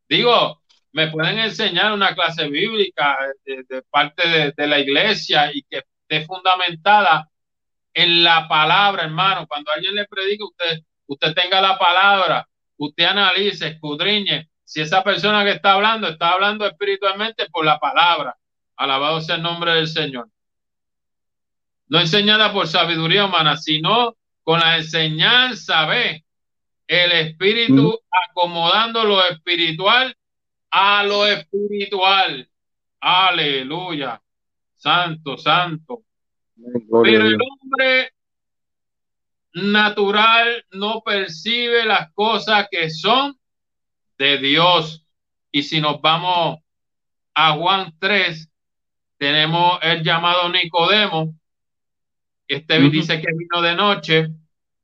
Digo, 0.09 0.61
me 0.91 1.07
pueden 1.07 1.39
enseñar 1.39 1.93
una 1.93 2.13
clase 2.13 2.49
bíblica 2.49 3.17
de, 3.45 3.81
parte 3.89 4.53
de, 4.55 4.67
la 4.67 4.79
iglesia 4.79 5.51
y 5.53 5.63
que 5.63 5.77
esté 5.77 6.25
fundamentada 6.25 7.29
en 7.93 8.25
la 8.25 8.49
palabra, 8.49 9.03
hermano. 9.03 9.47
Cuando 9.47 9.71
alguien 9.71 9.95
le 9.95 10.05
predica, 10.05 10.43
usted, 10.43 10.81
usted 11.07 11.33
tenga 11.33 11.61
la 11.61 11.77
palabra, 11.79 12.45
usted 12.75 13.05
analice, 13.05 13.69
escudriñe. 13.69 14.50
Si 14.71 14.79
esa 14.79 15.03
persona 15.03 15.43
que 15.43 15.51
está 15.51 15.73
hablando 15.73 16.07
está 16.07 16.29
hablando 16.29 16.65
espiritualmente 16.65 17.49
por 17.49 17.65
la 17.65 17.77
palabra. 17.77 18.37
Alabado 18.77 19.19
sea 19.19 19.35
el 19.35 19.41
nombre 19.41 19.73
del 19.73 19.89
Señor. 19.89 20.29
No 21.89 21.99
enseñada 21.99 22.53
por 22.53 22.69
sabiduría 22.69 23.25
humana, 23.25 23.57
sino 23.57 24.15
con 24.43 24.61
la 24.61 24.77
enseñanza, 24.77 25.85
ve, 25.87 26.23
el 26.87 27.11
espíritu 27.11 27.99
acomodando 28.29 29.03
lo 29.03 29.21
espiritual 29.27 30.15
a 30.69 31.03
lo 31.03 31.27
espiritual. 31.27 32.49
Aleluya. 33.01 34.21
Santo, 34.77 35.35
santo. 35.35 36.03
Pero 37.03 37.25
el 37.25 37.37
hombre 37.41 38.13
natural 39.51 40.65
no 40.71 41.01
percibe 41.01 41.83
las 41.83 42.13
cosas 42.13 42.69
que 42.71 42.89
son 42.89 43.37
de 44.21 44.37
Dios. 44.37 45.03
Y 45.51 45.63
si 45.63 45.81
nos 45.81 45.99
vamos 45.99 46.59
a 47.33 47.53
Juan 47.53 47.93
3, 47.99 48.49
tenemos 49.17 49.79
el 49.81 50.03
llamado 50.03 50.47
Nicodemo. 50.49 51.33
Este 52.47 52.79
dice 52.89 53.19
que 53.19 53.33
vino 53.35 53.61
de 53.61 53.75
noche 53.75 54.27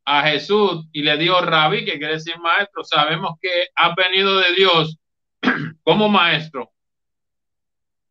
a 0.06 0.24
Jesús 0.24 0.88
y 0.92 1.04
le 1.04 1.18
dio 1.18 1.40
rabí, 1.42 1.86
que 1.86 1.98
quiere 1.98 2.14
decir 2.14 2.40
maestro, 2.40 2.84
sabemos 2.84 3.38
que 3.42 3.68
ha 3.76 3.94
venido 3.94 4.40
de 4.40 4.54
Dios 4.56 4.98
como 5.84 6.10
maestro. 6.10 6.72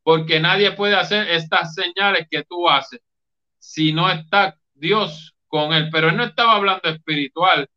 porque 0.03 0.39
nadie 0.39 0.71
puede 0.71 0.95
hacer 0.95 1.29
estas 1.31 1.75
señales 1.75 2.29
que 2.31 2.45
tú 2.45 2.69
haces 2.69 3.01
si 3.59 3.93
no 3.93 4.09
está 4.09 4.57
Dios 4.75 5.35
con 5.49 5.73
él. 5.73 5.89
Pero 5.91 6.11
él 6.11 6.17
no 6.17 6.23
estaba 6.25 6.55
hablando 6.55 6.89
espiritual, 6.89 7.69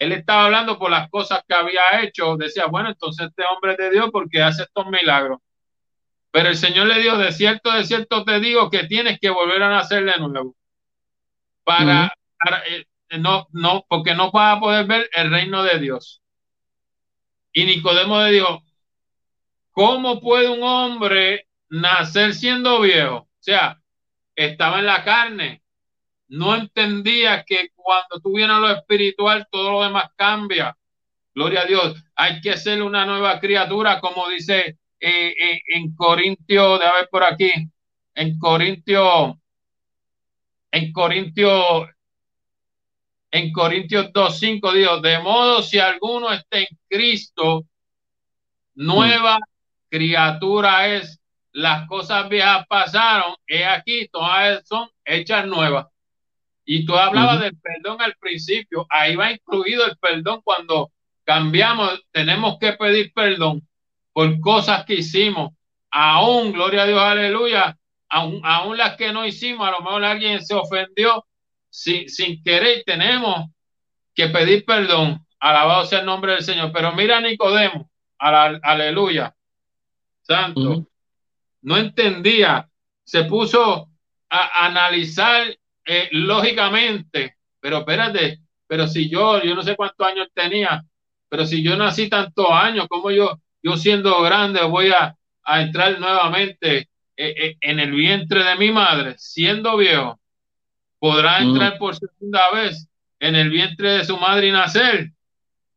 él 0.00 0.12
estaba 0.12 0.46
hablando 0.46 0.76
por 0.78 0.90
las 0.90 1.08
cosas 1.08 1.44
que 1.46 1.54
había 1.54 2.02
hecho. 2.02 2.36
Decía, 2.36 2.66
bueno, 2.66 2.88
entonces 2.88 3.28
este 3.28 3.44
hombre 3.44 3.72
es 3.72 3.78
de 3.78 3.90
Dios 3.90 4.08
porque 4.10 4.42
hace 4.42 4.64
estos 4.64 4.86
milagros. 4.88 5.38
Pero 6.32 6.48
el 6.48 6.56
Señor 6.56 6.88
le 6.88 7.00
dijo, 7.00 7.16
de 7.16 7.30
cierto, 7.30 7.70
de 7.70 7.84
cierto 7.84 8.24
te 8.24 8.40
digo 8.40 8.68
que 8.68 8.84
tienes 8.84 9.20
que 9.20 9.30
volver 9.30 9.62
a 9.62 9.70
nacer 9.70 10.04
de 10.04 10.18
nuevo. 10.18 10.56
Para, 11.62 12.12
eh, 12.66 12.86
no, 13.18 13.46
no, 13.52 13.84
porque 13.88 14.16
no 14.16 14.32
vas 14.32 14.56
a 14.56 14.60
poder 14.60 14.86
ver 14.86 15.08
el 15.12 15.30
reino 15.30 15.62
de 15.62 15.78
Dios. 15.78 16.20
Y 17.52 17.64
Nicodemo 17.64 18.20
le 18.22 18.32
dijo, 18.32 18.62
¿cómo 19.70 20.20
puede 20.20 20.48
un 20.48 20.62
hombre 20.62 21.46
nacer 21.70 22.34
siendo 22.34 22.80
viejo. 22.80 23.16
O 23.16 23.28
sea, 23.38 23.80
estaba 24.34 24.80
en 24.80 24.86
la 24.86 25.04
carne. 25.04 25.59
No 26.30 26.54
entendía 26.54 27.44
que 27.44 27.70
cuando 27.74 28.20
tú 28.22 28.34
vienes 28.34 28.56
lo 28.56 28.70
espiritual, 28.70 29.48
todo 29.50 29.72
lo 29.72 29.82
demás 29.82 30.10
cambia. 30.16 30.76
Gloria 31.34 31.62
a 31.62 31.64
Dios. 31.64 32.04
Hay 32.14 32.40
que 32.40 32.56
ser 32.56 32.82
una 32.82 33.04
nueva 33.04 33.40
criatura, 33.40 34.00
como 34.00 34.28
dice 34.28 34.78
eh, 35.00 35.34
eh, 35.40 35.60
en 35.74 35.94
Corintio, 35.94 36.78
de 36.78 36.84
ver 36.84 37.08
por 37.10 37.24
aquí, 37.24 37.50
en 38.14 38.38
Corintio, 38.38 39.40
en 40.70 40.92
Corintio, 40.92 41.88
en 43.32 43.52
Corintios 43.52 44.12
2.5 44.12 44.72
Dios, 44.72 45.02
de 45.02 45.18
modo 45.18 45.62
si 45.62 45.80
alguno 45.80 46.32
está 46.32 46.60
en 46.60 46.68
Cristo, 46.88 47.64
nueva 48.74 49.38
criatura 49.88 50.86
es 50.86 51.20
las 51.52 51.88
cosas 51.88 52.28
viejas 52.28 52.66
pasaron, 52.68 53.34
he 53.48 53.64
aquí, 53.64 54.06
todas 54.12 54.64
son 54.66 54.88
hechas 55.04 55.44
nuevas. 55.46 55.86
Y 56.64 56.84
tú 56.84 56.96
hablabas 56.96 57.40
del 57.40 57.56
perdón 57.56 58.00
al 58.00 58.14
principio, 58.16 58.86
ahí 58.90 59.16
va 59.16 59.32
incluido 59.32 59.86
el 59.86 59.96
perdón 59.96 60.40
cuando 60.44 60.90
cambiamos, 61.24 62.04
tenemos 62.12 62.58
que 62.58 62.72
pedir 62.74 63.12
perdón 63.12 63.66
por 64.12 64.38
cosas 64.40 64.84
que 64.84 64.94
hicimos, 64.94 65.52
aún, 65.90 66.52
gloria 66.52 66.82
a 66.82 66.86
Dios, 66.86 67.00
aleluya, 67.00 67.76
aún, 68.08 68.40
aún 68.44 68.76
las 68.76 68.96
que 68.96 69.12
no 69.12 69.24
hicimos, 69.24 69.66
a 69.66 69.72
lo 69.72 69.80
mejor 69.80 70.04
alguien 70.04 70.44
se 70.44 70.54
ofendió 70.54 71.24
sin, 71.68 72.08
sin 72.08 72.42
querer, 72.42 72.82
tenemos 72.84 73.50
que 74.14 74.28
pedir 74.28 74.64
perdón, 74.64 75.24
alabado 75.38 75.86
sea 75.86 76.00
el 76.00 76.06
nombre 76.06 76.32
del 76.32 76.42
Señor, 76.42 76.70
pero 76.72 76.92
mira 76.92 77.20
Nicodemo, 77.20 77.90
aleluya, 78.18 79.34
santo. 80.22 80.86
No 81.62 81.76
entendía, 81.76 82.68
se 83.04 83.24
puso 83.24 83.90
a 84.28 84.66
analizar 84.66 85.56
eh, 85.92 86.08
lógicamente, 86.12 87.34
pero 87.58 87.78
espérate, 87.78 88.38
pero 88.68 88.86
si 88.86 89.10
yo, 89.10 89.42
yo 89.42 89.56
no 89.56 89.62
sé 89.64 89.74
cuántos 89.74 90.06
años 90.06 90.28
tenía, 90.32 90.84
pero 91.28 91.44
si 91.44 91.64
yo 91.64 91.76
nací 91.76 92.08
tantos 92.08 92.46
años, 92.48 92.86
como 92.88 93.10
yo, 93.10 93.40
yo 93.60 93.76
siendo 93.76 94.22
grande 94.22 94.62
voy 94.62 94.92
a, 94.92 95.16
entrar 95.44 95.98
nuevamente 95.98 96.78
eh, 96.78 96.86
eh, 97.16 97.56
en 97.60 97.80
el 97.80 97.90
vientre 97.90 98.44
de 98.44 98.54
mi 98.54 98.70
madre, 98.70 99.16
siendo 99.18 99.76
viejo, 99.76 100.20
podrá 101.00 101.40
mm. 101.40 101.42
entrar 101.42 101.76
por 101.76 101.96
segunda 101.96 102.42
vez 102.52 102.88
en 103.18 103.34
el 103.34 103.50
vientre 103.50 103.90
de 103.94 104.04
su 104.04 104.16
madre 104.16 104.46
y 104.46 104.52
nacer. 104.52 105.10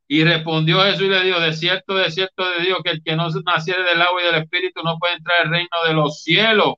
Y 0.07 0.23
respondió 0.23 0.83
Jesús 0.83 1.05
y 1.05 1.09
le 1.09 1.23
dijo, 1.23 1.39
de 1.39 1.53
cierto, 1.53 1.95
de 1.95 2.11
cierto, 2.11 2.47
de 2.51 2.65
Dios, 2.65 2.77
que 2.83 2.91
el 2.91 3.03
que 3.03 3.15
no 3.15 3.29
naciere 3.47 3.81
del 3.81 3.99
agua 3.99 4.21
y 4.21 4.25
del 4.25 4.43
espíritu 4.43 4.83
no 4.83 4.99
puede 4.99 5.15
entrar 5.15 5.41
al 5.41 5.49
reino 5.49 5.83
de 5.87 5.93
los 5.95 6.21
cielos. 6.21 6.75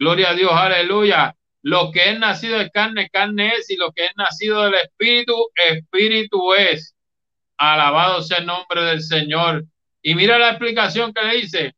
Gloria 0.00 0.30
a 0.30 0.34
Dios, 0.34 0.50
aleluya. 0.52 1.36
Lo 1.62 1.90
que 1.92 2.10
es 2.10 2.18
nacido 2.18 2.58
de 2.58 2.70
carne, 2.70 3.10
carne 3.10 3.52
es, 3.54 3.70
y 3.70 3.76
lo 3.76 3.92
que 3.92 4.06
es 4.06 4.12
nacido 4.16 4.62
del 4.62 4.74
espíritu, 4.74 5.34
espíritu 5.54 6.54
es. 6.54 6.94
Alabado 7.58 8.22
sea 8.22 8.38
el 8.38 8.46
nombre 8.46 8.82
del 8.82 9.02
Señor. 9.02 9.64
Y 10.02 10.14
mira 10.14 10.38
la 10.38 10.50
explicación 10.50 11.12
que 11.12 11.22
le 11.22 11.36
dice. 11.36 11.74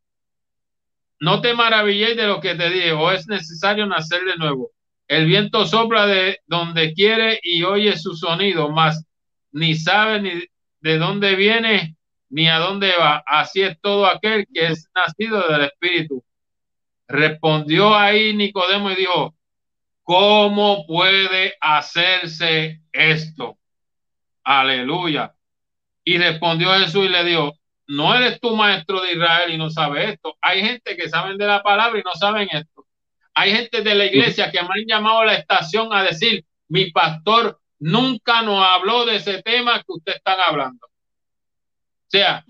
No 1.19 1.41
te 1.41 1.53
maravilléis 1.53 2.15
de 2.15 2.27
lo 2.27 2.39
que 2.39 2.55
te 2.55 2.69
digo, 2.69 3.11
es 3.11 3.27
necesario 3.27 3.85
nacer 3.85 4.23
de 4.25 4.35
nuevo. 4.37 4.71
El 5.07 5.25
viento 5.25 5.65
sopla 5.65 6.05
de 6.05 6.39
donde 6.47 6.93
quiere 6.93 7.39
y 7.43 7.63
oye 7.63 7.97
su 7.97 8.15
sonido, 8.15 8.69
mas 8.69 9.05
ni 9.51 9.75
sabe 9.75 10.21
ni 10.21 10.43
de 10.81 10.97
dónde 10.97 11.35
viene 11.35 11.95
ni 12.29 12.49
a 12.49 12.57
dónde 12.57 12.91
va. 12.99 13.23
Así 13.27 13.61
es 13.61 13.79
todo 13.79 14.07
aquel 14.07 14.47
que 14.51 14.67
es 14.67 14.89
nacido 14.95 15.47
del 15.47 15.65
Espíritu. 15.65 16.23
Respondió 17.07 17.95
ahí 17.95 18.33
Nicodemo 18.33 18.89
y 18.91 18.95
dijo, 18.95 19.35
¿cómo 20.03 20.85
puede 20.85 21.55
hacerse 21.59 22.81
esto? 22.91 23.57
Aleluya. 24.43 25.33
Y 26.03 26.17
respondió 26.17 26.73
Jesús 26.73 27.05
y 27.05 27.09
le 27.09 27.23
dijo, 27.23 27.53
no 27.87 28.15
eres 28.15 28.39
tu 28.39 28.55
maestro 28.55 29.01
de 29.01 29.13
Israel 29.13 29.51
y 29.53 29.57
no 29.57 29.69
sabes 29.69 30.11
esto. 30.11 30.35
Hay 30.41 30.61
gente 30.61 30.95
que 30.95 31.09
saben 31.09 31.37
de 31.37 31.45
la 31.45 31.63
palabra 31.63 31.99
y 31.99 32.03
no 32.03 32.13
saben 32.13 32.47
esto. 32.51 32.85
Hay 33.33 33.51
gente 33.51 33.81
de 33.81 33.95
la 33.95 34.05
iglesia 34.05 34.51
que 34.51 34.61
me 34.61 34.67
han 34.67 34.85
llamado 34.87 35.19
a 35.19 35.25
la 35.25 35.35
estación 35.35 35.93
a 35.93 36.03
decir, 36.03 36.45
mi 36.67 36.91
pastor 36.91 37.59
nunca 37.79 38.41
nos 38.41 38.65
habló 38.65 39.05
de 39.05 39.15
ese 39.17 39.41
tema 39.41 39.79
que 39.79 39.85
usted 39.87 40.13
están 40.15 40.39
hablando. 40.39 40.85
O 40.85 42.09
sea, 42.09 42.45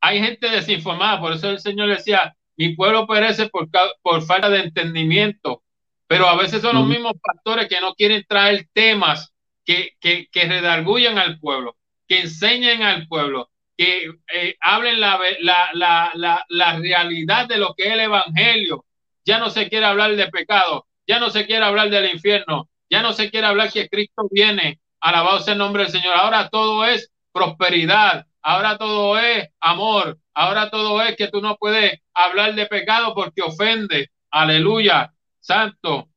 hay 0.00 0.20
gente 0.20 0.48
desinformada, 0.48 1.20
por 1.20 1.32
eso 1.32 1.50
el 1.50 1.58
Señor 1.58 1.88
decía, 1.88 2.36
mi 2.56 2.74
pueblo 2.74 3.06
perece 3.06 3.48
por, 3.48 3.68
por 4.02 4.22
falta 4.22 4.48
de 4.48 4.60
entendimiento, 4.60 5.62
pero 6.06 6.28
a 6.28 6.36
veces 6.36 6.62
son 6.62 6.76
los 6.76 6.86
mismos 6.86 7.14
pastores 7.22 7.68
que 7.68 7.80
no 7.80 7.94
quieren 7.94 8.24
traer 8.28 8.68
temas 8.72 9.32
que, 9.64 9.90
que, 10.00 10.28
que 10.30 10.44
redarguyan 10.46 11.18
al 11.18 11.38
pueblo, 11.38 11.76
que 12.06 12.20
enseñen 12.20 12.82
al 12.82 13.06
pueblo, 13.08 13.50
que 13.76 14.10
eh, 14.32 14.56
hablen 14.60 15.00
la, 15.00 15.20
la, 15.40 15.70
la, 15.74 16.44
la, 16.48 16.78
realidad 16.78 17.48
de 17.48 17.58
lo 17.58 17.74
que 17.74 17.88
es 17.88 17.92
el 17.92 18.00
Evangelio. 18.00 18.84
Ya 19.24 19.38
no 19.38 19.50
se 19.50 19.68
quiere 19.68 19.86
hablar 19.86 20.14
de 20.14 20.28
pecado, 20.28 20.86
ya 21.06 21.18
no 21.18 21.30
se 21.30 21.46
quiere 21.46 21.64
hablar 21.64 21.90
del 21.90 22.10
infierno, 22.12 22.68
ya 22.88 23.02
no 23.02 23.12
se 23.12 23.30
quiere 23.30 23.48
hablar 23.48 23.72
que 23.72 23.88
Cristo 23.88 24.28
viene. 24.30 24.80
Alabado 25.00 25.40
sea 25.40 25.52
el 25.52 25.58
nombre 25.58 25.82
del 25.82 25.92
Señor. 25.92 26.14
Ahora 26.14 26.48
todo 26.48 26.84
es 26.84 27.10
prosperidad. 27.32 28.26
Ahora 28.42 28.78
todo 28.78 29.18
es 29.18 29.48
amor. 29.60 30.18
Ahora 30.32 30.70
todo 30.70 31.02
es 31.02 31.16
que 31.16 31.28
tú 31.28 31.40
no 31.42 31.56
puedes 31.56 32.00
hablar 32.14 32.54
de 32.54 32.66
pecado 32.66 33.14
porque 33.14 33.42
ofende. 33.42 34.10
Aleluya. 34.30 35.12
Santo, 35.46 36.08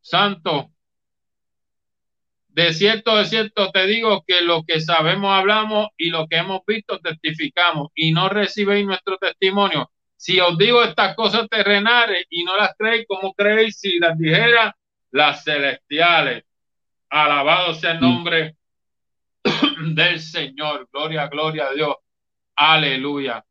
santo. 0.00 0.70
De 2.48 2.72
cierto, 2.72 3.16
de 3.16 3.26
cierto 3.26 3.70
te 3.70 3.86
digo 3.86 4.24
que 4.26 4.40
lo 4.40 4.64
que 4.64 4.80
sabemos 4.80 5.30
hablamos 5.30 5.88
y 5.98 6.08
lo 6.08 6.26
que 6.26 6.38
hemos 6.38 6.62
visto 6.66 6.98
testificamos 6.98 7.88
y 7.94 8.12
no 8.12 8.30
recibéis 8.30 8.86
nuestro 8.86 9.18
testimonio. 9.18 9.90
Si 10.16 10.40
os 10.40 10.56
digo 10.56 10.82
estas 10.82 11.14
cosas 11.16 11.50
terrenales 11.50 12.24
y 12.30 12.44
no 12.44 12.56
las 12.56 12.74
creéis, 12.78 13.04
¿cómo 13.06 13.34
creéis 13.34 13.78
si 13.78 13.98
las 13.98 14.16
dijera 14.16 14.74
las 15.10 15.44
celestiales. 15.44 16.44
Alabado 17.10 17.74
sea 17.74 17.92
el 17.92 17.98
mm. 17.98 18.00
nombre 18.00 18.56
del 19.94 20.18
Señor. 20.18 20.88
Gloria, 20.90 21.28
gloria 21.28 21.66
a 21.66 21.72
Dios. 21.74 21.94
Aleluya. 22.56 23.44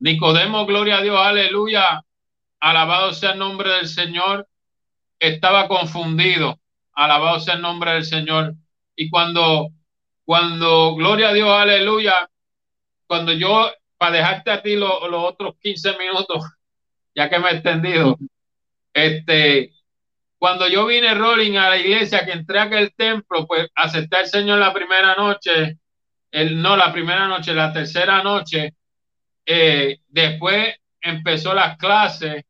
Nicodemo, 0.00 0.66
gloria 0.66 0.98
a 0.98 1.02
Dios, 1.02 1.18
aleluya. 1.18 2.04
Alabado 2.64 3.12
sea 3.12 3.32
el 3.32 3.38
nombre 3.38 3.68
del 3.72 3.86
Señor. 3.86 4.48
Estaba 5.18 5.68
confundido. 5.68 6.58
Alabado 6.94 7.38
sea 7.38 7.56
el 7.56 7.60
nombre 7.60 7.92
del 7.92 8.06
Señor. 8.06 8.54
Y 8.96 9.10
cuando, 9.10 9.68
cuando, 10.24 10.94
gloria 10.94 11.28
a 11.28 11.32
Dios, 11.34 11.50
aleluya, 11.50 12.30
cuando 13.06 13.34
yo, 13.34 13.70
para 13.98 14.12
dejarte 14.12 14.50
a 14.50 14.62
ti 14.62 14.76
los 14.76 14.90
otros 15.12 15.56
15 15.60 15.98
minutos, 15.98 16.42
ya 17.14 17.28
que 17.28 17.38
me 17.38 17.50
he 17.50 17.52
extendido, 17.52 18.16
este, 18.94 19.74
cuando 20.38 20.66
yo 20.66 20.86
vine 20.86 21.12
rolling 21.12 21.58
a 21.58 21.68
la 21.68 21.76
iglesia, 21.76 22.24
que 22.24 22.32
entré 22.32 22.60
a 22.60 22.62
aquel 22.62 22.94
templo, 22.94 23.46
pues 23.46 23.68
acepté 23.74 24.16
al 24.16 24.26
Señor 24.26 24.58
la 24.58 24.72
primera 24.72 25.14
noche, 25.16 25.76
el, 26.30 26.62
no 26.62 26.78
la 26.78 26.90
primera 26.94 27.28
noche, 27.28 27.52
la 27.52 27.74
tercera 27.74 28.22
noche. 28.22 28.72
Eh, 29.44 29.98
después 30.08 30.74
empezó 31.02 31.52
las 31.52 31.76
clases 31.76 32.42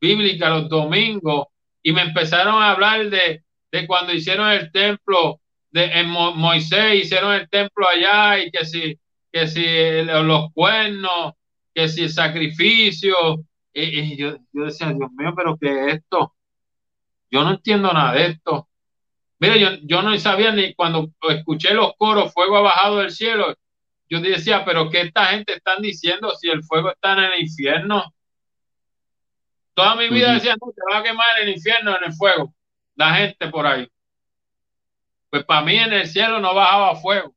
bíblicas 0.00 0.50
los 0.50 0.68
domingos 0.68 1.46
y 1.82 1.92
me 1.92 2.02
empezaron 2.02 2.62
a 2.62 2.72
hablar 2.72 3.08
de, 3.10 3.42
de 3.72 3.86
cuando 3.86 4.12
hicieron 4.12 4.50
el 4.50 4.70
templo 4.72 5.40
de 5.70 5.84
en 5.84 6.08
Moisés, 6.08 7.04
hicieron 7.04 7.34
el 7.34 7.48
templo 7.48 7.86
allá 7.88 8.38
y 8.38 8.50
que 8.50 8.64
si, 8.64 8.98
que 9.32 9.46
si 9.46 9.64
los 10.04 10.52
cuernos, 10.52 11.34
que 11.74 11.88
si 11.88 12.04
el 12.04 12.10
sacrificio. 12.10 13.14
Y, 13.72 14.16
yo, 14.16 14.36
yo 14.52 14.64
decía, 14.64 14.92
Dios 14.92 15.10
mío, 15.12 15.32
pero 15.36 15.56
¿qué 15.56 15.70
es 15.70 15.94
esto? 15.96 16.34
Yo 17.30 17.44
no 17.44 17.52
entiendo 17.52 17.92
nada 17.92 18.14
de 18.14 18.26
esto. 18.26 18.68
Mire, 19.38 19.60
yo, 19.60 19.68
yo 19.82 20.02
no 20.02 20.18
sabía 20.18 20.50
ni 20.52 20.74
cuando 20.74 21.10
escuché 21.28 21.74
los 21.74 21.92
coros, 21.96 22.32
fuego 22.32 22.56
ha 22.56 22.62
bajado 22.62 22.98
del 22.98 23.12
cielo. 23.12 23.54
Yo 24.08 24.20
decía, 24.20 24.64
pero 24.64 24.90
¿qué 24.90 25.02
esta 25.02 25.26
gente 25.26 25.52
están 25.54 25.82
diciendo 25.82 26.32
si 26.34 26.48
el 26.48 26.64
fuego 26.64 26.90
está 26.90 27.12
en 27.12 27.32
el 27.32 27.42
infierno? 27.42 28.14
Toda 29.78 29.94
mi 29.94 30.08
vida 30.08 30.32
decía, 30.32 30.56
no, 30.60 30.72
te 30.72 30.82
va 30.92 30.98
a 30.98 31.02
quemar 31.04 31.38
en 31.38 31.46
el 31.46 31.54
infierno, 31.54 31.96
en 31.96 32.06
el 32.06 32.12
fuego. 32.12 32.52
La 32.96 33.14
gente 33.14 33.46
por 33.46 33.64
ahí. 33.64 33.88
Pues 35.30 35.44
para 35.44 35.60
mí 35.60 35.76
en 35.76 35.92
el 35.92 36.08
cielo 36.08 36.40
no 36.40 36.52
bajaba 36.52 36.96
fuego. 36.96 37.32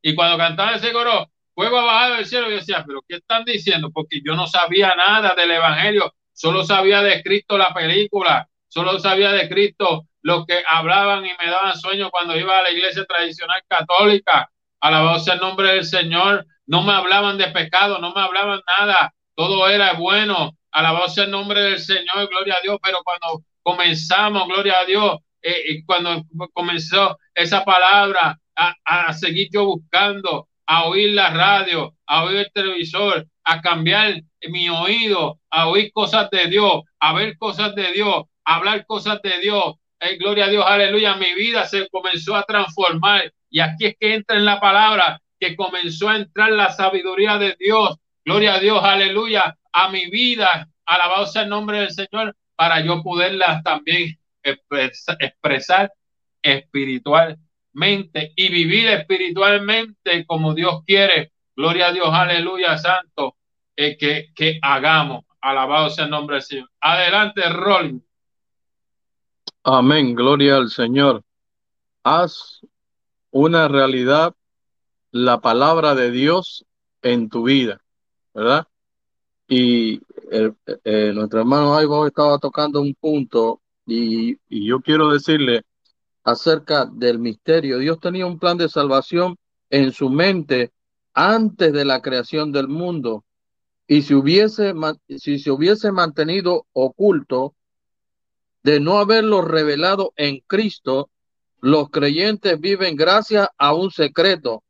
Y 0.00 0.14
cuando 0.14 0.38
cantaba 0.38 0.76
ese 0.76 0.92
coro, 0.92 1.28
fuego 1.52 1.80
ha 1.80 1.84
bajado 1.84 2.14
del 2.14 2.26
cielo, 2.26 2.48
yo 2.48 2.58
decía, 2.58 2.84
pero 2.86 3.00
¿qué 3.08 3.16
están 3.16 3.44
diciendo? 3.44 3.90
Porque 3.92 4.20
yo 4.24 4.36
no 4.36 4.46
sabía 4.46 4.94
nada 4.94 5.34
del 5.34 5.50
Evangelio, 5.50 6.14
solo 6.32 6.62
sabía 6.62 7.02
de 7.02 7.20
Cristo 7.24 7.58
la 7.58 7.74
película, 7.74 8.48
solo 8.68 9.00
sabía 9.00 9.32
de 9.32 9.48
Cristo 9.48 10.06
lo 10.22 10.46
que 10.46 10.62
hablaban 10.68 11.26
y 11.26 11.30
me 11.44 11.50
daban 11.50 11.76
sueño 11.76 12.08
cuando 12.12 12.38
iba 12.38 12.56
a 12.56 12.62
la 12.62 12.70
iglesia 12.70 13.04
tradicional 13.04 13.60
católica. 13.66 14.48
Alabado 14.78 15.18
sea 15.18 15.34
el 15.34 15.40
nombre 15.40 15.72
del 15.72 15.84
Señor. 15.84 16.46
No 16.66 16.84
me 16.84 16.92
hablaban 16.92 17.36
de 17.36 17.48
pecado, 17.48 17.98
no 17.98 18.14
me 18.14 18.20
hablaban 18.20 18.60
nada. 18.78 19.12
Todo 19.34 19.68
era 19.68 19.94
bueno. 19.94 20.56
Alabado 20.74 21.08
sea 21.08 21.24
el 21.24 21.30
nombre 21.30 21.62
del 21.62 21.78
Señor, 21.78 22.28
gloria 22.28 22.56
a 22.56 22.60
Dios. 22.60 22.78
Pero 22.82 22.98
cuando 23.04 23.44
comenzamos, 23.62 24.48
gloria 24.48 24.80
a 24.80 24.84
Dios, 24.84 25.18
eh, 25.40 25.62
eh, 25.68 25.82
cuando 25.86 26.24
comenzó 26.52 27.16
esa 27.32 27.64
palabra, 27.64 28.38
a, 28.56 29.12
seguir 29.12 29.48
yo 29.52 29.66
buscando, 29.66 30.48
a 30.66 30.86
oír 30.86 31.14
la 31.14 31.30
radio, 31.30 31.94
a 32.06 32.24
oír 32.24 32.38
el 32.38 32.52
televisor, 32.52 33.26
a 33.44 33.60
cambiar 33.60 34.20
mi 34.48 34.68
oído, 34.68 35.38
a 35.50 35.68
oír 35.68 35.92
cosas 35.92 36.28
de 36.30 36.46
Dios, 36.46 36.82
a 36.98 37.12
ver 37.12 37.36
cosas 37.38 37.74
de 37.74 37.92
Dios, 37.92 38.24
a 38.44 38.56
hablar 38.56 38.84
cosas 38.86 39.20
de 39.22 39.38
Dios, 39.40 39.74
gloria 40.18 40.46
a 40.46 40.48
Dios, 40.48 40.64
aleluya, 40.66 41.16
mi 41.16 41.34
vida 41.34 41.66
se 41.66 41.88
comenzó 41.88 42.36
a 42.36 42.42
transformar. 42.42 43.32
Y 43.50 43.60
aquí 43.60 43.86
es 43.86 43.96
que 43.98 44.14
entra 44.14 44.36
en 44.36 44.44
la 44.44 44.60
palabra 44.60 45.20
que 45.38 45.56
comenzó 45.56 46.08
a 46.08 46.16
entrar 46.16 46.50
la 46.50 46.72
sabiduría 46.72 47.38
de 47.38 47.56
Dios. 47.58 47.96
Gloria 48.24 48.54
a 48.54 48.60
Dios, 48.60 48.82
aleluya, 48.82 49.56
a 49.74 49.90
mi 49.90 50.08
vida. 50.08 50.68
Alabado 50.86 51.26
sea 51.26 51.42
el 51.42 51.50
nombre 51.50 51.80
del 51.80 51.90
Señor 51.90 52.34
para 52.56 52.80
yo 52.80 53.02
poderla 53.02 53.60
también 53.62 54.18
expresar 54.42 55.92
espiritualmente 56.40 58.32
y 58.36 58.48
vivir 58.50 58.86
espiritualmente 58.88 60.24
como 60.26 60.54
Dios 60.54 60.82
quiere. 60.86 61.32
Gloria 61.56 61.88
a 61.88 61.92
Dios, 61.92 62.08
aleluya, 62.10 62.78
santo, 62.78 63.36
eh, 63.76 63.96
que, 63.98 64.28
que 64.34 64.58
hagamos. 64.62 65.24
Alabado 65.40 65.90
sea 65.90 66.04
el 66.04 66.10
nombre 66.10 66.36
del 66.36 66.42
Señor. 66.42 66.70
Adelante, 66.80 67.42
Rolling. 67.50 68.00
Amén, 69.62 70.14
gloria 70.14 70.56
al 70.56 70.70
Señor. 70.70 71.22
Haz 72.02 72.60
una 73.30 73.66
realidad 73.66 74.34
la 75.10 75.40
palabra 75.40 75.94
de 75.94 76.10
Dios 76.10 76.66
en 77.02 77.28
tu 77.28 77.44
vida, 77.44 77.80
¿verdad? 78.34 78.68
Y 79.46 80.00
eh, 80.30 81.12
nuestro 81.14 81.40
hermano 81.40 81.80
Ivo 81.80 82.06
estaba 82.06 82.38
tocando 82.38 82.80
un 82.80 82.94
punto 82.94 83.60
y, 83.86 84.38
y 84.48 84.66
yo 84.66 84.80
quiero 84.80 85.10
decirle 85.10 85.62
acerca 86.24 86.86
del 86.86 87.18
misterio. 87.18 87.78
Dios 87.78 88.00
tenía 88.00 88.26
un 88.26 88.38
plan 88.38 88.56
de 88.56 88.68
salvación 88.68 89.36
en 89.70 89.92
su 89.92 90.08
mente 90.08 90.72
antes 91.12 91.72
de 91.72 91.84
la 91.84 92.00
creación 92.00 92.52
del 92.52 92.68
mundo. 92.68 93.24
Y 93.86 94.02
si, 94.02 94.14
hubiese, 94.14 94.72
si 95.18 95.38
se 95.38 95.50
hubiese 95.50 95.92
mantenido 95.92 96.66
oculto, 96.72 97.54
de 98.62 98.80
no 98.80 98.98
haberlo 98.98 99.42
revelado 99.42 100.14
en 100.16 100.40
Cristo, 100.46 101.10
los 101.60 101.90
creyentes 101.90 102.58
viven 102.58 102.96
gracias 102.96 103.48
a 103.58 103.74
un 103.74 103.90
secreto, 103.90 104.64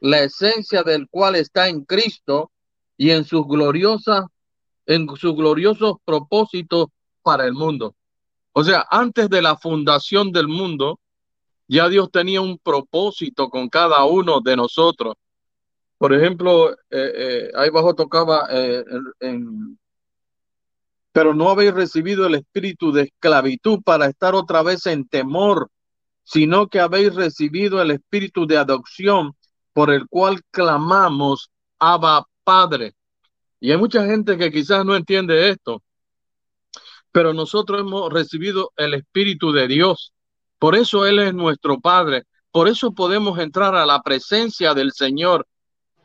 la 0.00 0.22
esencia 0.22 0.84
del 0.84 1.08
cual 1.08 1.34
está 1.34 1.68
en 1.68 1.84
Cristo 1.84 2.52
y 3.00 3.12
en 3.12 3.24
sus 3.24 3.46
gloriosas, 3.46 4.26
en 4.84 5.08
sus 5.16 5.34
gloriosos 5.34 5.94
propósitos 6.04 6.88
para 7.22 7.46
el 7.46 7.54
mundo. 7.54 7.94
O 8.52 8.62
sea, 8.62 8.86
antes 8.90 9.30
de 9.30 9.40
la 9.40 9.56
fundación 9.56 10.32
del 10.32 10.48
mundo, 10.48 11.00
ya 11.66 11.88
Dios 11.88 12.10
tenía 12.10 12.42
un 12.42 12.58
propósito 12.58 13.48
con 13.48 13.70
cada 13.70 14.04
uno 14.04 14.42
de 14.42 14.54
nosotros. 14.54 15.14
Por 15.96 16.12
ejemplo, 16.12 16.72
eh, 16.72 16.76
eh, 16.90 17.50
ahí 17.56 17.70
abajo 17.70 17.94
tocaba 17.94 18.46
eh, 18.50 18.84
en 19.20 19.78
pero 21.10 21.32
no 21.32 21.48
habéis 21.48 21.72
recibido 21.72 22.26
el 22.26 22.34
espíritu 22.34 22.92
de 22.92 23.04
esclavitud 23.04 23.80
para 23.82 24.08
estar 24.08 24.34
otra 24.34 24.62
vez 24.62 24.84
en 24.84 25.08
temor, 25.08 25.70
sino 26.22 26.68
que 26.68 26.80
habéis 26.80 27.14
recibido 27.14 27.80
el 27.80 27.92
espíritu 27.92 28.46
de 28.46 28.58
adopción 28.58 29.34
por 29.72 29.90
el 29.90 30.06
cual 30.06 30.42
clamamos, 30.50 31.50
Abba 31.78 32.26
Padre. 32.44 32.94
Y 33.60 33.70
hay 33.70 33.76
mucha 33.76 34.04
gente 34.06 34.36
que 34.38 34.50
quizás 34.50 34.84
no 34.84 34.96
entiende 34.96 35.50
esto, 35.50 35.82
pero 37.12 37.34
nosotros 37.34 37.80
hemos 37.80 38.12
recibido 38.12 38.72
el 38.76 38.94
espíritu 38.94 39.52
de 39.52 39.68
Dios. 39.68 40.12
Por 40.58 40.76
eso 40.76 41.06
Él 41.06 41.18
es 41.18 41.34
nuestro 41.34 41.80
Padre. 41.80 42.24
Por 42.50 42.68
eso 42.68 42.92
podemos 42.92 43.38
entrar 43.38 43.74
a 43.74 43.86
la 43.86 44.02
presencia 44.02 44.74
del 44.74 44.92
Señor. 44.92 45.46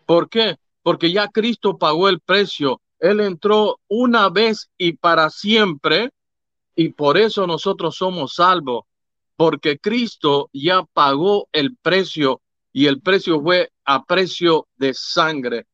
¿Por 0.05 0.29
qué? 0.29 0.57
Porque 0.83 1.11
ya 1.11 1.27
Cristo 1.29 1.77
pagó 1.77 2.09
el 2.09 2.19
precio 2.19 2.81
él 2.99 3.19
entró 3.19 3.79
una 3.87 4.29
vez 4.29 4.69
y 4.77 4.93
para 4.93 5.29
siempre 5.29 6.11
y 6.75 6.89
por 6.89 7.17
eso 7.17 7.47
nosotros 7.47 7.95
somos 7.95 8.35
salvos, 8.35 8.85
porque 9.35 9.77
Cristo 9.77 10.49
ya 10.51 10.83
pagó 10.83 11.47
el 11.51 11.75
precio 11.77 12.41
y 12.73 12.87
el 12.87 13.01
precio 13.01 13.41
fue 13.41 13.71
a 13.85 14.03
precio 14.03 14.67
de 14.75 14.93
sangre. 14.93 15.67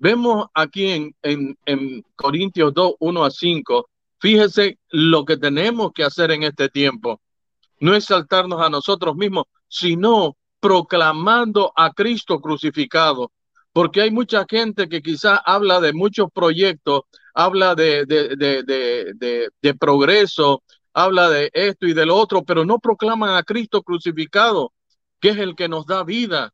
Vemos 0.00 0.48
aquí 0.54 0.88
en, 0.88 1.14
en, 1.22 1.56
en 1.64 2.04
Corintios 2.16 2.74
2, 2.74 2.94
1 2.98 3.24
a 3.24 3.30
5, 3.30 3.88
fíjese 4.18 4.78
lo 4.88 5.24
que 5.24 5.36
tenemos 5.36 5.92
que 5.92 6.02
hacer 6.02 6.32
en 6.32 6.42
este 6.42 6.68
tiempo. 6.68 7.20
No 7.78 7.94
es 7.94 8.06
saltarnos 8.06 8.60
a 8.60 8.68
nosotros 8.68 9.14
mismos, 9.14 9.44
sino 9.68 10.36
proclamando 10.58 11.72
a 11.76 11.92
Cristo 11.92 12.40
crucificado 12.40 13.30
porque 13.72 14.02
hay 14.02 14.10
mucha 14.10 14.44
gente 14.48 14.88
que 14.88 15.02
quizás 15.02 15.40
habla 15.44 15.80
de 15.80 15.92
muchos 15.92 16.28
proyectos, 16.32 17.02
habla 17.34 17.74
de, 17.74 18.04
de, 18.04 18.36
de, 18.36 19.48
de, 19.62 19.74
progreso, 19.74 20.62
habla 20.92 21.28
de 21.30 21.50
esto 21.52 21.86
y 21.86 21.92
de 21.92 22.06
lo 22.06 22.16
otro, 22.16 22.42
pero 22.42 22.64
no 22.64 22.78
proclaman 22.78 23.36
a 23.36 23.42
Cristo 23.42 23.82
crucificado, 23.82 24.72
que 25.20 25.30
es 25.30 25.38
el 25.38 25.54
que 25.54 25.68
nos 25.68 25.86
da 25.86 26.02
vida. 26.02 26.52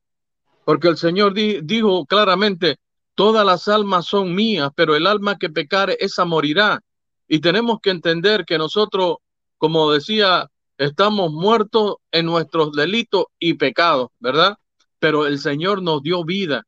Porque 0.65 0.89
el 0.89 0.97
Señor 0.97 1.33
dijo 1.33 2.05
claramente, 2.07 2.77
todas 3.17 3.45
las 3.45 3.67
almas 3.67 4.07
son 4.07 4.35
mías, 4.35 4.71
pero 4.77 4.95
el 4.95 5.07
alma 5.07 5.39
que 5.39 5.51
pecare, 5.51 5.97
esa 5.99 6.25
morirá. 6.25 6.81
Y 7.27 7.41
tenemos 7.41 7.81
que 7.83 7.91
entender 7.91 8.45
que 8.45 8.59
nosotros, 8.59 9.17
como 9.59 9.91
decía, 9.91 10.49
estamos 10.79 11.33
muertos 11.33 11.97
en 12.13 12.27
nuestros 12.27 12.73
delitos 12.73 13.25
y 13.41 13.55
pecados, 13.55 14.11
¿verdad? 14.21 14.57
Pero 15.01 15.27
el 15.27 15.39
Señor 15.41 15.83
nos 15.83 16.03
dio 16.03 16.25
vida 16.25 16.63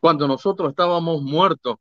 cuando 0.00 0.26
nosotros 0.26 0.70
estábamos 0.70 1.22
muertos. 1.22 1.76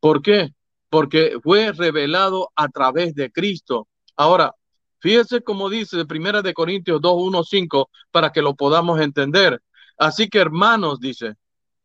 ¿Por 0.00 0.22
qué? 0.22 0.50
Porque 0.88 1.36
fue 1.42 1.72
revelado 1.72 2.50
a 2.54 2.68
través 2.68 3.14
de 3.14 3.32
Cristo. 3.32 3.88
Ahora, 4.16 4.54
fíjese 5.00 5.42
como 5.42 5.68
dice 5.68 5.96
de 5.96 6.06
Primera 6.06 6.42
de 6.42 6.54
Corintios 6.54 7.00
2, 7.00 7.12
1, 7.16 7.42
5, 7.42 7.90
para 8.12 8.30
que 8.30 8.40
lo 8.40 8.54
podamos 8.54 9.00
entender. 9.00 9.60
Así 9.98 10.28
que 10.28 10.38
hermanos, 10.38 11.00
dice, 11.00 11.34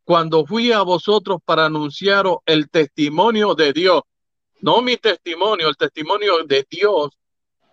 cuando 0.03 0.45
fui 0.45 0.71
a 0.71 0.81
vosotros 0.81 1.39
para 1.45 1.65
anunciaros 1.65 2.37
el 2.45 2.69
testimonio 2.69 3.55
de 3.55 3.73
Dios, 3.73 4.01
no 4.61 4.81
mi 4.81 4.97
testimonio, 4.97 5.69
el 5.69 5.77
testimonio 5.77 6.43
de 6.45 6.65
Dios, 6.69 7.09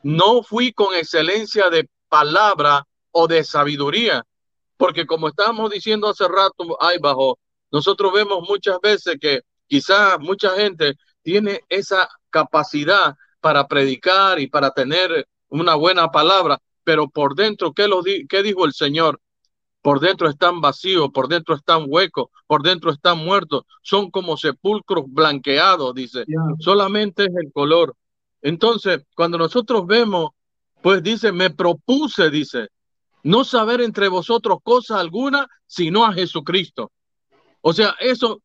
no 0.02 0.42
fui 0.42 0.72
con 0.72 0.94
excelencia 0.94 1.68
de 1.70 1.88
palabra 2.08 2.86
o 3.10 3.26
de 3.26 3.44
sabiduría, 3.44 4.24
porque 4.76 5.06
como 5.06 5.28
estábamos 5.28 5.70
diciendo 5.70 6.08
hace 6.08 6.26
rato, 6.28 6.76
ahí 6.80 6.98
bajo, 6.98 7.38
nosotros 7.70 8.12
vemos 8.12 8.48
muchas 8.48 8.78
veces 8.80 9.16
que 9.20 9.40
quizás 9.66 10.18
mucha 10.20 10.50
gente 10.50 10.94
tiene 11.22 11.60
esa 11.68 12.08
capacidad 12.30 13.16
para 13.40 13.66
predicar 13.66 14.38
y 14.38 14.46
para 14.46 14.70
tener 14.70 15.26
una 15.48 15.74
buena 15.74 16.10
palabra, 16.10 16.58
pero 16.84 17.08
por 17.08 17.34
dentro, 17.34 17.72
¿qué, 17.72 17.88
lo 17.88 18.02
qué 18.02 18.42
dijo 18.42 18.64
el 18.64 18.72
Señor? 18.72 19.20
Por 19.88 20.00
dentro 20.00 20.28
están 20.28 20.60
vacíos, 20.60 21.08
por 21.14 21.28
dentro 21.28 21.54
están 21.54 21.86
huecos, 21.88 22.28
por 22.46 22.62
dentro 22.62 22.90
están 22.90 23.24
muertos, 23.24 23.62
son 23.80 24.10
como 24.10 24.36
sepulcros 24.36 25.04
blanqueados, 25.08 25.94
dice. 25.94 26.26
Solamente 26.58 27.22
es 27.22 27.30
el 27.42 27.50
color. 27.50 27.96
Entonces, 28.42 29.00
cuando 29.16 29.38
nosotros 29.38 29.86
vemos, 29.86 30.32
pues 30.82 31.02
dice, 31.02 31.32
me 31.32 31.48
propuse, 31.48 32.28
dice, 32.28 32.68
no 33.22 33.44
saber 33.44 33.80
entre 33.80 34.08
vosotros 34.08 34.58
cosa 34.62 35.00
alguna, 35.00 35.48
sino 35.66 36.04
a 36.04 36.12
Jesucristo. 36.12 36.92
O 37.62 37.72
sea, 37.72 37.94
eso, 37.98 38.42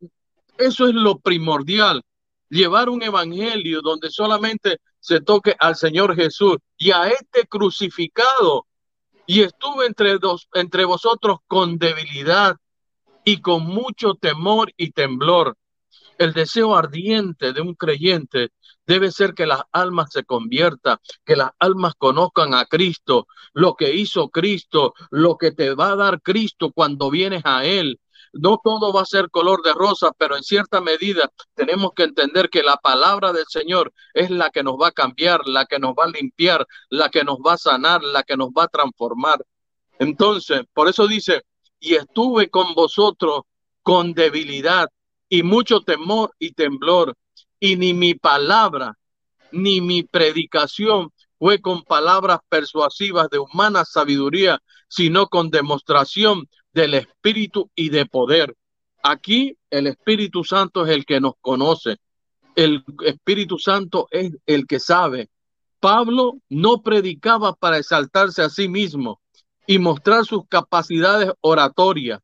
eso 0.57 0.87
es 0.87 0.95
lo 0.95 1.19
primordial, 1.19 2.03
llevar 2.47 2.87
un 2.87 3.03
evangelio 3.03 3.81
donde 3.81 4.09
solamente 4.11 4.77
se 5.01 5.19
toque 5.19 5.57
al 5.59 5.75
Señor 5.75 6.15
Jesús 6.15 6.55
y 6.77 6.91
a 6.91 7.09
este 7.09 7.45
crucificado. 7.49 8.65
Y 9.25 9.41
estuve 9.41 9.85
entre, 9.85 10.17
dos, 10.17 10.47
entre 10.53 10.85
vosotros 10.85 11.37
con 11.47 11.77
debilidad 11.77 12.57
y 13.23 13.41
con 13.41 13.65
mucho 13.65 14.15
temor 14.15 14.71
y 14.77 14.91
temblor. 14.91 15.57
El 16.17 16.33
deseo 16.33 16.75
ardiente 16.75 17.53
de 17.53 17.61
un 17.61 17.73
creyente 17.73 18.49
debe 18.85 19.11
ser 19.11 19.33
que 19.33 19.45
las 19.45 19.61
almas 19.71 20.09
se 20.11 20.23
conviertan, 20.23 20.97
que 21.25 21.35
las 21.35 21.51
almas 21.59 21.93
conozcan 21.97 22.53
a 22.53 22.65
Cristo, 22.65 23.27
lo 23.53 23.75
que 23.75 23.93
hizo 23.95 24.29
Cristo, 24.29 24.93
lo 25.09 25.37
que 25.37 25.51
te 25.51 25.73
va 25.73 25.91
a 25.91 25.95
dar 25.95 26.21
Cristo 26.21 26.71
cuando 26.71 27.09
vienes 27.09 27.41
a 27.45 27.65
Él. 27.65 27.99
No 28.33 28.59
todo 28.63 28.91
va 28.91 29.01
a 29.01 29.05
ser 29.05 29.29
color 29.29 29.61
de 29.61 29.73
rosa, 29.73 30.11
pero 30.17 30.35
en 30.35 30.43
cierta 30.43 30.81
medida 30.81 31.31
tenemos 31.53 31.91
que 31.95 32.03
entender 32.03 32.49
que 32.49 32.63
la 32.63 32.77
palabra 32.77 33.31
del 33.31 33.45
Señor 33.47 33.93
es 34.13 34.31
la 34.31 34.49
que 34.49 34.63
nos 34.63 34.75
va 34.75 34.87
a 34.87 34.91
cambiar, 34.91 35.47
la 35.47 35.65
que 35.65 35.77
nos 35.77 35.93
va 35.93 36.05
a 36.05 36.09
limpiar, 36.09 36.65
la 36.89 37.09
que 37.09 37.23
nos 37.23 37.37
va 37.37 37.53
a 37.53 37.57
sanar, 37.57 38.03
la 38.03 38.23
que 38.23 38.35
nos 38.35 38.49
va 38.49 38.63
a 38.63 38.67
transformar. 38.67 39.45
Entonces, 39.99 40.63
por 40.73 40.89
eso 40.89 41.07
dice, 41.07 41.43
y 41.79 41.93
estuve 41.93 42.49
con 42.49 42.73
vosotros 42.73 43.41
con 43.83 44.13
debilidad 44.13 44.89
y 45.29 45.43
mucho 45.43 45.81
temor 45.81 46.31
y 46.39 46.53
temblor, 46.53 47.15
y 47.59 47.75
ni 47.75 47.93
mi 47.93 48.15
palabra 48.15 48.97
ni 49.51 49.81
mi 49.81 50.03
predicación 50.03 51.11
fue 51.37 51.61
con 51.61 51.83
palabras 51.83 52.39
persuasivas 52.49 53.29
de 53.29 53.37
humana 53.37 53.85
sabiduría, 53.85 54.61
sino 54.87 55.27
con 55.27 55.49
demostración 55.49 56.47
del 56.73 56.95
Espíritu 56.95 57.69
y 57.75 57.89
de 57.89 58.05
poder. 58.05 58.55
Aquí 59.03 59.57
el 59.69 59.87
Espíritu 59.87 60.43
Santo 60.43 60.85
es 60.85 60.91
el 60.91 61.05
que 61.05 61.19
nos 61.19 61.33
conoce. 61.41 61.97
El 62.55 62.83
Espíritu 63.03 63.57
Santo 63.57 64.07
es 64.11 64.31
el 64.45 64.65
que 64.67 64.79
sabe. 64.79 65.29
Pablo 65.79 66.39
no 66.49 66.81
predicaba 66.81 67.53
para 67.53 67.77
exaltarse 67.77 68.41
a 68.41 68.49
sí 68.49 68.69
mismo 68.69 69.19
y 69.67 69.79
mostrar 69.79 70.25
sus 70.25 70.47
capacidades 70.47 71.31
oratorias. 71.41 72.21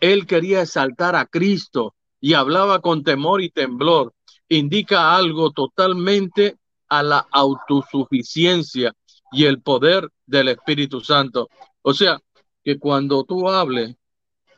Él 0.00 0.26
quería 0.26 0.62
exaltar 0.62 1.14
a 1.14 1.26
Cristo 1.26 1.94
y 2.20 2.34
hablaba 2.34 2.80
con 2.80 3.04
temor 3.04 3.42
y 3.42 3.50
temblor. 3.50 4.12
Indica 4.48 5.16
algo 5.16 5.52
totalmente 5.52 6.56
a 6.88 7.02
la 7.02 7.26
autosuficiencia 7.30 8.92
y 9.32 9.44
el 9.44 9.60
poder 9.62 10.10
del 10.26 10.48
Espíritu 10.48 11.00
Santo. 11.00 11.48
O 11.82 11.94
sea, 11.94 12.20
que 12.66 12.80
cuando 12.80 13.22
tú 13.22 13.48
hables, 13.48 13.94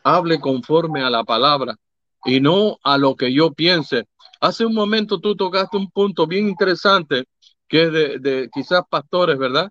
hable 0.03 0.41
conforme 0.41 1.03
a 1.03 1.11
la 1.11 1.25
palabra 1.25 1.77
y 2.25 2.41
no 2.41 2.79
a 2.83 2.97
lo 2.97 3.15
que 3.15 3.35
yo 3.35 3.53
piense. 3.53 4.07
Hace 4.41 4.65
un 4.65 4.73
momento 4.73 5.21
tú 5.21 5.37
tocaste 5.37 5.77
un 5.77 5.91
punto 5.91 6.27
bien 6.27 6.49
interesante 6.49 7.27
que 7.69 7.83
es 7.83 7.93
de, 7.93 8.19
de 8.19 8.49
quizás 8.51 8.81
pastores, 8.89 9.37
¿verdad? 9.37 9.71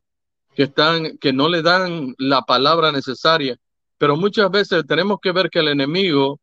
Que 0.53 0.63
están, 0.63 1.17
que 1.17 1.33
no 1.33 1.49
le 1.49 1.63
dan 1.63 2.13
la 2.19 2.43
palabra 2.43 2.91
necesaria, 2.91 3.57
pero 3.97 4.15
muchas 4.15 4.51
veces 4.51 4.85
tenemos 4.85 5.17
que 5.19 5.31
ver 5.31 5.49
que 5.49 5.57
el 5.57 5.69
enemigo 5.69 6.39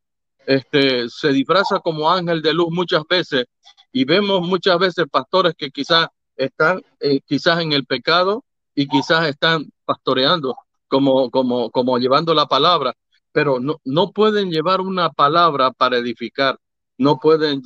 este, 0.47 1.09
se 1.09 1.29
disfraza 1.29 1.79
como 1.79 2.11
ángel 2.11 2.43
de 2.43 2.55
luz 2.55 2.73
muchas 2.73 3.05
veces 3.09 3.45
y 3.93 4.05
vemos 4.05 4.41
muchas 4.41 4.81
veces 4.81 5.07
pastores 5.09 5.55
que 5.57 5.71
quizás 5.71 6.09
están 6.35 6.83
eh, 6.99 7.21
quizás 7.25 7.61
en 7.61 7.73
el 7.73 7.87
pecado 7.87 8.45
y 8.75 8.89
quizás 8.89 9.29
están 9.29 9.71
pastoreando 9.85 10.57
como, 10.95 11.29
como, 11.29 11.73
como 11.73 11.99
llevando 11.99 12.35
la 12.35 12.47
palabra, 12.47 12.95
pero 13.33 13.59
no, 13.59 13.81
no 13.85 14.13
pueden 14.13 14.53
llevar 14.53 14.81
una 14.81 15.11
palabra 15.11 15.73
para 15.73 15.97
edificar, 15.97 16.57
no 16.99 17.19
pueden 17.19 17.63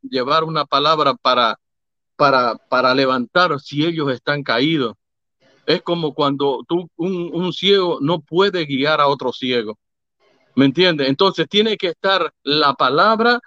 llevar 0.00 0.44
una 0.44 0.64
palabra 0.64 1.12
para, 1.12 1.58
para, 2.16 2.56
para 2.70 2.94
levantar 2.94 3.60
si 3.60 3.84
ellos 3.84 4.10
están 4.10 4.42
caídos. 4.42 4.94
Es 5.66 5.82
como 5.82 6.14
cuando 6.14 6.64
tú, 6.66 6.88
un, 6.96 7.30
un 7.34 7.52
ciego 7.52 7.98
no 8.00 8.22
puede 8.22 8.64
guiar 8.64 9.02
a 9.02 9.08
otro 9.08 9.30
ciego. 9.30 9.78
¿Me 10.54 10.64
entiendes? 10.64 11.06
Entonces 11.06 11.46
tiene 11.50 11.76
que 11.76 11.88
estar 11.88 12.32
la 12.44 12.72
palabra, 12.72 13.40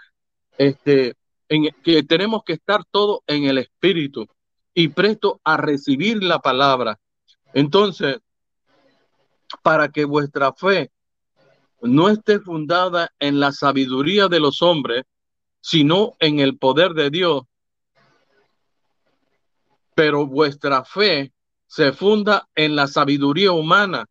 este, 0.60 1.16
en 1.50 1.70
que 1.84 2.04
tenemos 2.04 2.44
que 2.44 2.54
estar 2.54 2.84
todo 2.92 3.24
en 3.26 3.46
el 3.46 3.58
espíritu 3.58 4.28
y 4.76 4.90
presto 4.90 5.42
a 5.44 5.58
recibir 5.58 6.22
la 6.22 6.38
palabra. 6.38 7.00
Entonces, 7.56 8.20
para 9.62 9.90
que 9.90 10.06
vuestra 10.06 10.54
fe 10.54 10.92
no 11.82 12.10
esté 12.10 12.40
fundada 12.40 13.12
en 13.20 13.40
la 13.40 13.52
sabiduría 13.52 14.28
de 14.28 14.40
los 14.40 14.62
hombres, 14.62 15.04
sino 15.62 16.16
en 16.20 16.40
el 16.40 16.58
poder 16.58 16.94
de 16.94 17.10
Dios. 17.10 17.44
Pero 19.96 20.26
vuestra 20.26 20.84
fe 20.84 21.34
se 21.68 21.92
funda 21.92 22.48
en 22.56 22.76
la 22.76 22.88
sabiduría 22.88 23.52
humana 23.52 24.06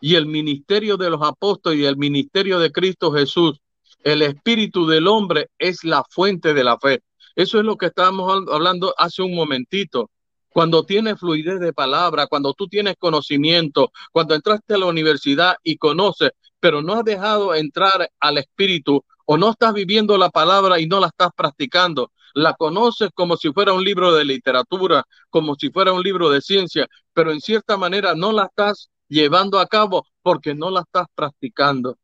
y 0.00 0.14
el 0.14 0.26
ministerio 0.26 0.96
de 0.96 1.10
los 1.10 1.22
apóstoles 1.22 1.80
y 1.80 1.84
el 1.84 1.96
ministerio 1.96 2.58
de 2.58 2.70
Cristo 2.70 3.12
Jesús. 3.12 3.60
El 4.04 4.22
espíritu 4.22 4.86
del 4.86 5.08
hombre 5.08 5.50
es 5.58 5.84
la 5.84 6.04
fuente 6.08 6.54
de 6.54 6.64
la 6.64 6.78
fe. 6.78 7.02
Eso 7.34 7.58
es 7.58 7.64
lo 7.64 7.76
que 7.76 7.86
estábamos 7.86 8.44
hablando 8.50 8.94
hace 8.98 9.22
un 9.22 9.34
momentito 9.34 10.10
cuando 10.56 10.86
tienes 10.86 11.20
fluidez 11.20 11.60
de 11.60 11.74
palabra, 11.74 12.28
cuando 12.28 12.54
tú 12.54 12.66
tienes 12.66 12.94
conocimiento, 12.98 13.92
cuando 14.10 14.34
entraste 14.34 14.72
a 14.72 14.78
la 14.78 14.86
universidad 14.86 15.56
y 15.62 15.76
conoces, 15.76 16.30
pero 16.58 16.80
no 16.80 16.94
has 16.94 17.04
dejado 17.04 17.54
entrar 17.54 18.10
al 18.18 18.38
espíritu 18.38 19.04
o 19.26 19.36
no 19.36 19.50
estás 19.50 19.74
viviendo 19.74 20.16
la 20.16 20.30
palabra 20.30 20.80
y 20.80 20.86
no 20.86 20.98
la 20.98 21.08
estás 21.08 21.28
practicando, 21.36 22.10
la 22.32 22.54
conoces 22.54 23.10
como 23.12 23.36
si 23.36 23.52
fuera 23.52 23.74
un 23.74 23.84
libro 23.84 24.14
de 24.14 24.24
literatura, 24.24 25.04
como 25.28 25.56
si 25.56 25.68
fuera 25.68 25.92
un 25.92 26.02
libro 26.02 26.30
de 26.30 26.40
ciencia, 26.40 26.88
pero 27.12 27.32
en 27.32 27.42
cierta 27.42 27.76
manera 27.76 28.14
no 28.14 28.32
la 28.32 28.44
estás 28.44 28.88
llevando 29.08 29.58
a 29.58 29.66
cabo 29.66 30.06
porque 30.22 30.54
no 30.54 30.70
la 30.70 30.80
estás 30.80 31.06
practicando. 31.14 31.98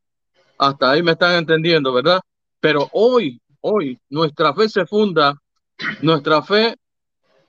Hasta 0.59 0.91
ahí 0.91 1.03
me 1.03 1.13
están 1.13 1.37
entendiendo, 1.37 1.91
¿verdad? 1.91 2.21
Pero 2.61 2.91
hoy, 2.93 3.41
hoy, 3.63 3.99
nuestra 4.11 4.53
fe 4.53 4.69
se 4.69 4.85
funda, 4.85 5.41
nuestra 6.03 6.43
fe 6.43 6.77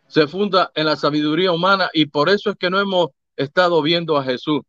se 0.08 0.28
funda 0.28 0.72
en 0.76 0.86
la 0.86 0.95
sabiduría 0.95 1.51
humana 1.51 1.89
y 1.93 2.06
por 2.06 2.30
eso 2.30 2.51
es 2.51 2.56
que 2.58 2.70
no 2.70 2.80
hemos 2.80 3.10
estado 3.36 3.82
viendo 3.82 4.18
a 4.18 4.24
Jesús, 4.24 4.62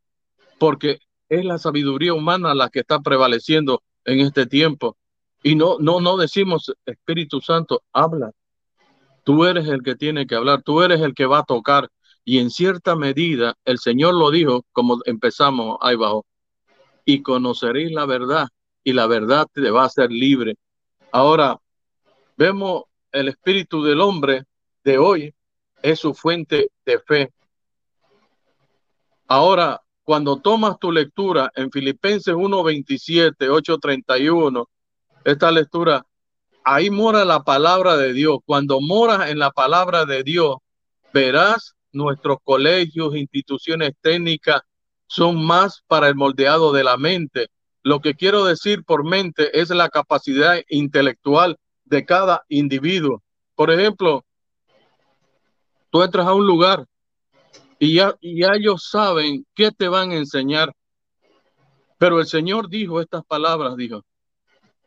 porque 0.58 1.00
es 1.28 1.44
la 1.44 1.58
sabiduría 1.58 2.14
humana 2.14 2.54
la 2.54 2.68
que 2.68 2.80
está 2.80 3.00
prevaleciendo 3.00 3.82
en 4.04 4.20
este 4.20 4.46
tiempo. 4.46 4.96
Y 5.42 5.56
no, 5.56 5.76
no, 5.78 6.00
no 6.00 6.16
decimos, 6.16 6.72
Espíritu 6.86 7.40
Santo, 7.40 7.82
habla. 7.92 8.30
Tú 9.24 9.44
eres 9.44 9.68
el 9.68 9.82
que 9.82 9.94
tiene 9.94 10.26
que 10.26 10.34
hablar, 10.34 10.62
tú 10.62 10.82
eres 10.82 11.00
el 11.00 11.14
que 11.14 11.26
va 11.26 11.40
a 11.40 11.44
tocar. 11.44 11.88
Y 12.24 12.38
en 12.38 12.50
cierta 12.50 12.96
medida, 12.96 13.54
el 13.64 13.78
Señor 13.78 14.14
lo 14.14 14.30
dijo, 14.30 14.64
como 14.72 15.00
empezamos 15.04 15.76
ahí 15.82 15.94
abajo, 15.94 16.24
y 17.04 17.22
conoceréis 17.22 17.92
la 17.92 18.06
verdad, 18.06 18.48
y 18.82 18.94
la 18.94 19.06
verdad 19.06 19.46
te 19.52 19.70
va 19.70 19.84
a 19.84 19.90
ser 19.90 20.10
libre. 20.10 20.56
Ahora, 21.12 21.58
vemos 22.36 22.84
el 23.12 23.28
espíritu 23.28 23.82
del 23.82 24.00
hombre 24.00 24.44
de 24.84 24.98
hoy 24.98 25.34
es 25.82 25.98
su 25.98 26.14
fuente 26.14 26.70
de 26.84 27.00
fe. 27.00 27.32
Ahora, 29.26 29.80
cuando 30.04 30.36
tomas 30.40 30.78
tu 30.78 30.92
lectura 30.92 31.50
en 31.54 31.70
Filipenses 31.70 32.34
1:27, 32.34 33.48
8:31, 33.48 34.68
esta 35.24 35.50
lectura, 35.50 36.04
ahí 36.62 36.90
mora 36.90 37.24
la 37.24 37.42
palabra 37.42 37.96
de 37.96 38.12
Dios. 38.12 38.38
Cuando 38.44 38.80
moras 38.80 39.30
en 39.30 39.38
la 39.38 39.50
palabra 39.50 40.04
de 40.04 40.22
Dios, 40.22 40.56
verás 41.12 41.74
nuestros 41.92 42.38
colegios, 42.44 43.16
instituciones 43.16 43.92
técnicas 44.02 44.60
son 45.06 45.42
más 45.42 45.82
para 45.86 46.08
el 46.08 46.14
moldeado 46.14 46.72
de 46.72 46.84
la 46.84 46.96
mente. 46.96 47.48
Lo 47.82 48.00
que 48.00 48.14
quiero 48.14 48.44
decir 48.44 48.84
por 48.84 49.04
mente 49.04 49.58
es 49.58 49.70
la 49.70 49.88
capacidad 49.88 50.60
intelectual 50.68 51.58
de 51.84 52.04
cada 52.04 52.44
individuo. 52.48 53.22
Por 53.54 53.70
ejemplo, 53.70 54.24
Tú 55.94 56.02
entras 56.02 56.26
a 56.26 56.34
un 56.34 56.44
lugar 56.44 56.84
y 57.78 57.94
ya, 57.94 58.16
ya 58.20 58.48
ellos 58.54 58.88
saben 58.90 59.46
qué 59.54 59.70
te 59.70 59.86
van 59.86 60.10
a 60.10 60.16
enseñar. 60.16 60.74
Pero 61.98 62.18
el 62.18 62.26
Señor 62.26 62.68
dijo 62.68 63.00
estas 63.00 63.24
palabras, 63.24 63.76
dijo, 63.76 64.02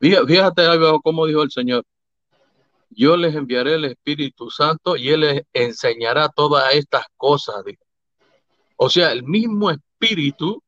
fíjate 0.02 0.64
cómo 1.02 1.26
dijo 1.26 1.44
el 1.44 1.50
Señor, 1.50 1.86
yo 2.90 3.16
les 3.16 3.36
enviaré 3.36 3.76
el 3.76 3.86
Espíritu 3.86 4.52
Santo 4.52 4.98
y 4.98 5.08
Él 5.08 5.22
les 5.22 5.44
enseñará 5.54 6.28
todas 6.28 6.76
estas 6.76 7.06
cosas. 7.16 7.64
O 8.76 8.90
sea, 8.90 9.14
el 9.14 9.24
mismo 9.24 9.72
Espíritu 9.72 10.62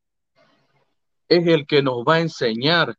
es 1.28 1.46
el 1.46 1.66
que 1.66 1.82
nos 1.82 1.98
va 1.98 2.14
a 2.14 2.20
enseñar 2.20 2.96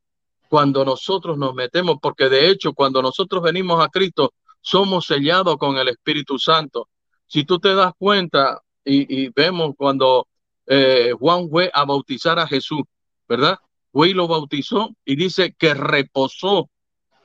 cuando 0.48 0.86
nosotros 0.86 1.40
nos 1.40 1.56
metemos, 1.56 1.96
porque 2.00 2.30
de 2.30 2.52
hecho 2.52 2.74
cuando 2.74 3.02
nosotros 3.02 3.42
venimos 3.42 3.84
a 3.84 3.90
Cristo, 3.90 4.32
somos 4.62 5.08
sellados 5.08 5.58
con 5.58 5.76
el 5.78 5.88
Espíritu 5.88 6.38
Santo. 6.38 6.88
Si 7.32 7.46
tú 7.46 7.60
te 7.60 7.74
das 7.74 7.94
cuenta 7.98 8.62
y, 8.84 9.30
vemos 9.30 9.74
cuando 9.78 10.28
eh, 10.68 11.14
Juan 11.18 11.50
fue 11.50 11.72
a 11.74 11.86
bautizar 11.86 12.38
a 12.40 12.46
Jesús, 12.46 12.82
¿verdad? 13.26 13.58
Fue 13.94 14.14
lo 14.14 14.28
bautizó 14.28 14.90
y 15.06 15.16
dice 15.16 15.56
que 15.58 15.74
reposó 15.74 16.70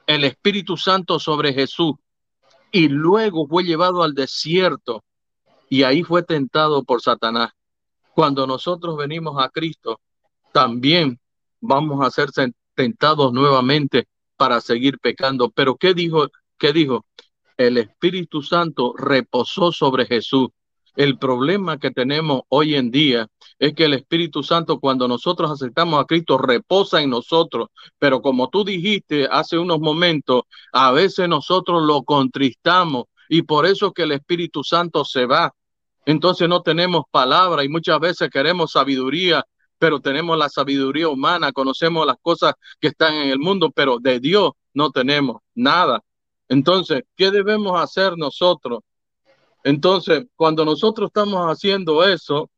el 0.06 0.22
Espíritu 0.22 0.76
Santo 0.76 1.18
sobre 1.18 1.52
Jesús 1.52 1.94
y 2.70 2.86
luego 2.88 3.48
fue 3.48 3.64
llevado 3.64 4.04
al 4.04 4.14
desierto 4.14 5.02
y 5.68 5.82
ahí 5.82 6.04
fue 6.04 6.22
tentado 6.22 6.84
por 6.84 7.02
Satanás. 7.02 7.50
Cuando 8.14 8.46
nosotros 8.46 8.96
venimos 8.96 9.42
a 9.42 9.48
Cristo, 9.48 9.98
también 10.52 11.18
vamos 11.60 12.06
a 12.06 12.12
ser 12.12 12.30
tentados 12.76 13.32
nuevamente 13.32 14.06
para 14.36 14.60
seguir 14.60 15.00
pecando. 15.00 15.50
Pero 15.50 15.74
¿qué 15.74 15.94
dijo? 15.94 16.28
¿Qué 16.58 16.72
dijo? 16.72 17.04
El 17.56 17.78
Espíritu 17.78 18.42
Santo 18.42 18.94
reposó 18.96 19.72
sobre 19.72 20.06
Jesús. 20.06 20.48
El 20.94 21.18
problema 21.18 21.78
que 21.78 21.90
tenemos 21.90 22.42
hoy 22.48 22.74
en 22.74 22.90
día 22.90 23.28
es 23.58 23.74
que 23.74 23.84
el 23.84 23.94
Espíritu 23.94 24.42
Santo 24.42 24.78
cuando 24.78 25.08
nosotros 25.08 25.50
aceptamos 25.50 26.00
a 26.00 26.04
Cristo 26.06 26.38
reposa 26.38 27.02
en 27.02 27.10
nosotros, 27.10 27.68
pero 27.98 28.20
como 28.20 28.48
tú 28.48 28.64
dijiste 28.64 29.28
hace 29.30 29.58
unos 29.58 29.80
momentos, 29.80 30.42
a 30.72 30.92
veces 30.92 31.28
nosotros 31.28 31.82
lo 31.82 32.02
contristamos 32.02 33.04
y 33.28 33.42
por 33.42 33.66
eso 33.66 33.92
que 33.92 34.02
el 34.02 34.12
Espíritu 34.12 34.62
Santo 34.64 35.04
se 35.04 35.26
va. 35.26 35.52
Entonces 36.06 36.48
no 36.48 36.62
tenemos 36.62 37.04
palabra 37.10 37.64
y 37.64 37.68
muchas 37.68 38.00
veces 38.00 38.30
queremos 38.30 38.72
sabiduría, 38.72 39.44
pero 39.78 40.00
tenemos 40.00 40.38
la 40.38 40.48
sabiduría 40.48 41.08
humana, 41.08 41.52
conocemos 41.52 42.06
las 42.06 42.16
cosas 42.22 42.54
que 42.80 42.88
están 42.88 43.14
en 43.14 43.30
el 43.30 43.38
mundo, 43.38 43.70
pero 43.70 43.98
de 43.98 44.20
Dios 44.20 44.52
no 44.72 44.90
tenemos 44.90 45.42
nada. 45.54 46.02
Entonces, 46.48 47.02
¿qué 47.16 47.30
debemos 47.30 47.80
hacer 47.80 48.16
nosotros? 48.16 48.80
Entonces, 49.64 50.26
cuando 50.36 50.64
nosotros 50.64 51.08
estamos 51.08 51.44
haciendo 51.46 52.04
eso, 52.04 52.50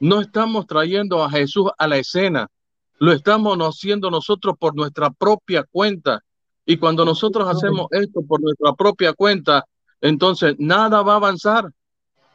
no 0.00 0.20
estamos 0.20 0.66
trayendo 0.66 1.22
a 1.22 1.30
Jesús 1.30 1.70
a 1.78 1.86
la 1.86 1.96
escena, 1.98 2.48
lo 2.98 3.12
estamos 3.12 3.56
haciendo 3.58 4.10
nosotros 4.10 4.56
por 4.58 4.74
nuestra 4.74 5.10
propia 5.10 5.64
cuenta. 5.64 6.20
Y 6.66 6.76
cuando 6.76 7.04
nosotros 7.04 7.48
hacemos 7.48 7.86
esto 7.90 8.20
por 8.26 8.42
nuestra 8.42 8.74
propia 8.74 9.14
cuenta, 9.14 9.64
entonces 10.02 10.54
nada 10.58 11.02
va 11.02 11.14
a 11.14 11.16
avanzar. 11.16 11.70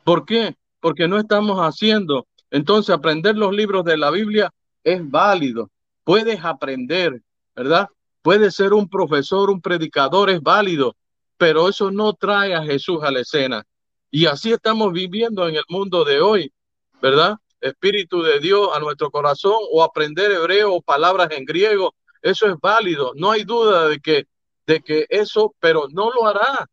¿Por 0.03 0.25
qué? 0.25 0.55
Porque 0.79 1.07
no 1.07 1.19
estamos 1.19 1.59
haciendo. 1.59 2.27
Entonces, 2.49 2.95
aprender 2.95 3.37
los 3.37 3.53
libros 3.53 3.85
de 3.85 3.97
la 3.97 4.09
Biblia 4.09 4.51
es 4.83 5.07
válido. 5.07 5.69
Puedes 6.03 6.43
aprender, 6.43 7.21
¿verdad? 7.55 7.89
Puedes 8.25 8.55
ser 8.55 8.73
un 8.73 8.89
profesor, 8.89 9.51
un 9.51 9.61
predicador, 9.61 10.31
es 10.31 10.41
válido, 10.41 10.95
pero 11.37 11.69
eso 11.69 11.91
no 11.91 12.13
trae 12.13 12.55
a 12.55 12.63
Jesús 12.63 13.03
a 13.03 13.11
la 13.11 13.19
escena. 13.19 13.63
Y 14.09 14.25
así 14.25 14.51
estamos 14.51 14.91
viviendo 14.93 15.47
en 15.47 15.57
el 15.57 15.63
mundo 15.69 16.03
de 16.03 16.19
hoy, 16.21 16.51
¿verdad? 16.99 17.35
Espíritu 17.61 18.23
de 18.23 18.39
Dios 18.39 18.69
a 18.73 18.79
nuestro 18.79 19.11
corazón 19.11 19.53
o 19.71 19.83
aprender 19.83 20.31
hebreo 20.31 20.73
o 20.73 20.81
palabras 20.81 21.29
en 21.33 21.45
griego, 21.45 21.93
eso 22.23 22.47
es 22.47 22.55
válido. 22.59 23.11
No 23.13 23.29
hay 23.29 23.43
duda 23.43 23.89
de 23.89 23.99
que, 23.99 24.25
de 24.65 24.81
que 24.81 25.05
eso, 25.07 25.53
pero 25.59 25.85
no 25.91 26.09
lo 26.09 26.25
hará. 26.25 26.67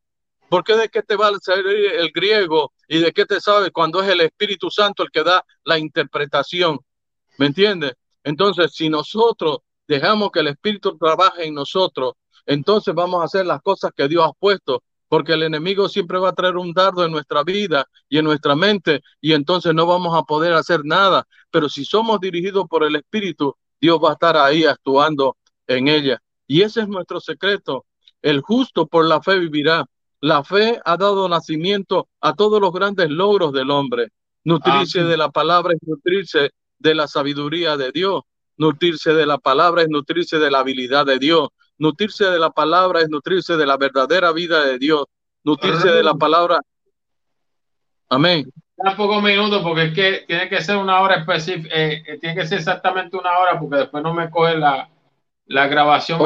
Porque 0.48 0.74
de 0.74 0.88
qué 0.88 1.02
te 1.02 1.16
va 1.16 1.28
a 1.28 1.38
salir 1.38 1.66
el 1.66 2.12
griego 2.12 2.72
y 2.88 2.98
de 3.00 3.12
qué 3.12 3.26
te 3.26 3.42
sabe 3.42 3.70
cuando 3.70 4.02
es 4.02 4.08
el 4.08 4.22
Espíritu 4.22 4.70
Santo 4.70 5.02
el 5.02 5.10
que 5.10 5.22
da 5.22 5.44
la 5.64 5.78
interpretación? 5.78 6.80
¿Me 7.36 7.44
entiendes? 7.44 7.92
Entonces, 8.24 8.72
si 8.72 8.88
nosotros 8.88 9.58
dejamos 9.86 10.30
que 10.30 10.40
el 10.40 10.48
Espíritu 10.48 10.96
trabaje 10.96 11.46
en 11.46 11.54
nosotros, 11.54 12.14
entonces 12.46 12.94
vamos 12.94 13.20
a 13.20 13.24
hacer 13.24 13.46
las 13.46 13.60
cosas 13.62 13.92
que 13.96 14.08
Dios 14.08 14.24
ha 14.26 14.32
puesto 14.32 14.82
porque 15.12 15.34
el 15.34 15.42
enemigo 15.42 15.90
siempre 15.90 16.18
va 16.18 16.30
a 16.30 16.34
traer 16.34 16.56
un 16.56 16.72
dardo 16.72 17.04
en 17.04 17.12
nuestra 17.12 17.44
vida 17.44 17.86
y 18.08 18.16
en 18.16 18.24
nuestra 18.24 18.56
mente 18.56 19.02
y 19.20 19.34
entonces 19.34 19.74
no 19.74 19.84
vamos 19.84 20.16
a 20.18 20.22
poder 20.22 20.54
hacer 20.54 20.86
nada. 20.86 21.26
Pero 21.50 21.68
si 21.68 21.84
somos 21.84 22.18
dirigidos 22.18 22.64
por 22.66 22.82
el 22.82 22.96
Espíritu, 22.96 23.54
Dios 23.78 24.00
va 24.02 24.08
a 24.08 24.12
estar 24.14 24.38
ahí 24.38 24.64
actuando 24.64 25.36
en 25.66 25.88
ella. 25.88 26.18
Y 26.46 26.62
ese 26.62 26.80
es 26.80 26.88
nuestro 26.88 27.20
secreto. 27.20 27.84
El 28.22 28.40
justo 28.40 28.86
por 28.86 29.04
la 29.04 29.20
fe 29.20 29.38
vivirá. 29.38 29.84
La 30.22 30.44
fe 30.44 30.80
ha 30.82 30.96
dado 30.96 31.28
nacimiento 31.28 32.08
a 32.22 32.32
todos 32.32 32.58
los 32.58 32.72
grandes 32.72 33.10
logros 33.10 33.52
del 33.52 33.70
hombre. 33.70 34.08
Nutrirse 34.44 35.04
de 35.04 35.18
la 35.18 35.30
palabra 35.30 35.74
es 35.74 35.86
nutrirse 35.86 36.52
de 36.78 36.94
la 36.94 37.06
sabiduría 37.06 37.76
de 37.76 37.92
Dios. 37.92 38.22
Nutrirse 38.62 39.12
de 39.12 39.26
la 39.26 39.38
palabra 39.38 39.82
es 39.82 39.88
nutrirse 39.88 40.38
de 40.38 40.48
la 40.48 40.60
habilidad 40.60 41.04
de 41.04 41.18
Dios. 41.18 41.48
Nutrirse 41.78 42.26
de 42.26 42.38
la 42.38 42.50
palabra 42.50 43.00
es 43.00 43.08
nutrirse 43.08 43.56
de 43.56 43.66
la 43.66 43.76
verdadera 43.76 44.30
vida 44.30 44.64
de 44.64 44.78
Dios. 44.78 45.06
Nutrirse 45.42 45.88
de 45.88 46.04
la 46.04 46.14
palabra. 46.14 46.60
Amén. 48.08 48.48
Da 48.76 48.94
pocos 48.96 49.20
minutos 49.20 49.62
porque 49.62 49.86
es 49.86 49.94
que 49.94 50.24
tiene 50.28 50.48
que 50.48 50.60
ser 50.60 50.76
una 50.76 51.00
hora 51.00 51.16
específica, 51.16 51.74
eh, 51.74 52.04
eh, 52.06 52.18
tiene 52.20 52.36
que 52.36 52.46
ser 52.46 52.58
exactamente 52.58 53.16
una 53.16 53.36
hora 53.36 53.58
porque 53.58 53.78
después 53.78 54.00
no 54.04 54.14
me 54.14 54.30
coge 54.30 54.56
la, 54.56 54.88
la 55.46 55.66
grabación. 55.66 56.20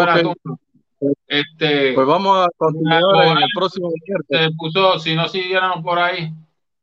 Este, 1.26 1.94
pues 1.94 2.06
vamos 2.06 2.46
a 2.46 2.50
continuar 2.58 3.02
en 3.28 3.38
el 3.38 3.48
próximo 3.54 3.90
Se 4.28 4.50
puso, 4.58 4.98
si 4.98 5.14
no 5.14 5.26
siguiéramos 5.28 5.82
por 5.82 5.98
ahí. 5.98 6.30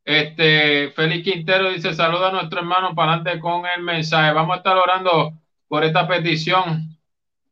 Este, 0.03 0.89
Félix 0.95 1.23
Quintero 1.23 1.69
dice: 1.69 1.93
Saluda 1.93 2.29
a 2.29 2.31
nuestro 2.31 2.59
hermano 2.59 2.95
para 2.95 3.13
adelante 3.13 3.39
con 3.39 3.65
el 3.67 3.83
mensaje. 3.83 4.33
Vamos 4.33 4.55
a 4.55 4.57
estar 4.57 4.77
orando 4.77 5.33
por 5.74 5.84
esta 5.84 6.07
petición 6.07 6.88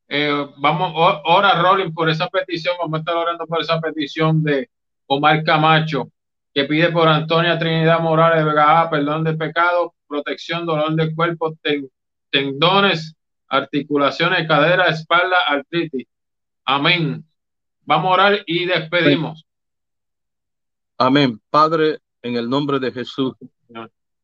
eh, 0.07 0.47
vamos, 0.57 0.93
ora 0.95 1.59
Rolling 1.59 1.91
por 1.91 2.07
esa 2.07 2.28
petición, 2.30 2.76
vamos 2.80 2.93
a 2.93 2.99
estar 2.99 3.15
orando 3.15 3.47
por 3.47 3.59
esa 3.59 3.82
petición 3.82 4.43
de 4.43 4.69
Omar 5.07 5.43
Camacho, 5.43 6.07
que 6.53 6.65
pide 6.65 6.91
por 6.91 7.07
Antonia 7.07 7.57
Trinidad 7.57 7.99
Morales 7.99 8.45
Vega, 8.45 8.88
perdón 8.91 9.24
de 9.24 9.34
pecado, 9.34 9.95
protección, 10.05 10.67
dolor 10.67 10.93
del 10.93 11.15
cuerpo, 11.15 11.57
tendones, 12.30 13.15
articulaciones, 13.47 14.47
cadera, 14.47 14.86
espalda, 14.86 15.38
artritis. 15.47 16.05
Amén. 16.63 17.26
Vamos 17.88 18.05
a 18.05 18.13
orar 18.13 18.43
y 18.45 18.67
despedimos. 18.67 19.43
Amén. 20.95 21.41
Padre, 21.49 21.97
en 22.22 22.36
el 22.36 22.47
nombre 22.47 22.78
de 22.78 22.91
Jesús, 22.91 23.34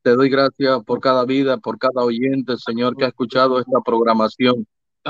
te 0.07 0.15
doy 0.15 0.29
gracias 0.29 0.81
por 0.85 1.01
cada 1.01 1.25
vida, 1.25 1.57
por 1.57 1.77
cada 1.77 2.01
oyente, 2.01 2.55
Señor, 2.55 2.95
que 2.95 3.03
ha 3.03 3.09
escuchado 3.09 3.59
esta 3.59 3.81
programación 3.85 4.65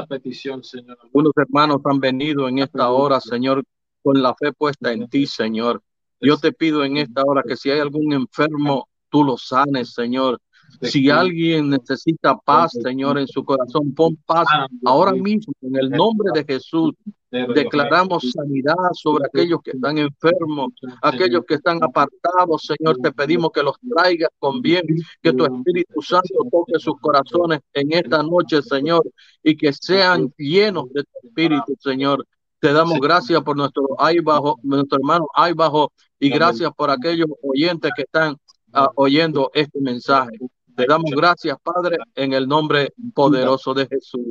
petición, 0.07 0.63
Señor. 0.63 0.97
Algunos 1.03 1.33
hermanos 1.35 1.81
han 1.85 1.99
venido 1.99 2.47
en 2.47 2.57
esta 2.57 2.89
hora, 2.89 3.21
Señor, 3.21 3.63
con 4.01 4.21
la 4.23 4.33
fe 4.33 4.53
puesta 4.53 4.91
en 4.91 5.07
ti, 5.07 5.27
Señor. 5.27 5.83
Yo 6.19 6.37
te 6.37 6.51
pido 6.51 6.83
en 6.83 6.97
esta 6.97 7.21
hora 7.23 7.43
que 7.47 7.55
si 7.55 7.69
hay 7.69 7.79
algún 7.79 8.11
enfermo, 8.11 8.89
tú 9.09 9.23
lo 9.23 9.37
sanes, 9.37 9.93
Señor. 9.93 10.39
Si 10.81 11.09
alguien 11.09 11.69
necesita 11.69 12.37
paz, 12.37 12.71
Señor, 12.83 13.17
en 13.17 13.27
su 13.27 13.43
corazón, 13.43 13.93
pon 13.93 14.15
paz 14.25 14.47
ahora 14.85 15.13
mismo 15.13 15.53
en 15.61 15.75
el 15.75 15.89
nombre 15.89 16.31
de 16.33 16.43
Jesús. 16.43 16.93
Declaramos 17.29 18.31
sanidad 18.31 18.75
sobre 18.93 19.25
aquellos 19.25 19.59
que 19.61 19.71
están 19.71 19.97
enfermos, 19.97 20.71
aquellos 21.01 21.43
que 21.45 21.55
están 21.55 21.83
apartados, 21.83 22.63
Señor. 22.63 22.97
Te 23.01 23.11
pedimos 23.11 23.51
que 23.51 23.63
los 23.63 23.75
traigas 23.79 24.29
con 24.39 24.61
bien, 24.61 24.83
que 25.21 25.33
tu 25.33 25.43
Espíritu 25.43 26.01
Santo 26.01 26.47
toque 26.49 26.79
sus 26.79 26.95
corazones 27.01 27.59
en 27.73 27.91
esta 27.91 28.23
noche, 28.23 28.61
Señor, 28.61 29.03
y 29.43 29.57
que 29.57 29.73
sean 29.73 30.33
llenos 30.37 30.85
de 30.93 31.03
tu 31.03 31.27
Espíritu, 31.27 31.75
Señor. 31.79 32.25
Te 32.59 32.71
damos 32.71 32.99
gracias 32.99 33.41
por 33.43 33.57
nuestro 33.57 33.83
ahí 33.99 34.19
bajo, 34.19 34.57
nuestro 34.63 34.97
hermano 34.97 35.27
ahí 35.35 35.53
bajo, 35.53 35.91
y 36.19 36.29
gracias 36.29 36.71
por 36.75 36.89
aquellos 36.89 37.27
oyentes 37.43 37.91
que 37.95 38.03
están 38.03 38.37
ah, 38.73 38.89
oyendo 38.95 39.51
este 39.53 39.79
mensaje. 39.81 40.37
Te 40.77 40.85
damos 40.85 41.09
gracias, 41.09 41.57
Padre, 41.63 41.97
en 42.13 42.33
el 42.33 42.47
nombre 42.47 42.93
poderoso 43.15 43.73
de 43.73 43.87
Jesús. 43.87 44.27